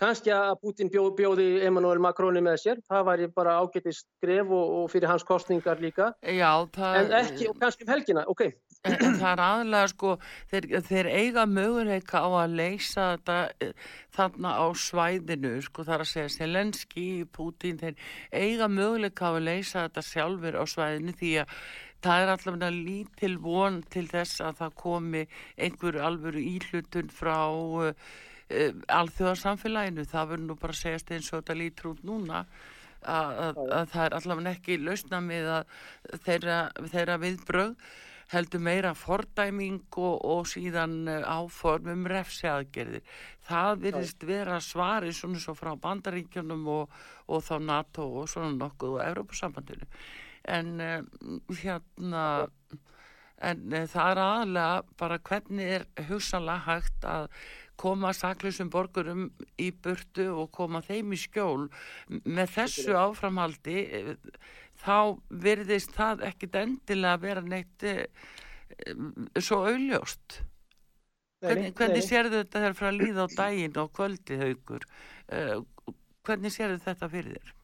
kannski 0.00 0.32
að 0.34 0.54
Putin 0.62 0.90
bjóð, 0.92 1.10
bjóði 1.18 1.48
Emmanuel 1.66 2.00
Macroni 2.02 2.42
með 2.44 2.58
sér, 2.64 2.80
það 2.88 3.06
væri 3.10 3.28
bara 3.36 3.58
ágættist 3.60 4.06
skref 4.06 4.48
og, 4.48 4.74
og 4.80 4.90
fyrir 4.92 5.10
hans 5.10 5.26
kostningar 5.28 5.82
líka. 5.82 6.10
Já, 6.24 6.50
það... 6.74 6.98
en 7.02 7.14
ekki, 7.20 7.48
og 7.50 7.60
kannski 7.60 7.86
um 7.86 7.92
helgina, 7.94 8.24
ok. 8.32 8.46
En, 8.80 8.94
en 8.96 9.18
það 9.20 9.30
er 9.34 9.42
aðlega 9.44 9.88
sko 9.92 10.14
þeir, 10.48 10.68
þeir 10.88 11.08
eiga 11.12 11.42
möguleika 11.44 12.22
á 12.24 12.28
að 12.40 12.54
leysa 12.62 13.10
þetta 13.10 13.36
eh, 13.60 13.90
þarna 14.16 14.54
á 14.56 14.66
svæðinu 14.72 15.50
sko 15.66 15.84
þar 15.84 16.06
að 16.06 16.10
segja 16.14 16.32
Selenski, 16.38 17.06
Putin 17.36 17.76
þeir 17.82 18.00
eiga 18.32 18.70
möguleika 18.72 19.28
á 19.28 19.36
að 19.36 19.44
leysa 19.50 19.84
þetta 19.84 20.06
sjálfur 20.08 20.56
á 20.56 20.64
svæðinu 20.64 21.16
því 21.20 21.34
að 21.42 21.54
það 22.00 22.22
er 22.22 22.32
allavega 22.32 22.72
lítil 22.72 23.36
von 23.44 23.82
til 23.92 24.06
þess 24.08 24.40
að 24.40 24.62
það 24.62 24.74
komi 24.80 25.22
einhver 25.60 26.00
alvöru 26.00 26.40
íhlutun 26.40 27.12
frá 27.12 27.36
uh, 28.50 28.66
uh, 28.66 28.82
alþjóðarsamfélaginu, 28.98 30.04
það 30.10 30.30
verður 30.34 30.46
nú 30.48 30.58
bara 30.60 30.76
að 30.76 30.82
segjast 30.82 31.14
eins 31.14 31.32
og 31.32 31.40
þetta 31.40 31.58
lítur 31.62 31.90
út 31.94 32.04
núna 32.06 32.44
að, 33.00 33.32
að, 33.46 33.64
að 33.80 33.90
það 33.94 34.04
er 34.04 34.16
allavega 34.18 34.54
ekki 34.58 34.78
lausna 34.82 35.24
með 35.24 35.50
þeirra, 36.26 36.60
þeirra 36.92 37.20
viðbröð 37.22 37.74
heldur 38.30 38.62
meira 38.62 38.92
fordæming 38.94 39.80
og, 39.98 40.20
og 40.22 40.48
síðan 40.48 41.02
eh, 41.10 41.24
áformum 41.26 42.06
refsiaðgerðir. 42.10 43.02
Það 43.46 43.70
virðist 43.84 44.26
vera 44.26 44.60
svari 44.62 45.12
svona 45.16 45.40
svo 45.42 45.56
frá 45.58 45.72
bandaríkjunum 45.80 46.68
og, 46.70 46.98
og 47.26 47.42
þá 47.46 47.54
NATO 47.64 48.06
og 48.22 48.28
svona 48.30 48.52
nokkuð 48.54 48.98
og 48.98 49.04
Európa-sambandinu. 49.08 49.88
En 50.50 50.70
uh, 50.80 51.00
hérna, 51.58 52.22
en 53.40 53.64
uh, 53.72 53.86
það 53.88 54.12
er 54.12 54.22
aðlega 54.26 54.94
bara 55.00 55.18
hvernig 55.30 55.74
er 55.78 55.88
hugsanlega 56.10 56.66
hægt 56.66 57.08
að 57.08 57.28
koma 57.80 58.12
saklusum 58.12 58.68
borgurum 58.72 59.30
í 59.60 59.70
burtu 59.72 60.26
og 60.42 60.50
koma 60.52 60.82
þeim 60.84 61.14
í 61.16 61.18
skjól. 61.20 61.70
Með 62.28 62.52
þessu 62.58 62.96
áframhaldi 62.98 63.78
eh, 63.80 64.10
þá 64.82 65.16
verðist 65.46 65.94
það 65.96 66.26
ekkit 66.28 66.58
endilega 66.60 67.22
vera 67.22 67.44
neitt 67.44 67.86
eh, 67.88 68.04
svo 69.40 69.62
auðljóst 69.68 70.42
hvernig, 71.40 71.72
hvernig 71.76 72.04
sér 72.04 72.28
þetta 72.32 72.60
þegar 72.60 72.76
frá 72.78 72.90
að 72.90 73.00
líða 73.00 73.26
á 73.26 73.28
daginn 73.36 73.80
og 73.80 73.94
kvöldi 73.96 74.38
haugur 74.40 74.84
eh, 75.32 75.56
hvernig 76.26 76.54
sér 76.54 76.76
þetta 76.84 77.08
fyrir 77.12 77.38
þér? 77.38 77.56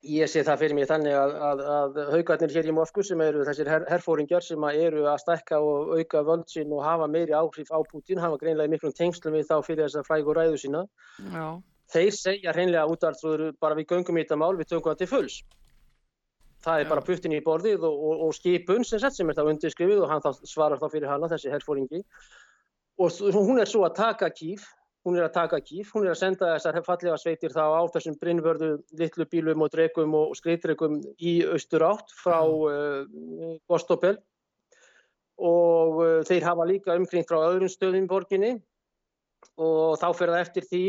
Ég 0.00 0.30
sé 0.32 0.40
það 0.40 0.62
fyrir 0.62 0.76
mig 0.78 0.86
þannig 0.88 1.12
að, 1.12 1.32
að, 1.44 1.58
að 1.76 1.98
haugarnir 2.14 2.52
hér 2.56 2.68
í 2.70 2.72
Moskvu 2.72 3.02
sem 3.04 3.20
eru 3.20 3.42
þessir 3.44 3.68
her, 3.68 3.82
herfóringar 3.90 4.44
sem 4.46 4.62
eru 4.70 5.02
að 5.10 5.18
stekka 5.20 5.58
og 5.60 5.90
auka 5.98 6.22
völdsinn 6.24 6.72
og 6.72 6.80
hafa 6.86 7.08
meiri 7.12 7.36
áhrif 7.36 7.68
á 7.68 7.76
Putin, 7.84 8.22
hafa 8.22 8.38
greinlega 8.40 8.72
miklum 8.72 8.94
tengslum 8.96 9.36
við 9.36 9.50
þá 9.50 9.58
fyrir 9.66 9.84
þess 9.84 10.00
að 10.00 10.08
frægu 10.08 10.36
ræðu 10.38 10.56
sína. 10.62 10.82
Já. 11.20 11.44
Þeir 11.92 12.16
segja 12.16 12.56
hreinlega 12.56 12.86
útartrúður 12.88 13.52
bara 13.60 13.76
við 13.76 13.90
göngum 13.92 14.16
í 14.16 14.24
þetta 14.24 14.40
mál, 14.40 14.54
við 14.56 14.70
tökum 14.72 14.88
það 14.88 15.02
til 15.02 15.10
fulls. 15.12 15.38
Það 16.64 16.80
er 16.80 16.86
Já. 16.86 16.90
bara 16.94 17.06
puttin 17.10 17.36
í 17.36 17.44
borðið 17.44 17.84
og, 17.90 18.00
og, 18.08 18.24
og 18.24 18.34
skipun 18.40 18.88
sem, 18.88 19.04
sem 19.04 19.28
er 19.28 19.36
það 19.36 19.52
undirskrifið 19.52 20.04
og 20.06 20.14
hann 20.14 20.24
þá 20.24 20.30
svarar 20.48 20.80
þá 20.80 20.88
fyrir 20.96 21.12
hana, 21.12 21.28
þessi 21.28 21.52
herfóringi. 21.52 22.06
Og 23.00 23.20
hún 23.36 23.60
er 23.60 23.68
svo 23.68 23.84
að 23.84 23.98
taka 24.00 24.32
kýf 24.32 24.64
hún 25.06 25.16
er 25.16 25.26
að 25.26 25.36
taka 25.36 25.60
kýf, 25.64 25.92
hún 25.94 26.06
er 26.06 26.12
að 26.12 26.20
senda 26.20 26.54
þessar 26.54 26.80
fallega 26.84 27.18
sveitir 27.20 27.54
þá 27.54 27.62
á 27.72 27.82
þessum 27.94 28.16
brinnvörðu 28.20 28.70
litlu 29.00 29.26
bílum 29.32 29.64
og 29.64 29.70
dregum 29.72 30.16
og 30.18 30.34
skreitregum 30.36 30.98
í 31.16 31.38
austur 31.48 31.86
átt 31.88 32.12
frá 32.20 32.40
uh, 32.44 33.06
Bostopel 33.68 34.18
og 35.40 36.02
uh, 36.04 36.18
þeir 36.28 36.44
hafa 36.50 36.68
líka 36.68 36.98
umkring 37.00 37.24
frá 37.28 37.40
öðrum 37.46 37.72
stöðum 37.72 38.10
borginni. 38.10 38.58
Og 39.60 39.96
þá 40.00 40.10
fer 40.16 40.32
það 40.32 40.42
eftir 40.44 40.66
því 40.68 40.84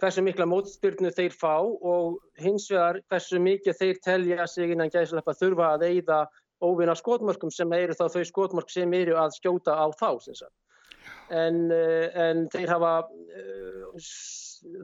hversu 0.00 0.22
mikla 0.24 0.46
mótstyrnu 0.48 1.12
þeir 1.12 1.36
fá 1.36 1.60
og 1.60 2.16
hins 2.40 2.70
vegar 2.72 3.02
hversu 3.12 3.40
mikið 3.44 3.76
þeir 3.76 4.00
telja 4.04 4.46
sig 4.48 4.72
innan 4.72 4.92
gæðslepa 4.92 5.36
þurfa 5.36 5.74
að 5.74 5.84
eigða 5.90 6.22
óvinna 6.64 6.96
skotmörkum 6.96 7.52
sem 7.52 7.72
eru 7.76 7.96
þá 7.96 8.06
þau 8.14 8.24
skotmörk 8.28 8.72
sem 8.72 8.92
eru 8.96 9.18
að 9.20 9.36
skjóta 9.36 9.76
á 9.76 9.86
þá 9.92 10.08
sem 10.24 10.38
sagt 10.40 10.56
en, 11.30 11.70
eh, 11.72 12.10
en 12.28 12.44
þeir 12.52 12.74
hafa 12.74 12.92
eh, 13.30 14.04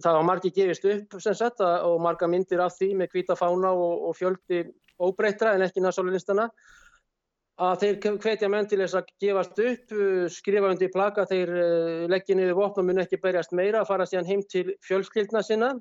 það 0.00 0.10
hafa 0.12 0.24
margi 0.24 0.52
gefist 0.54 0.86
upp 0.88 1.18
sagt, 1.20 1.60
og 1.60 2.00
marga 2.00 2.28
myndir 2.30 2.62
af 2.64 2.76
því 2.78 2.94
með 2.96 3.12
hvita 3.12 3.36
fána 3.38 3.72
og, 3.74 4.08
og 4.08 4.16
fjöldi 4.16 4.64
óbreytra 5.02 5.54
en 5.54 5.66
ekki 5.66 5.82
næsólunistana 5.84 6.48
að 7.56 7.82
þeir 7.82 8.18
hvetja 8.20 8.48
menn 8.52 8.68
til 8.68 8.82
þess 8.82 8.98
að 8.98 9.12
gefast 9.22 9.60
upp, 9.64 9.92
skrifa 10.32 10.72
undir 10.74 10.90
plaka, 10.92 11.24
þeir 11.28 11.52
eh, 11.56 12.06
leggja 12.12 12.36
niður 12.36 12.58
vopn 12.60 12.82
og 12.82 12.88
mun 12.88 13.04
ekki 13.04 13.20
berjast 13.22 13.54
meira, 13.56 13.84
fara 13.88 14.06
síðan 14.08 14.28
heim 14.28 14.42
til 14.48 14.74
fjölskyldna 14.84 15.42
sinna 15.44 15.72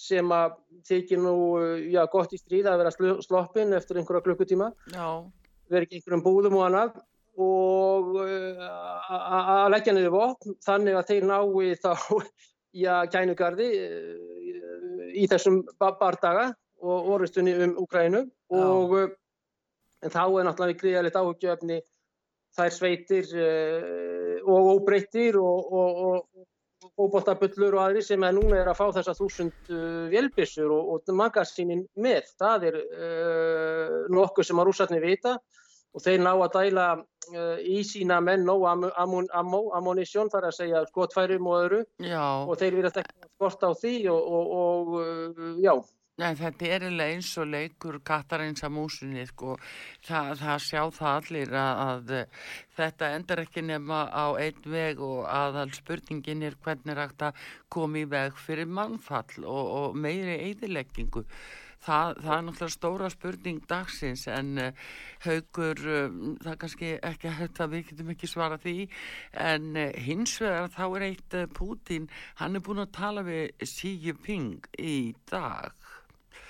sem 0.00 0.26
að 0.34 0.56
þykir 0.88 1.20
nú 1.22 1.34
já, 1.92 2.02
gott 2.10 2.32
í 2.34 2.38
stríð 2.40 2.66
að 2.66 2.80
vera 2.82 2.92
sloppin 3.22 3.76
eftir 3.76 4.00
einhverja 4.00 4.24
klukkutíma, 4.26 4.72
verið 5.70 5.86
ekki 5.86 6.00
einhverjum 6.00 6.24
búðum 6.24 6.56
og 6.58 6.64
annað 6.66 6.96
og 7.40 8.12
að 8.22 9.70
leggja 9.74 9.94
niður 9.96 10.14
vopn 10.14 10.58
þannig 10.64 10.98
að 10.98 11.08
þeir 11.10 11.26
nái 11.30 11.70
þá 11.82 11.92
já, 12.84 12.94
kænugarði 13.10 13.68
í 15.14 15.26
þessum 15.30 15.62
bardaga 15.78 16.52
og 16.84 17.10
orðustunni 17.16 17.54
um 17.64 17.76
Ukrænu 17.82 18.24
og 18.54 18.96
en 20.04 20.12
þá 20.12 20.24
er 20.24 20.46
náttúrulega 20.46 20.80
gríðalegt 20.80 21.18
áhugjöfni 21.18 21.78
þær 22.54 22.74
sveitir 22.74 23.30
uh, 23.34 24.36
og 24.44 24.74
óbreyttir 24.76 25.38
og, 25.40 25.72
og, 25.72 26.02
og 26.04 27.00
óbóttabullur 27.00 27.78
og 27.78 27.82
aðri 27.86 28.04
sem 28.04 28.22
er 28.26 28.34
núna 28.36 28.60
er 28.60 28.70
að 28.70 28.78
fá 28.78 28.84
þessa 28.98 29.16
þúsund 29.18 29.72
uh, 29.72 30.04
vélbissur 30.12 30.70
og, 30.70 30.92
og 30.94 31.14
magasínin 31.16 31.86
með. 31.96 32.30
Það 32.38 32.68
er 32.70 32.80
uh, 32.82 33.96
nokkuð 34.14 34.50
sem 34.50 34.60
að 34.60 34.70
rúsarni 34.70 35.00
vita 35.02 35.38
og 35.94 36.04
þeir 36.04 36.22
ná 36.26 36.32
að 36.34 36.54
dæla 36.58 36.86
í 37.64 37.80
sína 37.86 38.20
menn 38.20 38.44
nóg 38.44 38.66
ammonisjón 38.68 40.30
þar 40.32 40.50
að 40.50 40.56
segja 40.58 40.84
skotfærum 40.90 41.46
og 41.48 41.60
öðru 41.62 41.82
já. 42.04 42.24
og 42.44 42.56
þeir 42.60 42.80
verðast 42.80 43.02
ekki 43.04 43.28
skort 43.34 43.64
á 43.64 43.70
því 43.72 43.94
og 44.12 44.96
já 45.62 45.74
Nei, 46.14 46.30
þetta 46.38 46.66
er 46.70 46.84
eiginlega 46.86 47.10
eins 47.16 47.28
og 47.42 47.48
leikur 47.50 47.96
kattarins 48.06 48.62
að 48.62 48.70
músunni, 48.76 49.24
sko. 49.26 49.56
Það, 50.06 50.28
það 50.44 50.60
sjá 50.62 50.82
það 50.94 51.16
allir 51.18 51.56
að, 51.58 51.80
að 52.14 52.44
þetta 52.76 53.08
endar 53.16 53.42
ekki 53.42 53.64
nema 53.66 54.04
á 54.14 54.38
einn 54.38 54.68
veg 54.76 55.02
og 55.02 55.24
aðal 55.26 55.72
spurningin 55.74 56.46
er 56.46 56.54
hvernig 56.62 56.94
rægt 57.00 57.26
að 57.26 57.42
koma 57.66 57.98
í 57.98 58.06
veg 58.14 58.38
fyrir 58.38 58.70
mannfall 58.70 59.42
og, 59.42 59.72
og 59.80 59.98
meiri 59.98 60.38
eðileggingu. 60.52 61.24
Það, 61.84 62.20
það 62.24 62.34
er 62.36 62.44
náttúrulega 62.46 62.74
stóra 62.74 63.10
spurning 63.12 63.64
dagsins 63.68 64.26
en 64.32 64.52
uh, 64.62 64.84
haugur, 65.26 65.82
uh, 65.84 66.20
það 66.42 66.52
er 66.54 66.60
kannski 66.62 66.92
ekki 67.10 67.34
að 67.34 67.74
við 67.74 67.88
getum 67.90 68.14
ekki 68.14 68.30
svara 68.30 68.60
því. 68.62 68.76
En 69.46 69.72
uh, 69.76 69.90
hins 70.06 70.38
vegar 70.40 70.72
þá 70.72 70.84
er 70.86 71.08
eitt 71.10 71.40
Putin, 71.54 72.08
hann 72.40 72.56
er 72.56 72.64
búin 72.64 72.84
að 72.84 72.94
tala 72.96 73.26
við 73.26 73.52
Xi 73.68 73.96
Jinping 74.06 74.70
í 74.80 74.96
dag. 75.30 75.74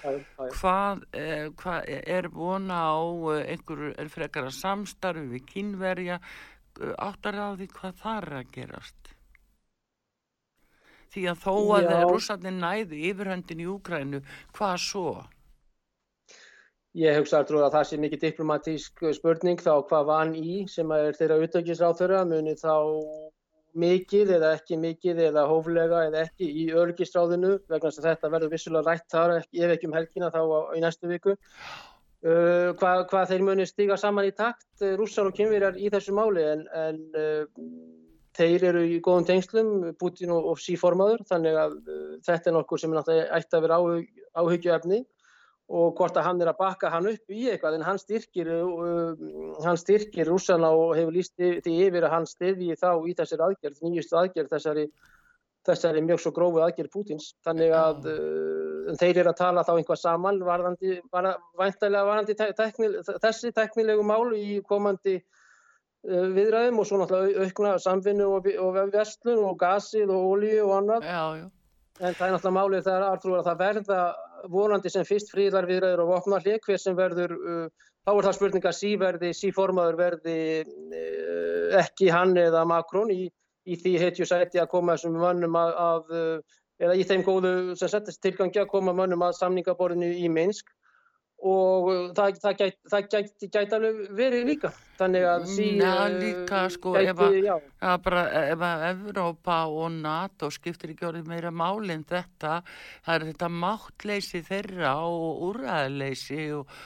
Hvað, 0.05 1.05
eh, 1.17 1.47
hvað 1.57 1.87
er 1.89 2.29
vona 2.29 2.81
á 2.93 3.01
eh, 3.33 3.55
einhverju 3.55 4.09
frekara 4.13 4.51
samstarfi 4.53 5.25
við 5.31 5.47
kynverja 5.49 6.19
eh, 6.21 6.93
áttar 7.01 7.41
á 7.41 7.49
því 7.57 7.71
hvað 7.73 8.03
þar 8.03 8.29
er 8.29 8.37
að 8.43 8.51
gerast 8.59 9.04
því 11.15 11.29
að 11.31 11.45
þó 11.45 11.55
að 11.79 11.89
rússarnir 12.11 12.57
næði 12.59 13.05
yfirhöndin 13.11 13.63
í 13.65 13.71
Úgrænu 13.71 14.21
hvað 14.57 14.77
svo? 14.83 15.15
Ég 16.95 17.17
hugsa 17.19 17.41
að 17.43 17.73
það 17.75 17.87
sé 17.89 17.97
mikið 17.99 18.21
diplomatísk 18.29 19.01
spurning 19.17 19.59
þá 19.59 19.73
hvað 19.89 20.11
vann 20.11 20.35
í 20.39 20.61
sem 20.71 20.93
er 20.95 21.17
þeirra 21.19 21.41
utdökisráþurra 21.43 22.21
muni 22.31 22.55
þá 22.61 22.77
mikið 23.75 24.31
eða 24.37 24.53
ekki 24.59 24.79
mikið 24.79 25.23
eða 25.29 25.49
hóflega 25.51 26.05
eða 26.09 26.23
ekki 26.29 26.47
í 26.63 26.69
örgistráðinu 26.79 27.57
vegna 27.67 27.91
þess 27.91 28.03
að 28.03 28.07
þetta 28.13 28.31
verður 28.37 28.53
vissulega 28.53 28.93
rætt 28.93 29.09
þar 29.11 29.35
ef 29.41 29.75
ekki 29.75 29.91
um 29.91 29.97
helgina 29.99 30.31
þá 30.31 30.41
á, 30.47 30.61
í 30.79 30.85
næstu 30.85 31.11
viku. 31.11 31.35
Uh, 32.25 32.71
hvað, 32.81 33.03
hvað 33.11 33.33
þeir 33.33 33.43
muni 33.45 33.67
stiga 33.69 33.99
saman 34.01 34.31
í 34.31 34.33
takt 34.33 34.85
uh, 34.87 34.95
rússar 34.97 35.29
og 35.29 35.35
kynverjar 35.37 35.77
í 35.77 35.91
þessu 35.93 36.15
máli? 36.17 36.47
En, 36.55 36.63
en 36.79 37.03
uh, 37.19 37.43
þeir 38.35 38.69
eru 38.71 38.85
í 38.89 39.01
góðum 39.05 39.27
tengslum 39.29 39.73
Putin 40.01 40.33
og, 40.35 40.53
og 40.53 40.63
síformaður 40.63 41.25
þannig 41.29 41.59
að 41.59 41.77
uh, 41.81 42.07
þetta 42.27 42.51
er 42.51 42.57
nokkur 42.59 42.83
sem 42.83 42.95
náttúrulega 42.95 43.39
ætti 43.39 43.59
að 43.59 43.67
vera 43.67 43.81
áhyggjuefni 44.43 45.03
og 45.75 45.95
hvort 45.97 46.17
að 46.21 46.27
hann 46.27 46.43
er 46.45 46.51
að 46.51 46.59
bakka 46.61 46.91
hann 46.93 47.09
upp 47.09 47.33
í 47.33 47.47
eitthvað 47.49 47.79
en 47.79 47.87
hann 47.87 48.01
styrkir, 48.01 48.51
uh, 48.53 49.61
hann 49.65 49.81
styrkir 49.81 50.29
rússana 50.29 50.71
og 50.77 50.95
hefur 50.99 51.15
líst 51.15 51.37
því 51.39 51.77
yfir 51.87 52.05
að 52.05 52.17
hann 52.19 52.29
styrði 52.29 52.77
þá 52.77 52.91
í 53.09 53.15
þessari 53.17 53.47
aðgerð, 53.49 53.79
nýjustu 53.87 54.19
aðgerð 54.21 54.53
þessari, 54.53 54.85
þessari 55.65 56.03
mjög 56.05 56.21
svo 56.21 56.35
grófu 56.37 56.61
aðgerð 56.67 56.93
Pútins. 56.93 57.31
Þannig 57.47 57.73
að 57.79 58.11
uh, 58.13 58.93
þeir 59.01 59.23
eru 59.23 59.33
að 59.33 59.41
tala 59.41 59.65
þá 59.65 59.73
einhvað 59.79 60.03
saman 60.03 60.43
varðandi, 60.45 60.99
var, 61.15 61.31
væntalega 61.57 62.11
varðandi 62.11 62.39
teknil, 62.61 62.93
þessi 63.25 63.55
teknilegu 63.57 64.05
mál 64.05 64.37
í 64.37 64.61
komandi 64.69 65.23
viðræðum 66.05 66.81
og 66.81 66.89
svo 66.89 67.01
náttúrulega 67.01 67.45
aukna 67.45 67.75
samfinnu 67.81 68.27
og, 68.37 68.49
og 68.61 68.79
vestlun 68.93 69.45
og 69.49 69.59
gasið 69.61 70.13
og 70.13 70.35
ólíu 70.35 70.65
og 70.67 70.75
annað. 70.81 71.07
Já, 71.09 71.23
já. 71.41 71.47
En 72.01 72.17
það 72.19 72.27
er 72.27 72.35
náttúrulega 72.35 72.57
málið 72.59 72.87
þegar 72.89 73.07
Artur 73.09 73.37
að 73.39 73.49
það 73.49 73.61
verða 73.63 74.01
vonandi 74.53 74.91
sem 74.93 75.07
fyrst 75.09 75.31
fríðar 75.33 75.69
viðræður 75.71 76.05
og 76.05 76.11
vopna 76.11 76.41
hlið 76.43 76.59
hver 76.67 76.83
sem 76.83 76.99
verður, 76.99 77.37
uh, 77.39 77.87
þá 78.05 78.11
er 78.13 78.27
það 78.27 78.37
spurninga 78.39 78.75
síverði, 78.75 79.31
síformaður 79.39 80.01
verði 80.01 80.39
uh, 80.67 81.79
ekki 81.81 82.11
hann 82.13 82.37
eða 82.41 82.67
Makrón 82.69 83.15
í, 83.15 83.31
í 83.65 83.79
því 83.81 83.95
heitju 84.03 84.29
sæti 84.29 84.61
að 84.61 84.73
koma 84.75 84.99
þessum 84.99 85.17
mönnum 85.23 85.57
að, 85.57 85.73
að 85.87 86.15
eða 86.83 86.99
í 86.99 87.07
þeim 87.07 87.23
góðu 87.25 87.53
sem 87.79 87.91
settist 87.91 88.21
tilgangi 88.25 88.61
að 88.61 88.73
koma 88.73 88.93
mönnum 88.97 89.23
að 89.25 89.39
samningaborðinu 89.39 90.11
í 90.19 90.29
Minsk 90.33 90.74
og 91.45 91.89
það, 92.17 92.39
það, 92.41 92.57
gæti, 92.61 92.79
það 92.89 93.07
gæti, 93.13 93.49
gæti 93.53 93.77
alveg 93.77 94.01
verið 94.17 94.47
líka 94.49 94.71
þannig 94.97 95.27
að 95.29 95.47
sí, 95.53 95.67
Já, 95.77 95.93
líka 96.15 96.63
sko 96.73 96.95
gæti, 96.97 97.13
ef, 97.13 97.21
að, 97.21 97.67
að 97.91 97.97
bara, 98.07 98.25
ef 98.41 98.65
að 98.69 98.85
Evrópa 98.89 99.59
og 99.69 99.97
NATO 99.99 100.51
skiptir 100.55 100.95
ekki 100.95 101.09
orðið 101.11 101.31
meira 101.35 101.53
málinn 101.53 102.07
þetta 102.09 102.59
það 103.05 103.15
er 103.17 103.27
þetta 103.31 103.51
máttleysi 103.67 104.43
þeirra 104.49 104.95
og 105.05 105.45
úræðleysi 105.51 106.47
og, 106.57 106.77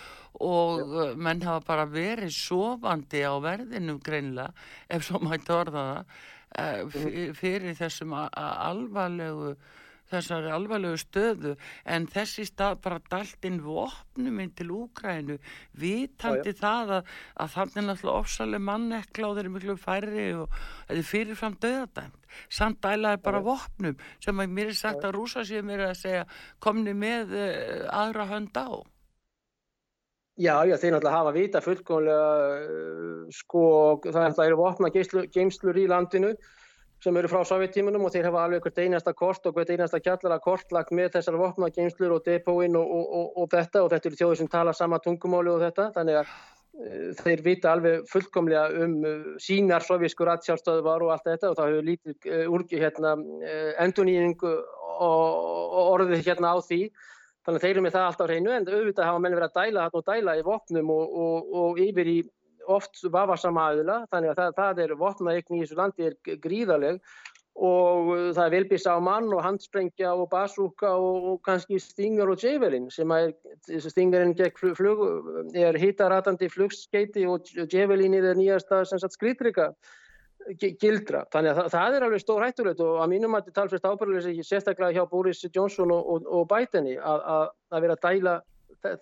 og 0.42 0.82
Já. 0.82 1.14
menn 1.28 1.46
hafa 1.46 1.66
bara 1.70 1.86
verið 1.92 2.34
sofandi 2.34 3.22
á 3.22 3.34
verðinum 3.44 4.02
greinlega 4.02 4.50
ef 4.90 5.06
svo 5.06 5.22
mætti 5.22 5.54
orða 5.54 5.86
það 5.92 6.86
mhm. 6.88 7.36
fyrir 7.38 7.78
þessum 7.78 8.16
alvarlegu 8.18 9.54
þessari 10.12 10.52
alvarlegu 10.52 10.98
stöðu 11.00 11.54
en 11.84 12.06
þessi 12.10 12.46
stað 12.48 12.80
bara 12.84 13.00
daltinn 13.10 13.60
vopnum 13.64 14.40
inn 14.42 14.52
til 14.56 14.70
Úkrænu 14.74 15.38
vitandi 15.78 16.52
já, 16.52 16.54
já. 16.54 16.60
það 16.62 16.94
að, 16.98 17.14
að 17.44 17.54
þannig 17.56 17.88
náttúrulega 17.88 18.24
ofsalega 18.24 18.66
mannekla 18.68 19.28
og 19.28 19.36
þeir 19.36 19.44
eru 19.44 19.54
miklu 19.56 19.78
færri 19.80 20.28
og 20.38 20.60
þeir 20.88 21.08
fyrirfram 21.12 21.58
döðadæmt 21.62 22.28
samt 22.52 22.82
dælaði 22.84 23.22
bara 23.24 23.42
já, 23.42 23.46
vopnum 23.48 23.98
sem 24.24 24.44
að 24.44 24.54
mér 24.58 24.72
er 24.72 24.78
sagt 24.78 25.04
að 25.04 25.16
rúsa 25.16 25.44
sér 25.48 25.66
mér 25.66 25.88
að 25.88 25.98
segja 26.02 26.28
komni 26.62 26.94
með 26.96 27.34
uh, 27.34 27.88
aðra 27.94 28.28
hönd 28.32 28.56
á. 28.56 28.68
Já, 30.38 30.54
já, 30.70 30.76
þeir 30.78 30.92
náttúrulega 30.94 31.16
hafa 31.16 31.34
vita 31.34 31.62
fullkomlega 31.64 32.28
uh, 32.62 33.24
sko, 33.34 33.64
það 34.04 34.20
er 34.20 34.28
náttúrulega 34.28 34.60
vopna 34.60 34.92
geimslur 35.34 35.80
í 35.80 35.88
landinu 35.90 36.36
sem 37.04 37.16
eru 37.20 37.30
frá 37.30 37.44
sovjettímunum 37.46 38.06
og 38.08 38.12
þeir 38.14 38.28
hafa 38.28 38.44
alveg 38.44 38.64
hvert 38.64 38.80
einasta 38.82 39.14
kort 39.14 39.46
og 39.46 39.54
hvert 39.54 39.70
einasta 39.70 40.00
kjallara 40.02 40.40
kortlagt 40.42 40.90
með 40.96 41.12
þessar 41.16 41.38
vopnageimslur 41.38 42.16
og 42.16 42.24
depóin 42.26 42.78
og, 42.78 42.86
og, 42.90 43.10
og, 43.20 43.28
og 43.42 43.50
þetta 43.52 43.82
og 43.84 43.90
þetta 43.92 44.10
eru 44.10 44.20
þjóður 44.20 44.40
sem 44.40 44.50
tala 44.50 44.74
sama 44.74 44.98
tungumáli 45.04 45.52
og 45.52 45.62
þetta. 45.62 45.90
Þannig 45.94 46.18
að 46.18 46.32
uh, 46.32 47.04
þeir 47.20 47.44
vita 47.44 47.74
alveg 47.74 48.08
fullkomlega 48.10 48.86
um 48.86 48.96
uh, 49.06 49.28
sínar 49.42 49.86
sovjísku 49.86 50.26
ratsjálfstöðvar 50.26 51.06
og 51.06 51.12
allt 51.14 51.28
þetta 51.30 51.52
og 51.52 51.60
það 51.60 51.70
hefur 51.70 51.86
lítið 51.92 52.32
uh, 52.32 52.42
úrgi 52.56 52.82
hérna 52.82 53.14
enduníning 53.84 54.34
og 54.42 55.78
orðið 55.84 56.26
hérna 56.26 56.50
á 56.50 56.58
því. 56.58 56.80
Þannig 57.46 57.60
að 57.60 57.64
þeir 57.64 57.76
eru 57.76 57.82
með 57.84 57.94
það 57.94 58.08
alltaf 58.08 58.28
hreinu 58.28 58.50
en 58.52 58.66
auðvitað 58.66 59.06
hafa 59.06 59.20
menn 59.22 59.38
verið 59.38 59.46
að 59.46 59.60
dæla 59.62 59.84
og 59.94 60.02
dæla 60.04 60.34
í 60.36 60.42
vopnum 60.44 60.90
og 60.90 61.78
yfir 61.80 62.10
í 62.10 62.16
oft 62.68 63.00
vafasama 63.12 63.70
aðila 63.72 63.98
þannig 64.12 64.32
að 64.32 64.40
það, 64.42 64.54
það 64.60 64.84
er 64.84 64.94
vopnaegn 65.02 65.56
í 65.56 65.64
þessu 65.64 65.78
landi 65.78 66.08
er 66.08 66.38
gríðaleg 66.44 67.02
og 67.58 68.10
það 68.36 68.44
er 68.44 68.52
velbísa 68.54 68.94
á 68.94 68.98
mann 69.02 69.32
og 69.34 69.42
handsprengja 69.42 70.12
og 70.14 70.28
basúka 70.30 70.92
og, 70.94 71.24
og 71.32 71.38
kannski 71.46 71.80
stingar 71.82 72.30
og 72.30 72.38
djevelin 72.38 72.86
sem 72.94 73.10
er 73.16 73.32
stingarinn 73.82 74.36
flug 74.54 75.02
er 75.58 75.78
hitaratandi 75.78 76.50
flugskeiti 76.54 77.26
og 77.26 77.48
djevelinir 77.66 78.30
er 78.30 78.38
nýjasta 78.38 78.84
skriðtrykka 78.86 79.72
gildra. 80.56 81.24
Þannig 81.32 81.50
að 81.50 81.58
það, 81.58 81.70
það 81.74 81.96
er 81.96 82.06
alveg 82.06 82.22
stór 82.22 82.44
hættulegt 82.46 82.80
og 82.84 83.00
að 83.02 83.10
mínum 83.10 83.34
að 83.34 83.48
þetta 83.48 83.60
talfest 83.60 83.88
ábyrgulega 83.88 84.46
sérstaklega 84.46 84.94
hjá 84.96 85.10
Boris 85.10 85.42
Johnson 85.50 85.92
og, 85.92 86.06
og, 86.14 86.30
og 86.30 86.46
Bideni 86.48 86.94
að 87.02 87.82
vera 87.82 87.98
að 87.98 88.04
dæla 88.06 88.38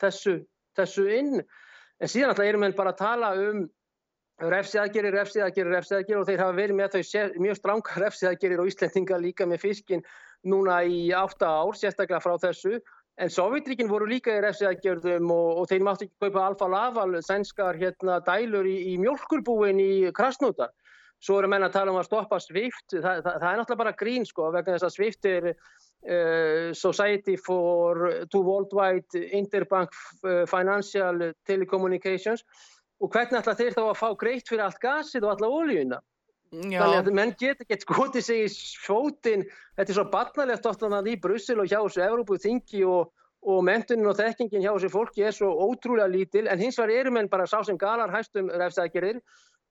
þessu, 0.00 0.38
þessu 0.78 1.06
inn 1.12 1.44
en 2.00 2.12
síðan 2.12 2.32
alltaf 2.32 2.46
erum 2.46 2.66
við 2.66 2.76
bara 2.78 2.92
að 2.94 3.02
tala 3.02 3.32
um 3.40 3.64
refsiðagerir, 4.52 5.14
refsiðagerir, 5.16 5.72
refsiðagerir 5.78 6.20
og 6.20 6.28
þeir 6.28 6.42
hafa 6.44 6.56
verið 6.58 6.76
með 6.76 6.96
þau 6.96 7.40
mjög 7.40 7.58
stranga 7.60 8.00
refsiðagerir 8.04 8.62
og 8.62 8.70
Íslandinga 8.70 9.20
líka 9.22 9.48
með 9.48 9.62
fiskin 9.64 10.04
núna 10.46 10.82
í 10.84 11.08
átta 11.16 11.48
ár, 11.62 11.72
sérstaklega 11.76 12.22
frá 12.22 12.36
þessu. 12.42 12.80
En 13.16 13.32
Sovjetríkin 13.32 13.88
voru 13.88 14.04
líka 14.10 14.34
í 14.34 14.42
refsiðagerðum 14.44 15.30
og, 15.32 15.62
og 15.62 15.70
þeir 15.70 15.86
máttu 15.86 16.04
ekki 16.04 16.26
kaupa 16.26 16.42
alfa-laval 16.50 17.22
sænskar 17.24 17.78
hérna 17.80 18.18
dælur 18.26 18.68
í, 18.68 18.76
í 18.92 18.98
mjölkurbúin 19.00 19.80
í 19.80 19.92
Krasnúta 20.16 20.68
svo 21.24 21.38
eru 21.40 21.48
menn 21.48 21.64
að 21.64 21.76
tala 21.78 21.92
um 21.92 22.00
að 22.00 22.08
stoppa 22.10 22.38
Swift. 22.42 22.92
Það, 22.92 23.22
það, 23.24 23.30
það 23.40 23.48
er 23.48 23.60
náttúrulega 23.60 23.82
bara 23.82 23.96
grín 24.02 24.26
sko 24.28 24.50
vegna 24.54 24.76
þess 24.76 24.88
að 24.88 24.96
Swift 24.96 25.28
er 25.30 25.48
uh, 26.08 26.72
Society 26.74 27.36
for 27.36 28.26
to 28.30 28.40
Worldwide 28.40 29.22
Interbank 29.32 29.94
uh, 30.24 30.44
Financial 30.46 31.32
Telecommunications. 31.46 32.44
Og 33.00 33.12
hvernig 33.12 33.42
ætla 33.42 33.56
þeir 33.58 33.74
þá 33.76 33.82
að 33.84 33.98
fá 34.00 34.08
greitt 34.16 34.48
fyrir 34.48 34.64
allt 34.64 34.80
gasið 34.80 35.26
og 35.26 35.34
alla 35.34 35.50
ólíuna. 35.52 35.98
Þannig 36.54 36.96
að 36.96 37.12
menn 37.12 37.34
get 37.38 37.60
ekki 37.64 37.80
skotið 37.82 38.24
sig 38.24 38.44
í 38.46 38.50
fótinn, 38.80 39.42
þetta 39.76 39.92
er 39.92 39.98
svo 39.98 40.04
barnalegt 40.12 40.68
ofta 40.70 40.88
þannig 40.88 41.16
í 41.16 41.20
Brussel 41.20 41.60
og 41.60 41.68
hjá 41.68 41.80
þessu 41.80 42.04
Európu 42.06 42.38
þingi 42.40 42.84
og, 42.88 43.10
og 43.44 43.64
mentunin 43.66 44.08
og 44.08 44.16
þekkingin 44.20 44.62
hjá 44.62 44.70
þessu 44.70 44.92
fólki 44.94 45.26
er 45.26 45.34
svo 45.36 45.50
ótrúlega 45.66 46.08
lítil. 46.08 46.46
En 46.48 46.62
hins 46.62 46.78
vegar 46.78 46.94
eru 47.02 47.12
menn 47.16 47.28
bara 47.32 47.48
sá 47.50 47.58
sem 47.66 47.78
galar 47.78 48.14
hæstum 48.14 48.48
refsækjarir 48.54 49.20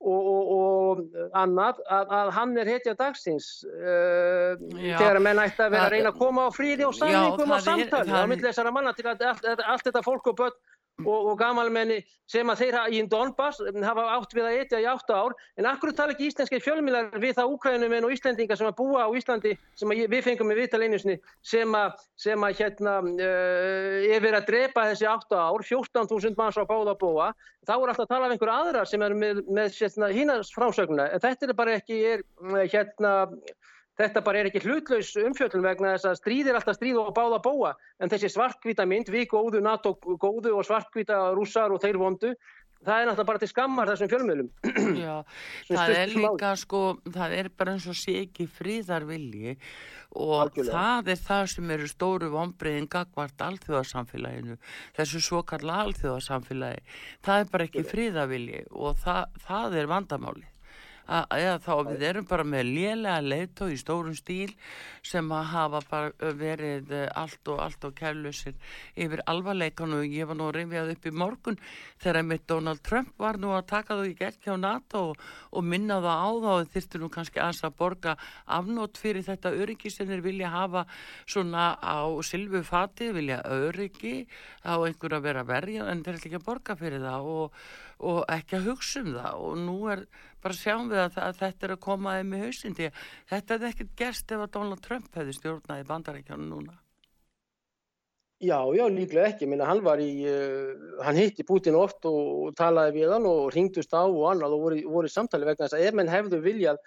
og, 0.04 0.28
og, 0.32 0.50
og 0.56 1.30
annað 1.40 1.80
að, 1.88 2.12
að 2.20 2.32
hann 2.36 2.58
er 2.62 2.72
hetja 2.76 2.94
dagsins 3.00 3.48
uh, 3.70 4.56
þegar 4.82 5.22
menn 5.24 5.42
ætti 5.46 5.66
að 5.66 5.76
vera 5.76 5.88
að 5.88 5.96
reyna 5.96 6.12
að 6.12 6.20
koma 6.20 6.48
á 6.48 6.50
fríði 6.56 6.88
og 6.88 6.96
samlingum 6.98 7.56
og 7.56 7.64
samtali 7.66 8.12
á 8.12 8.28
milli 8.30 8.48
þessara 8.50 8.74
manna 8.76 8.94
til 8.98 9.08
að 9.10 9.26
allt, 9.32 9.48
allt 9.64 9.88
þetta 9.88 10.04
fólk 10.06 10.32
og 10.34 10.40
börn 10.42 10.58
og, 11.04 11.32
og 11.32 11.40
gamalmenni 11.40 11.98
sem 12.30 12.50
að 12.50 12.62
þeirra 12.64 12.84
í 12.90 13.02
Donbass 13.10 13.60
hafa 13.84 14.06
átt 14.16 14.36
við 14.36 14.48
að 14.48 14.60
etja 14.62 14.82
í 14.82 14.88
átta 14.90 15.18
ár. 15.26 15.36
En 15.60 15.68
akkur 15.70 15.92
tala 15.96 16.16
ekki 16.16 16.30
íslenski 16.30 16.62
fjölmilar 16.64 17.12
við 17.22 17.36
það 17.40 17.56
úkrænumenn 17.56 18.08
og 18.08 18.16
íslendinga 18.16 18.58
sem 18.58 18.70
að 18.70 18.78
búa 18.80 19.06
á 19.06 19.10
Íslandi 19.18 19.56
sem 19.78 19.92
við 19.92 20.24
fengum 20.26 20.50
með 20.50 20.64
viðtaleinisni 20.64 21.18
sem 21.46 21.76
að, 21.78 22.00
sem 22.22 22.48
að 22.48 22.62
hérna 22.62 22.96
uh, 23.04 24.00
er 24.08 24.24
verið 24.24 24.40
að 24.40 24.50
drepa 24.52 24.88
þessi 24.92 25.10
átta 25.12 25.44
ár 25.50 25.68
14.000 25.68 26.40
manns 26.40 26.58
á 26.58 26.64
báða 26.64 26.96
búa 27.02 27.30
þá 27.66 27.76
er 27.76 27.92
alltaf 27.92 28.06
að 28.06 28.14
tala 28.14 28.30
af 28.30 28.36
einhver 28.36 28.54
aðra 28.54 28.86
sem 28.88 29.04
er 29.06 29.16
með, 29.18 29.44
með 29.50 29.78
hérna, 29.80 30.12
hínast 30.14 30.56
frásögna 30.56 31.10
en 31.12 31.24
þetta 31.24 31.50
er 31.50 31.58
bara 31.58 31.78
ekki 31.80 32.02
er, 32.14 32.26
hérna 32.72 33.16
Þetta 33.96 34.24
bara 34.26 34.42
er 34.42 34.50
ekki 34.50 34.64
hlutlaus 34.66 35.14
umfjöldun 35.22 35.64
vegna 35.64 35.94
þess 35.96 36.10
að 36.10 36.20
stríð 36.20 36.50
er 36.52 36.60
alltaf 36.60 36.76
stríð 36.76 37.00
og 37.00 37.14
báða 37.16 37.40
bóa. 37.46 37.72
En 38.04 38.12
þessi 38.12 38.28
svartkvita 38.34 38.84
mynd, 38.90 39.12
við 39.14 39.30
góðu, 39.32 39.62
NATO 39.64 39.96
góðu 39.96 40.52
og 40.58 40.68
svartkvita 40.68 41.22
rússar 41.38 41.72
og 41.72 41.80
þeir 41.84 42.00
vondu, 42.02 42.34
það 42.86 43.02
er 43.02 43.08
náttúrulega 43.10 43.30
bara 43.30 43.42
til 43.42 43.50
skammar 43.50 43.92
þessum 43.92 44.10
fjölmjölum. 44.12 44.50
Já, 45.06 45.14
það 45.70 45.94
er 45.96 46.12
líka 46.14 46.50
sko, 46.60 46.82
það 47.16 47.36
er 47.40 47.52
bara 47.58 47.76
eins 47.76 47.88
og 47.90 47.98
sé 48.00 48.18
ekki 48.26 48.48
fríðarvilji 48.58 49.56
og 50.16 50.34
Algjörlega. 50.46 50.74
það 50.76 51.14
er 51.14 51.22
það 51.30 51.46
sem 51.54 51.72
eru 51.76 51.92
stóru 51.92 52.32
vonbreiðin 52.34 52.90
gagvart 52.92 53.46
alþjóðarsamfélaginu, 53.48 54.58
þessu 54.96 55.24
svo 55.24 55.42
kalla 55.48 55.82
alþjóðarsamfélagi, 55.86 56.84
það 57.26 57.46
er 57.46 57.56
bara 57.56 57.70
ekki 57.70 57.88
fríðarvilji 57.90 58.66
og 58.76 59.00
það, 59.04 59.40
það 59.48 59.80
er 59.82 59.92
vandamáli 59.92 60.52
eða 61.06 61.60
þá 61.62 61.72
við 61.92 62.04
erum 62.10 62.28
bara 62.30 62.46
með 62.48 62.70
lélega 62.72 63.22
leiðtói 63.22 63.74
í 63.76 63.80
stórum 63.80 64.16
stíl 64.18 64.54
sem 65.06 65.30
að 65.32 65.50
hafa 65.52 65.82
bara 65.90 66.34
verið 66.34 66.94
allt 67.14 67.52
og 67.54 67.62
allt 67.62 67.86
og 67.86 67.94
kærlusir 67.98 68.56
yfir 68.98 69.22
alvarleikan 69.30 69.94
og 70.00 70.06
ég 70.10 70.26
var 70.26 70.40
nú 70.40 70.50
að 70.50 70.60
reyfjað 70.60 70.94
upp 70.96 71.06
í 71.06 71.14
morgun 71.14 71.60
þegar 72.02 72.26
mitt 72.26 72.48
Donald 72.50 72.82
Trump 72.86 73.14
var 73.22 73.38
nú 73.38 73.54
að 73.54 73.68
taka 73.70 74.00
þú 74.00 74.10
í 74.10 74.16
gegn 74.18 74.42
hjá 74.42 74.58
NATO 74.58 75.04
og, 75.12 75.22
og 75.52 75.64
minna 75.66 76.00
það 76.02 76.26
á 76.26 76.30
þá 76.46 76.50
og 76.56 76.74
þurftu 76.74 77.02
nú 77.04 77.12
kannski 77.14 77.44
að 77.46 77.78
borga 77.78 78.18
afnót 78.58 78.98
fyrir 78.98 79.26
þetta 79.26 79.54
öryggi 79.54 79.94
sem 79.94 80.10
þeir 80.10 80.26
vilja 80.26 80.52
hafa 80.54 80.86
svona 81.26 81.76
á 81.78 82.10
silfu 82.26 82.64
fati, 82.66 83.12
vilja 83.14 83.42
öryggi 83.46 84.26
á 84.66 84.74
einhver 84.82 85.18
að 85.20 85.28
vera 85.30 85.46
verja 85.46 85.90
en 85.92 86.04
þeir 86.04 86.18
ætla 86.18 86.32
ekki 86.32 86.40
að 86.42 86.48
borga 86.50 86.78
fyrir 86.80 87.04
það 87.06 87.30
og, 87.36 87.66
og 88.00 88.24
ekki 88.32 88.58
að 88.60 88.72
hugsa 88.72 89.04
um 89.04 89.12
það. 89.16 89.44
Og 89.48 89.60
nú 89.64 89.76
er 89.94 90.06
bara 90.44 90.58
sjáum 90.58 90.90
við 90.92 91.04
að, 91.04 91.20
að 91.26 91.38
þetta 91.42 91.68
er 91.68 91.76
að 91.76 91.84
koma 91.88 92.16
þeim 92.18 92.34
í 92.34 92.42
hausin 92.46 92.78
því 92.78 92.90
þetta 93.32 93.56
hefði 93.56 93.70
ekkert 93.72 93.94
gerst 94.02 94.34
ef 94.36 94.44
að 94.46 94.56
Donald 94.58 94.84
Trump 94.86 95.22
hefði 95.22 95.38
stjórnaði 95.40 95.88
bandarækjanu 95.92 96.50
núna. 96.50 96.80
Já, 98.44 98.60
já, 98.76 98.84
líklega 98.92 99.30
ekki. 99.32 99.48
Minna, 99.48 99.66
hann 99.70 99.80
var 99.84 100.02
í, 100.04 100.12
uh, 100.28 101.00
hann 101.06 101.16
hitti 101.16 101.46
Putin 101.48 101.78
oft 101.80 102.04
og, 102.10 102.20
og 102.50 102.58
talaði 102.60 103.00
við 103.00 103.14
hann 103.16 103.28
og 103.30 103.48
ringdust 103.56 103.96
á 103.96 104.04
og 104.04 104.26
annað 104.34 104.58
og 104.58 104.66
voru, 104.66 104.82
voru 104.92 105.12
samtali 105.12 105.48
vegna 105.48 105.70
þess 105.70 105.78
að 105.78 105.88
ef 105.88 105.96
menn 105.96 106.12
hefðu 106.12 106.42
viljað 106.44 106.82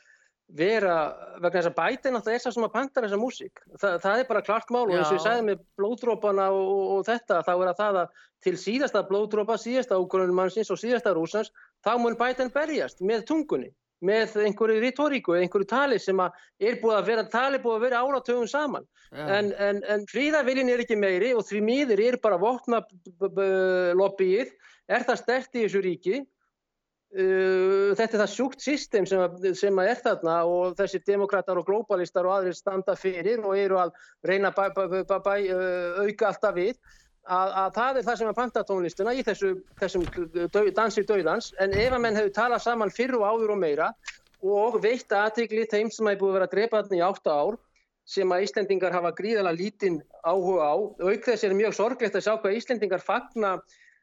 vera, 0.49 0.95
vegna 1.37 1.51
þess 1.59 1.69
að 1.69 1.77
bæti 1.77 2.13
náttúrulega 2.13 2.39
er 2.39 2.45
það 2.45 2.55
sem 2.57 2.67
að 2.67 2.75
panta 2.75 3.03
þessa 3.05 3.19
músík. 3.21 3.61
Þa, 3.75 3.91
það 4.05 4.21
er 4.21 4.29
bara 4.31 4.45
klart 4.47 4.71
mál 4.73 4.87
og 4.87 4.95
eins 4.95 5.11
og 5.11 5.19
ég 5.19 5.25
sagði 5.25 5.45
með 5.49 5.67
blóðdrópana 5.81 6.47
og, 6.55 6.71
og, 6.73 6.87
og 6.95 7.03
þetta 7.09 7.43
þá 7.45 7.53
er 7.55 7.73
að 7.73 7.83
það 7.83 7.99
að 8.03 8.23
til 8.47 8.55
síðasta 8.63 9.03
blóðdrópa, 9.09 9.59
síðasta 9.61 9.99
ágrunnumannsins 9.99 10.71
og 10.73 10.81
síðasta 10.81 11.13
rúsans 11.17 11.53
þá 11.85 11.93
mun 12.01 12.17
bætan 12.19 12.53
berjast 12.55 13.05
með 13.05 13.27
tungunni 13.29 13.71
með 14.05 14.37
einhverju 14.47 14.79
ritoríku, 14.83 15.35
einhverju 15.35 15.67
tali 15.67 15.99
sem 15.99 16.21
er 16.23 16.79
búið 16.79 16.97
að 17.01 17.09
vera 17.11 17.25
tali 17.33 17.59
búið 17.59 17.77
að 17.77 17.85
vera 17.89 18.03
áratögun 18.07 18.51
saman. 18.51 18.87
En, 19.11 19.51
en, 19.59 19.81
en 19.91 20.05
fríðarviljin 20.07 20.71
er 20.71 20.85
ekki 20.85 20.99
meiri 21.01 21.33
og 21.35 21.43
því 21.49 21.63
miður 21.67 22.03
er 22.05 22.19
bara 22.23 22.39
vopna 22.39 22.83
lobbyið 23.99 24.53
er 24.89 25.07
það 25.09 25.23
stert 25.23 25.59
í 25.59 25.65
þessu 25.65 25.83
ríki 25.83 26.21
Uh, 27.09 27.95
þetta 27.97 28.19
er 28.19 28.21
það 28.21 28.33
sjúkt 28.35 28.61
system 28.61 29.07
sem, 29.09 29.37
sem 29.57 29.79
er 29.81 30.01
þarna 30.05 30.43
og 30.45 30.75
þessi 30.77 30.99
demokrater 31.09 31.57
og 31.57 31.65
globalistar 31.65 32.27
og 32.29 32.35
aðrir 32.35 32.57
standa 32.59 32.93
fyrir 33.01 33.41
og 33.41 33.57
eru 33.57 33.79
að 33.81 33.95
reyna 34.29 34.51
að 34.53 34.83
uh, 34.85 36.03
auka 36.05 36.29
alltaf 36.29 36.53
við 36.59 36.75
að, 37.25 37.55
að 37.63 37.73
það 37.79 38.01
er 38.01 38.07
það 38.11 38.19
sem 38.21 38.29
er 38.29 38.37
pantatónlistuna 38.37 39.17
í 39.17 39.25
þessu, 39.25 39.55
þessum 39.81 40.05
dansi 40.77 41.07
döðans 41.09 41.49
en 41.65 41.73
ef 41.73 41.97
að 41.97 42.05
menn 42.05 42.21
hefur 42.21 42.37
talað 42.43 42.65
saman 42.67 42.93
fyrr 42.93 43.17
og 43.17 43.25
áður 43.25 43.57
og 43.57 43.63
meira 43.65 43.89
og 44.45 44.77
veitt 44.85 45.09
aðtrykli 45.09 45.65
þeim 45.73 45.89
sem 45.89 46.13
hefur 46.13 46.27
búið 46.27 46.35
að 46.35 46.39
vera 46.39 46.51
að 46.51 46.55
drepa 46.59 46.83
þarna 46.83 47.01
í 47.01 47.05
átta 47.09 47.41
ár 47.41 47.59
sem 48.09 48.33
að 48.33 48.45
Íslendingar 48.47 48.93
hafa 48.93 49.17
gríðala 49.17 49.57
lítinn 49.57 50.03
áhuga 50.25 50.69
á 50.73 50.77
auk 50.77 51.25
þess 51.25 51.45
er 51.45 51.57
mjög 51.57 51.77
sorglegt 51.77 52.17
að 52.17 52.29
sjá 52.29 52.35
hvað 52.37 52.61
Íslendingar 52.61 53.05
fagna 53.05 53.57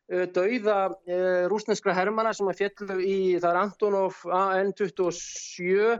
dauða 0.06 0.78
eh, 1.10 1.45
rúsneskra 1.49 1.95
hermana 1.97 2.34
sem 2.34 2.49
að 2.49 2.62
fjallu 2.62 2.99
í, 3.01 3.18
það 3.41 3.49
er 3.51 3.60
Antonov 3.64 4.20
AN-27 4.30 5.97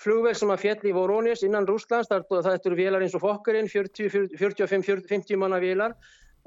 flugveg 0.00 0.36
sem 0.36 0.52
að 0.52 0.62
fjalli 0.64 0.90
í 0.92 0.96
Vorónis 0.96 1.44
innan 1.44 1.68
Rúslands, 1.68 2.08
það, 2.08 2.50
eru 2.56 2.76
vélar 2.78 3.04
eins 3.04 3.16
og 3.16 3.24
Fokkerinn, 3.24 3.68
45-50 3.68 5.40
manna 5.40 5.60
vélar. 5.60 5.96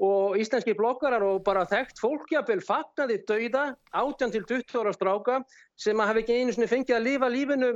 Og 0.02 0.34
íslenski 0.42 0.74
blokkarar 0.74 1.22
og 1.22 1.44
bara 1.46 1.62
þekkt 1.70 2.00
fólkjapil 2.02 2.58
fagnaði 2.66 3.20
dauða 3.28 3.68
18 3.94 4.32
til 4.34 4.46
20 4.48 4.80
ára 4.82 4.94
stráka 4.94 5.36
sem 5.78 6.00
að 6.02 6.10
hafa 6.10 6.22
ekki 6.24 6.38
einu 6.40 6.66
fengið 6.66 6.96
að 6.96 7.06
lifa 7.06 7.28
lífinu 7.30 7.68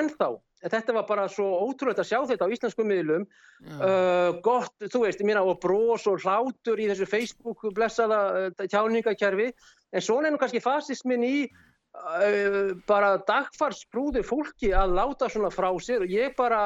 ennþá 0.00 0.30
þetta 0.64 0.94
var 0.96 1.06
bara 1.08 1.26
svo 1.30 1.46
ótrúlega 1.68 2.02
að 2.02 2.10
sjá 2.10 2.18
þetta 2.30 2.48
á 2.48 2.52
íslensku 2.54 2.86
miðlum. 2.86 3.26
Uh, 3.62 4.38
gott, 4.44 4.74
þú 4.82 5.04
veist, 5.04 5.22
ég 5.22 5.28
meina 5.28 5.44
og 5.46 5.60
brós 5.62 6.06
og 6.10 6.22
hlátur 6.24 6.80
í 6.80 6.88
þessu 6.90 7.06
Facebook 7.10 7.66
blessaða 7.76 8.20
uh, 8.48 8.64
tjáningakerfi. 8.64 9.52
En 9.94 10.04
svona 10.04 10.28
er 10.28 10.34
nú 10.34 10.40
kannski 10.42 10.62
fasismin 10.62 11.26
í 11.26 11.36
uh, 11.46 12.74
bara 12.90 13.16
dagfarsprúði 13.28 14.24
fólki 14.26 14.72
að 14.74 14.96
láta 14.98 15.30
svona 15.30 15.52
frá 15.54 15.70
sér. 15.82 16.06
Og 16.06 16.16
ég 16.16 16.34
bara 16.38 16.62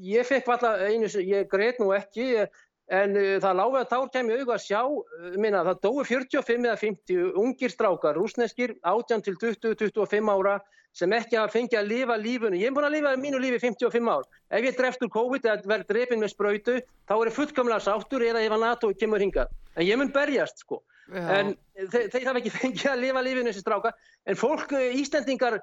ég 0.00 0.28
fekk 0.28 0.52
alltaf 0.52 0.84
einu, 0.88 1.08
ég 1.24 1.48
greit 1.50 1.80
nú 1.80 1.92
ekki 1.96 2.44
en 2.92 3.16
uh, 3.16 3.38
það 3.40 3.58
láfið 3.60 3.80
að 3.80 3.90
tár 3.94 4.12
kemur 4.12 4.36
auðvitað 4.36 4.54
að 4.58 4.64
sjá, 4.66 4.80
uh, 4.84 5.32
minna 5.40 5.64
það 5.70 5.82
dói 5.86 6.04
45 6.12 6.68
eða 6.68 6.78
50 6.80 7.42
ungir 7.42 7.72
strákar, 7.72 8.18
rúsneskir 8.18 8.76
18 8.82 9.24
til 9.28 9.36
20-25 9.40 10.32
ára 10.36 10.58
sem 10.96 11.12
ekki 11.16 11.38
hafa 11.40 11.52
fengið 11.52 11.80
að 11.80 11.90
lifa 11.90 12.16
lífunum. 12.20 12.58
Ég 12.60 12.68
er 12.68 12.76
búin 12.76 12.86
að 12.88 12.96
lifa 12.98 13.12
mínu 13.20 13.40
lífi 13.40 13.60
55 13.64 14.10
ár. 14.12 14.26
Ef 14.52 14.66
ég 14.66 14.78
dreft 14.78 15.04
úr 15.04 15.12
COVID 15.12 15.48
eða 15.48 15.70
verð 15.72 15.92
drefin 15.92 16.20
með 16.20 16.32
spröytu, 16.34 16.78
þá 17.08 17.14
er 17.16 17.30
ég 17.30 17.36
fullkomlega 17.38 17.84
sáttur 17.86 18.24
eða 18.26 18.42
ef 18.44 18.56
að 18.56 18.64
NATO 18.66 18.90
kemur 19.00 19.24
hinga. 19.24 19.46
En 19.76 19.86
ég 19.88 20.00
mun 20.00 20.12
berjast, 20.12 20.64
sko. 20.66 20.82
Já. 21.12 21.22
En 21.38 21.54
þeir, 21.78 22.10
þeir 22.12 22.28
hafa 22.28 22.42
ekki 22.42 22.52
fengið 22.60 22.90
að 22.92 23.06
lifa 23.06 23.24
lífinu 23.24 23.50
þessi 23.50 23.64
stráka. 23.64 23.94
En 24.28 24.38
fólk, 24.38 24.76
eh, 24.76 24.92
Íslandingar, 25.00 25.62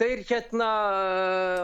þeir 0.00 0.22
hérna, 0.24 0.70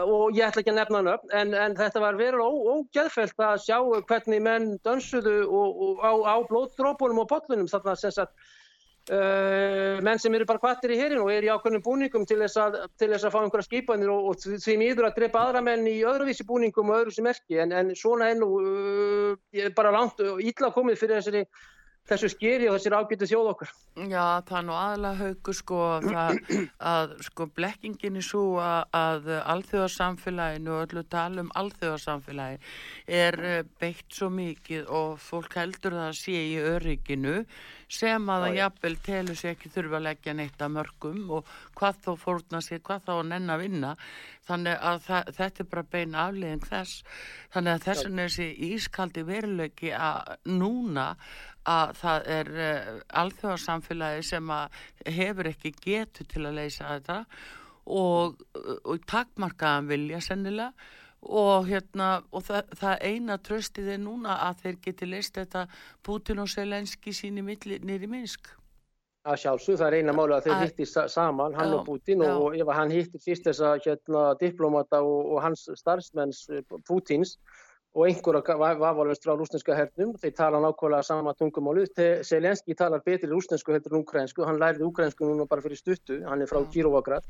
og 0.05 0.37
ég 0.37 0.45
ætla 0.45 0.61
ekki 0.61 0.71
að 0.71 0.77
nefna 0.77 1.01
hann 1.01 1.11
upp, 1.15 1.25
en, 1.33 1.55
en 1.57 1.75
þetta 1.79 2.03
var 2.03 2.19
verið 2.19 2.45
ógeðfælt 2.45 3.41
að 3.41 3.63
sjá 3.65 3.79
hvernig 4.11 4.43
menn 4.45 4.67
dönsuðu 4.85 5.39
og, 5.47 5.81
og 5.87 6.03
á, 6.05 6.11
á 6.29 6.35
blóðdrópunum 6.51 7.23
og 7.23 7.29
pollunum 7.31 7.71
þarna 7.71 7.97
sem 7.97 8.13
sagt 8.13 8.37
Uh, 9.09 9.97
menn 10.05 10.19
sem 10.21 10.35
eru 10.37 10.45
bara 10.45 10.61
kvartir 10.61 10.91
í 10.93 10.99
herin 10.99 11.23
og 11.23 11.31
eru 11.33 11.47
í 11.47 11.49
ákveðnum 11.49 11.81
búningum 11.81 12.27
til 12.29 12.35
þess 12.43 12.59
að, 12.61 12.75
til 13.01 13.07
þess 13.09 13.25
að 13.25 13.31
fá 13.33 13.39
einhverja 13.39 13.65
skipanir 13.65 14.11
og, 14.13 14.27
og 14.29 14.59
því 14.61 14.75
miður 14.77 15.07
að 15.07 15.15
drepa 15.15 15.41
aðra 15.47 15.63
menn 15.65 15.87
í 15.89 15.95
öðruvísi 16.05 16.45
búningum 16.45 16.91
og 16.93 16.99
öðru 16.99 17.15
sem 17.15 17.29
erki 17.31 17.57
en, 17.63 17.73
en 17.73 17.89
svona 17.97 18.27
enn 18.29 18.45
uh, 18.45 19.33
bara 19.73 19.95
langt 19.95 20.21
og 20.21 20.43
ítla 20.45 20.69
komið 20.75 21.01
fyrir 21.01 21.17
þessari 21.17 21.41
þessu 22.09 22.29
skeri 22.33 22.67
og 22.69 22.77
þessir 22.77 22.95
ágætu 22.97 23.29
þjóð 23.29 23.49
okkur. 23.53 23.71
Já, 24.09 24.23
það 24.47 24.57
er 24.59 24.65
nú 24.67 24.75
aðalega 24.77 25.19
haugu 25.23 25.55
sko 25.57 25.79
það, 26.05 26.39
að 26.91 27.15
sko 27.27 27.47
blekkingin 27.57 28.19
er 28.19 28.25
svo 28.25 28.43
að, 28.63 28.83
að 28.99 29.31
alþjóðarsamfélaginu 29.55 30.75
og 30.75 30.85
öllu 30.85 31.03
talum 31.11 31.51
alþjóðarsamfélagi 31.59 32.61
er 33.19 33.39
eh, 33.51 33.59
beitt 33.81 34.07
svo 34.15 34.31
mikið 34.33 34.87
og 35.01 35.19
fólk 35.23 35.59
heldur 35.59 35.97
það 35.97 36.07
að 36.07 36.17
sé 36.21 36.37
í 36.53 36.55
örygginu 36.61 37.35
sem 37.89 38.27
að 38.29 38.43
það 38.45 38.57
jafnvel 38.59 38.95
telur 39.05 39.37
sér 39.37 39.55
ekki 39.55 39.71
þurfa 39.73 39.97
að 39.97 40.05
leggja 40.05 40.35
neitt 40.37 40.61
að 40.61 40.73
mörgum 40.75 41.31
og 41.39 41.53
hvað 41.79 42.03
þá 42.05 42.11
fórna 42.21 42.61
sér, 42.61 42.83
hvað 42.85 43.07
þá 43.07 43.13
nenn 43.31 43.49
að 43.49 43.63
vinna. 43.65 43.93
Þannig 44.49 44.83
að 44.91 44.99
það, 45.05 45.31
þetta 45.37 45.63
er 45.63 45.69
bara 45.71 45.85
bein 45.95 46.17
afliðin 46.17 46.65
þess. 46.65 47.03
Þannig 47.53 47.73
að 47.73 47.87
þessan 47.87 48.21
er 48.21 48.29
þessi 48.29 48.69
ískaldi 48.69 49.25
veruleiki 49.25 49.93
að 49.93 50.35
núna 50.49 51.07
að 51.69 51.95
það 51.99 52.29
er 52.35 52.51
uh, 52.55 52.91
alþjóðarsamfélagi 53.23 54.27
sem 54.31 54.53
að 54.53 54.83
hefur 55.19 55.51
ekki 55.51 55.73
getu 55.83 56.27
til 56.29 56.45
að 56.47 56.61
leysa 56.61 56.93
þetta 56.95 57.19
og, 57.89 58.41
og 58.83 59.05
takkmarkaðan 59.09 59.89
vilja 59.89 60.21
sennilega 60.23 60.73
og 61.19 61.67
hérna 61.67 62.21
og 62.31 62.45
það, 62.47 62.69
það 62.79 63.01
eina 63.09 63.37
tröstið 63.43 63.91
er 63.95 63.99
núna 63.99 64.37
að 64.45 64.63
þeir 64.63 64.77
geti 64.85 65.09
leist 65.09 65.35
þetta 65.35 65.65
Putin 66.05 66.39
og 66.39 66.49
Selenski 66.51 67.13
síni 67.13 67.43
nýri 67.43 68.07
Minsk. 68.07 68.53
Að 69.27 69.41
sjálfsög, 69.41 69.75
það 69.81 69.87
er 69.89 69.97
eina 69.99 70.13
máli 70.15 70.33
að 70.37 70.45
þeir 70.47 70.61
hitti 70.63 70.85
saman, 70.87 71.55
hann 71.57 71.73
já, 71.73 71.75
og 71.75 71.87
Putin 71.89 72.23
og, 72.23 72.45
og 72.45 72.55
ef 72.55 72.69
hann 72.71 72.93
hitti 72.93 73.19
fyrst 73.19 73.49
þessa 73.49 73.73
hérna, 73.83 74.29
diplomata 74.39 75.01
og, 75.03 75.33
og 75.35 75.41
hans 75.43 75.65
starfsmenns 75.75 76.45
eh, 76.55 76.63
Putins 76.87 77.35
og 77.95 78.05
einhverja 78.05 78.57
vafarlöst 78.79 79.25
frá 79.25 79.33
rúsneska 79.37 79.75
hernum, 79.77 80.13
þeir 80.21 80.35
tala 80.37 80.59
nákvæmlega 80.61 81.03
sama 81.03 81.33
tungumálu, 81.33 81.87
Selenski 82.23 82.75
talar 82.77 83.01
betri 83.05 83.29
rúsnesku 83.29 83.73
heldur 83.73 83.97
en 83.97 84.03
ukrainsku, 84.05 84.45
hann 84.45 84.61
lærði 84.61 84.85
ukrainsku 84.85 85.25
núna 85.25 85.47
bara 85.49 85.65
fyrir 85.65 85.81
stuttu, 85.81 86.21
hann 86.29 86.41
er 86.41 86.51
frá 86.51 86.61
Kirovagrad 86.73 87.25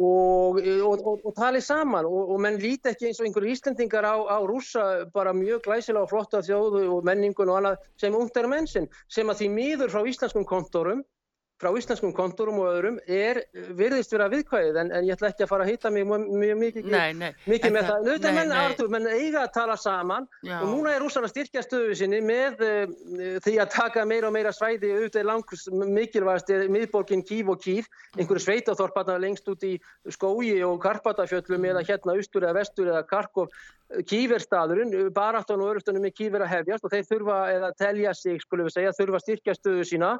og, 0.00 0.60
og, 0.84 1.20
og 1.24 1.34
tali 1.36 1.60
saman. 1.60 2.08
Og, 2.08 2.34
og 2.34 2.40
menn 2.40 2.58
líti 2.60 2.92
ekki 2.92 3.10
eins 3.10 3.20
og 3.20 3.28
einhverjum 3.28 3.54
íslendingar 3.56 4.06
á, 4.06 4.16
á 4.16 4.38
rúsa 4.48 4.84
bara 5.14 5.34
mjög 5.36 5.64
glæsilega 5.66 6.04
og 6.06 6.12
flotta 6.12 6.42
þjóðu 6.46 6.86
og 6.94 7.08
menningun 7.08 7.52
og 7.52 7.60
annað 7.60 7.88
sem 8.00 8.16
ungtar 8.16 8.48
mennsinn 8.50 8.88
sem 9.08 9.28
að 9.28 9.42
því 9.42 9.50
miður 9.56 9.94
frá 9.94 10.04
íslenskum 10.08 10.46
kontorum 10.48 11.04
frá 11.60 11.70
íslenskum 11.76 12.12
kontorum 12.16 12.60
og 12.62 12.70
öðrum 12.72 12.96
er 13.04 13.42
virðist 13.76 14.14
vera 14.14 14.28
viðkvæðið 14.32 14.78
en, 14.80 14.92
en 14.96 15.06
ég 15.06 15.16
ætla 15.16 15.30
ekki 15.30 15.44
að 15.44 15.50
fara 15.50 15.66
að 15.66 15.72
hýtta 15.74 15.92
mig 15.92 16.06
mjög 16.08 16.60
mikið, 16.60 16.86
nei, 16.92 17.10
nei, 17.18 17.28
mikið 17.44 17.74
með 17.74 17.88
það. 17.88 18.06
Nauðvitað 18.06 18.36
menn, 18.38 18.54
Artur, 18.60 18.92
menn 18.94 19.08
eiga 19.10 19.42
að 19.42 19.50
tala 19.56 19.76
saman 19.80 20.28
Já. 20.46 20.56
og 20.62 20.70
núna 20.72 20.94
er 20.94 21.04
rússar 21.04 21.26
að 21.26 21.34
styrkja 21.34 21.64
stöðu 21.66 21.98
sinni 22.00 22.22
með 22.24 22.64
uh, 22.64 22.94
því 23.44 23.56
að 23.60 23.74
taka 23.74 24.06
meira 24.08 24.30
og 24.30 24.36
meira 24.36 24.54
svæði 24.56 24.94
auðvitað 24.94 25.28
langs 25.28 25.66
mikilvægast 25.70 26.54
er 26.54 26.64
miðborgin 26.72 27.26
Kív 27.28 27.52
og 27.52 27.60
Kív, 27.60 27.90
einhverju 28.16 28.46
sveitaþorparna 28.46 29.18
lengst 29.20 29.50
út 29.52 29.66
í 29.68 29.74
skói 30.08 30.56
og 30.64 30.80
Karpatafjöllum 30.80 31.68
eða 31.74 31.84
hérna 31.84 32.16
austur 32.16 32.48
eða 32.48 32.56
vestur 32.56 32.88
eða 32.88 33.04
Karkov 33.10 33.52
Kíverstaðurinn, 34.06 34.92
baráttan 35.10 35.60
og 35.60 35.72
örustunum 35.74 36.04
með 36.06 36.14
Kíver 36.20 36.44
að 36.44 36.52
hefjast 36.54 36.84
og 36.86 36.92
þeir 36.92 37.08
þurfa 37.08 37.38
eða 37.56 37.70
telja 37.74 38.12
sig, 38.14 38.38
skulum 38.44 38.68
við 38.68 38.76
segja, 38.76 38.92
þurfa 38.94 39.20
styrkja 39.24 39.56
stöðu 39.58 39.86
sína 39.88 40.12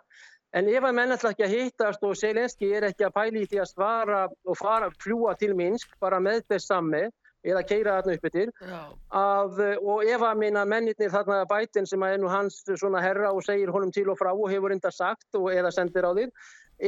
En 0.57 0.67
ef 0.67 0.83
að 0.83 0.95
menn 0.97 1.15
ætla 1.15 1.31
ekki 1.31 1.47
að 1.47 1.53
hittast 1.55 2.05
og 2.07 2.17
Selenski 2.19 2.73
er 2.75 2.89
ekki 2.89 3.07
að 3.07 3.15
pæli 3.15 3.45
því 3.47 3.61
að 3.63 3.69
svara 3.71 4.21
og 4.29 4.57
fara 4.59 4.89
að 4.91 4.97
fljúa 5.05 5.37
til 5.39 5.53
Minsk 5.59 5.93
bara 6.03 6.19
með 6.23 6.43
þess 6.51 6.71
samme 6.73 7.05
eða 7.47 7.63
keira 7.65 8.01
þarna 8.01 8.33
til 8.35 8.49
að, 9.17 9.61
og 9.81 10.03
ef 10.05 10.25
að 10.27 10.41
minna 10.43 10.65
mennirnir 10.69 11.13
þarna 11.13 11.45
bætin 11.49 11.87
sem 11.89 12.03
er 12.05 12.19
nú 12.21 12.29
hans 12.29 12.59
svona 12.69 13.01
herra 13.01 13.31
og 13.33 13.45
segir 13.47 13.71
honum 13.73 13.93
til 13.95 14.11
og 14.13 14.19
frá 14.21 14.33
og 14.35 14.51
hefur 14.53 14.75
enda 14.75 14.91
sagt 14.93 15.39
og 15.39 15.49
eða 15.55 15.71
sendir 15.73 16.05
á 16.05 16.13
þér 16.19 16.35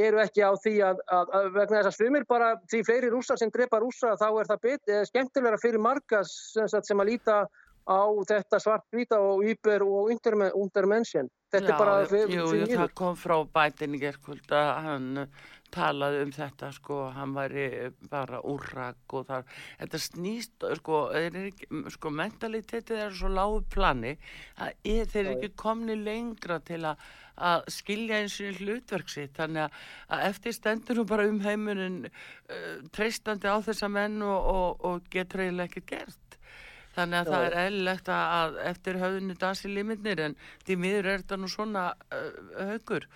eru 0.03 0.21
ekki 0.21 0.41
á 0.41 0.51
því 0.57 0.75
að, 0.89 1.01
að, 1.15 1.33
að 1.37 1.49
vegna 1.55 1.79
þess 1.79 1.89
að 1.91 1.97
svumir 1.97 2.25
bara 2.29 2.53
því 2.69 2.83
fleiri 2.85 3.11
rússar 3.13 3.39
sem 3.39 3.51
drepa 3.53 3.79
rússa 3.81 4.15
þá 4.19 4.27
er 4.41 4.49
það 4.51 4.63
bet, 4.67 4.93
skemmtilega 5.09 5.61
fyrir 5.61 5.81
margas 5.81 6.33
sem, 6.53 6.69
sem 6.69 7.01
að 7.01 7.11
líta 7.13 7.43
á 7.83 8.03
þetta 8.29 8.59
svart-hvita 8.63 9.19
og 9.19 9.43
yper 9.45 9.83
og 9.85 10.11
untermennsjen. 10.13 11.29
Þetta 11.53 11.69
Já, 11.69 11.73
er 11.73 11.81
bara 11.83 11.97
jú, 12.33 12.45
jú, 12.57 12.69
það 12.73 12.93
kom 12.97 13.17
frá 13.19 13.35
bætin 13.45 13.93
í 13.93 14.01
gerðkvöld 14.01 14.55
að 14.57 14.71
hann 14.87 15.09
talaði 15.73 16.21
um 16.23 16.31
þetta 16.33 16.69
sko, 16.75 16.99
hann 17.15 17.33
væri 17.35 17.65
bara 18.11 18.41
úrrak 18.49 19.15
og 19.17 19.25
það, 19.29 19.51
þetta 19.81 20.01
snýst 20.05 20.65
sko, 20.79 20.99
ekki, 21.17 21.69
sko 21.95 22.11
mentalitetið 22.13 23.03
er 23.07 23.17
svo 23.17 23.31
lágu 23.33 23.63
plani 23.73 24.15
að 24.61 24.73
er, 24.93 25.09
þeir 25.09 25.23
eru 25.23 25.35
ekki 25.37 25.51
komni 25.63 25.97
lengra 25.99 26.59
til 26.65 26.83
að, 26.91 27.07
að 27.49 27.65
skilja 27.73 28.21
eins 28.21 28.37
og 28.43 28.61
hlutverksitt, 28.61 29.33
þannig 29.39 29.65
að, 29.65 29.79
að 30.13 30.27
eftir 30.29 30.57
stendur 30.57 31.01
hún 31.01 31.09
bara 31.09 31.27
um 31.29 31.41
heimunin 31.43 32.03
uh, 32.09 32.75
treystandi 32.93 33.49
á 33.49 33.57
þessa 33.65 33.89
menn 33.91 34.21
og, 34.25 34.51
og, 34.53 34.85
og 34.89 35.09
getur 35.13 35.47
eiginlega 35.47 35.71
ekkert 35.71 35.89
gert 35.95 36.39
Þannig 36.93 37.19
að 37.19 37.25
Já. 37.25 37.33
það 37.33 37.45
er 37.47 37.55
eðlilegt 37.63 38.11
að 38.15 38.59
eftir 38.71 38.99
höfðinu 39.01 39.37
dansi 39.41 39.71
limitnir 39.71 40.21
en 40.27 40.37
því 40.67 40.77
miður 40.83 41.09
er 41.09 41.23
þetta 41.23 41.39
nú 41.41 41.49
svona 41.49 41.85
uh, 42.13 42.27
haugur. 42.69 43.07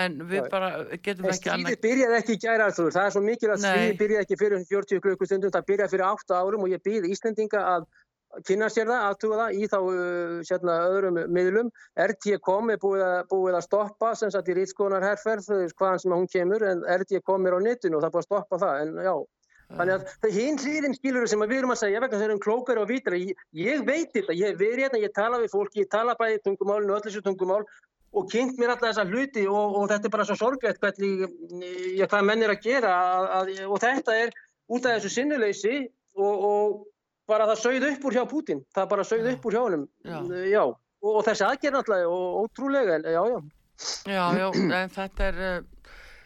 En 0.00 0.20
við 0.30 0.44
Já. 0.44 0.48
bara 0.52 0.68
getum 1.02 1.26
en 1.26 1.34
ekki 1.34 1.50
annað... 1.50 1.74
Stríðið 1.74 1.82
byrjaði 1.86 2.20
ekki 2.20 2.36
í 2.36 2.42
gæra 2.44 2.68
þúr. 2.76 2.92
Það 2.94 3.08
er 3.08 3.16
svo 3.16 3.24
mikil 3.26 3.50
að 3.50 3.64
stríðið 3.64 3.96
byrjaði 4.04 4.26
ekki 4.26 4.38
fyrir 4.40 4.68
40 4.70 5.02
klukkustundum. 5.06 5.54
Það 5.56 5.66
byrjaði 5.72 5.94
fyrir 5.96 6.06
8 6.10 6.38
árum 6.38 6.66
og 6.66 6.72
ég 6.72 6.84
býði 6.86 7.10
Íslandinga 7.16 7.64
að 7.74 7.88
kynna 8.46 8.68
sér 8.70 8.86
það, 8.86 9.04
aðtuga 9.08 9.38
það 9.40 9.56
í 9.56 9.68
þá 9.70 9.78
sérna, 10.46 10.76
öðrum 10.92 11.18
miðlum. 11.34 11.72
RT.com 12.06 12.70
er 12.70 12.80
búið 12.82 13.04
að, 13.06 13.18
búið 13.32 13.58
að 13.58 13.66
stoppa 13.66 14.12
sem 14.18 14.30
sagt 14.32 14.50
í 14.50 14.56
rýtskoðunarherferð 14.60 15.50
hvaðan 15.74 16.02
sem 16.04 16.14
hún 16.14 16.30
kemur 16.30 16.64
en 16.70 16.84
RT.com 17.00 17.50
er 17.50 17.58
á 17.58 17.60
netinu 17.66 17.98
og 17.98 18.04
það 18.04 18.08
er 18.10 18.14
búið 18.14 18.22
að 18.22 18.28
stoppa 18.28 18.60
það. 18.62 18.82
En 18.84 19.02
já, 19.08 19.14
Þannig 19.70 19.94
að 19.94 20.06
það 20.24 20.36
hinn 20.38 20.58
hlýðin 20.58 20.96
skilur 20.96 21.28
sem 21.30 21.44
við 21.44 21.60
erum 21.60 21.74
að 21.74 21.80
segja 21.84 22.00
vegna 22.02 22.18
þeir 22.18 22.32
eru 22.32 22.42
klókar 22.42 22.80
og 22.82 22.88
vítra. 22.90 23.18
Ég, 23.20 23.38
ég 23.54 23.84
veit 23.86 24.10
þetta, 24.16 24.34
ég 24.34 24.58
verið 24.58 24.84
hérna, 24.86 25.02
ég 25.04 25.14
tala 25.14 25.38
við 25.38 25.52
fólki, 25.52 25.84
ég 25.84 25.90
tala 25.92 26.16
bæði 26.18 26.40
tungumálinu 26.46 26.98
þessu 27.04 27.22
tungumál 27.22 27.62
og 28.10 28.26
kynnt 28.32 28.58
mér 28.58 28.74
alltaf 28.74 28.90
þessa 28.90 29.06
hluti 29.06 29.46
og, 29.46 29.76
og 29.78 29.88
þetta 29.92 30.08
er 30.08 30.14
bara 30.16 30.26
svo 30.26 30.36
sorgveit 30.40 30.80
hvernig 30.82 31.24
ég, 31.94 32.06
hvað 32.10 32.26
menn 32.26 32.42
er 32.42 32.54
að 32.56 32.64
gera 32.64 32.94
að, 32.98 33.26
að, 33.38 33.52
og 33.68 33.82
þetta 33.84 34.16
er 34.24 34.32
út 34.70 34.86
af 34.86 34.96
þessu 34.96 35.12
sinnuleysi 35.14 35.76
og, 36.18 36.44
og 36.50 36.80
bara 37.30 37.46
það 37.52 37.62
sögð 37.62 37.88
upp 37.92 38.06
úr 38.08 38.16
hjá 38.18 38.24
Putin, 38.30 38.62
það 38.74 38.88
bara 38.90 39.06
sögð 39.06 39.32
upp 39.36 39.46
úr 39.46 39.56
hjá 39.56 39.62
hennum, 39.62 39.84
já. 40.02 40.18
já, 40.50 40.62
og, 40.66 41.10
og 41.12 41.22
þessi 41.28 41.46
aðgerð 41.46 41.82
alltaf 41.82 42.06
og 42.10 42.40
ótrúlega, 42.42 42.98
já, 43.06 43.22
já. 43.30 43.38
Já, 44.10 44.24
já, 44.36 44.48
en 44.50 44.96
þetta 44.96 45.30
er... 45.30 45.44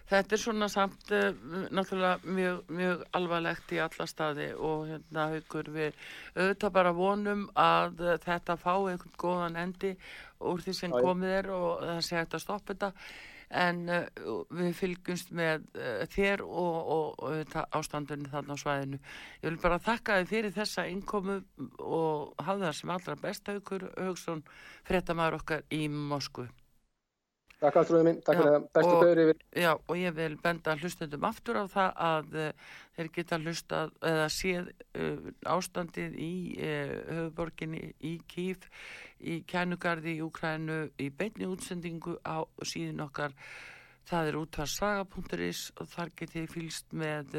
Þetta 0.04 0.36
er 0.36 0.40
svona 0.40 0.66
samt 0.68 1.10
uh, 1.16 1.30
náttúrulega 1.72 2.32
mjög, 2.36 2.64
mjög 2.76 3.04
alvarlegt 3.16 3.70
í 3.72 3.80
alla 3.80 4.06
staði 4.08 4.50
og 4.52 4.88
hérna 4.90 5.28
haugur 5.32 5.70
við 5.72 6.00
auðvitað 6.36 6.74
bara 6.74 6.92
vonum 6.96 7.44
að 7.56 8.02
uh, 8.04 8.16
þetta 8.20 8.58
fá 8.60 8.72
einhvern 8.76 9.14
góðan 9.20 9.60
endi 9.62 9.94
úr 10.44 10.60
því 10.60 10.74
sem 10.76 10.92
komið 10.92 11.36
er 11.38 11.48
og 11.56 11.86
það 11.86 12.02
sé 12.04 12.18
hægt 12.18 12.36
að 12.36 12.42
stoppa 12.44 12.74
þetta 12.74 12.90
en 13.64 13.80
uh, 13.94 14.34
við 14.52 14.76
fylgjumst 14.76 15.32
með 15.40 15.64
þér 16.12 16.44
og, 16.44 16.90
og, 16.96 17.24
og 17.24 17.56
ástandunni 17.78 18.28
þarna 18.28 18.58
á 18.60 18.62
svæðinu. 18.62 18.98
Ég 19.40 19.46
vil 19.48 19.62
bara 19.62 19.78
þakka 19.86 20.18
þið 20.20 20.34
fyrir 20.34 20.54
þessa 20.58 20.84
innkomu 20.90 21.38
og 21.78 22.44
hafa 22.44 22.58
það 22.66 22.76
sem 22.82 22.92
allra 22.98 23.16
besta 23.24 23.56
haugur 23.56 23.88
Haugsson, 23.94 24.44
frettamæður 24.84 25.38
okkar 25.40 25.64
í 25.72 25.86
Moskvu. 25.88 26.50
Takk 27.64 27.78
aftur 27.80 28.02
minn, 28.04 28.18
takk 28.20 28.40
fyrir 28.42 28.52
það, 28.52 28.64
bestu 28.76 28.96
bauður 29.00 29.20
yfir. 29.22 29.38
Já, 29.56 29.70
og 29.72 29.96
ég 29.96 30.16
vil 30.18 30.34
benda 30.42 30.74
hlustendum 30.76 31.24
aftur 31.24 31.56
á 31.56 31.64
það 31.72 32.02
að 32.06 32.36
uh, 32.42 32.74
þeir 32.96 33.08
geta 33.14 33.38
hlustað 33.40 33.94
eða 34.10 34.26
séð 34.34 34.68
uh, 35.00 35.30
ástandið 35.54 36.18
í 36.20 36.34
uh, 36.58 36.92
höfuborginni 37.08 37.80
í 38.04 38.12
Kíf, 38.28 38.68
í 39.24 39.38
Kænugarði 39.48 40.18
í 40.18 40.22
Ukrænu, 40.26 40.78
í 41.00 41.08
beinni 41.08 41.48
útsendingu 41.48 42.18
á 42.20 42.44
síðan 42.60 43.06
okkar. 43.06 43.32
Það 44.04 44.28
er 44.28 44.40
útvarsaga.is 44.42 45.64
og 45.80 45.88
þar 45.88 46.10
getið 46.20 46.50
fylst 46.52 46.90
með 46.92 47.38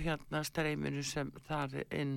hérna 0.00 0.40
streyminu 0.48 1.02
sem 1.04 1.28
þar 1.44 1.82
er 1.82 1.90
inn 1.92 2.14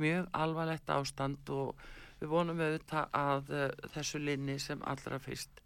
mjög 0.00 0.30
alvarlegt 0.32 0.88
ástand 0.88 1.52
og 1.52 1.76
við 2.22 2.32
vonum 2.32 2.62
auðvitað 2.64 3.12
að 3.12 3.52
þessu 3.92 4.22
linni 4.24 4.56
sem 4.62 4.80
allra 4.88 5.20
fyrst 5.20 5.60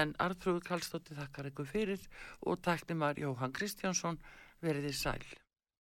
en 0.00 0.14
Artrúð 0.24 0.62
Kallstóttir 0.66 1.18
þakkar 1.20 1.50
ykkur 1.52 1.68
fyrir 1.68 2.08
og 2.48 2.62
taknum 2.64 3.04
að 3.08 3.24
Jóhann 3.26 3.54
Kristjánsson 3.56 4.20
veriði 4.64 4.92
sæl. 4.96 5.24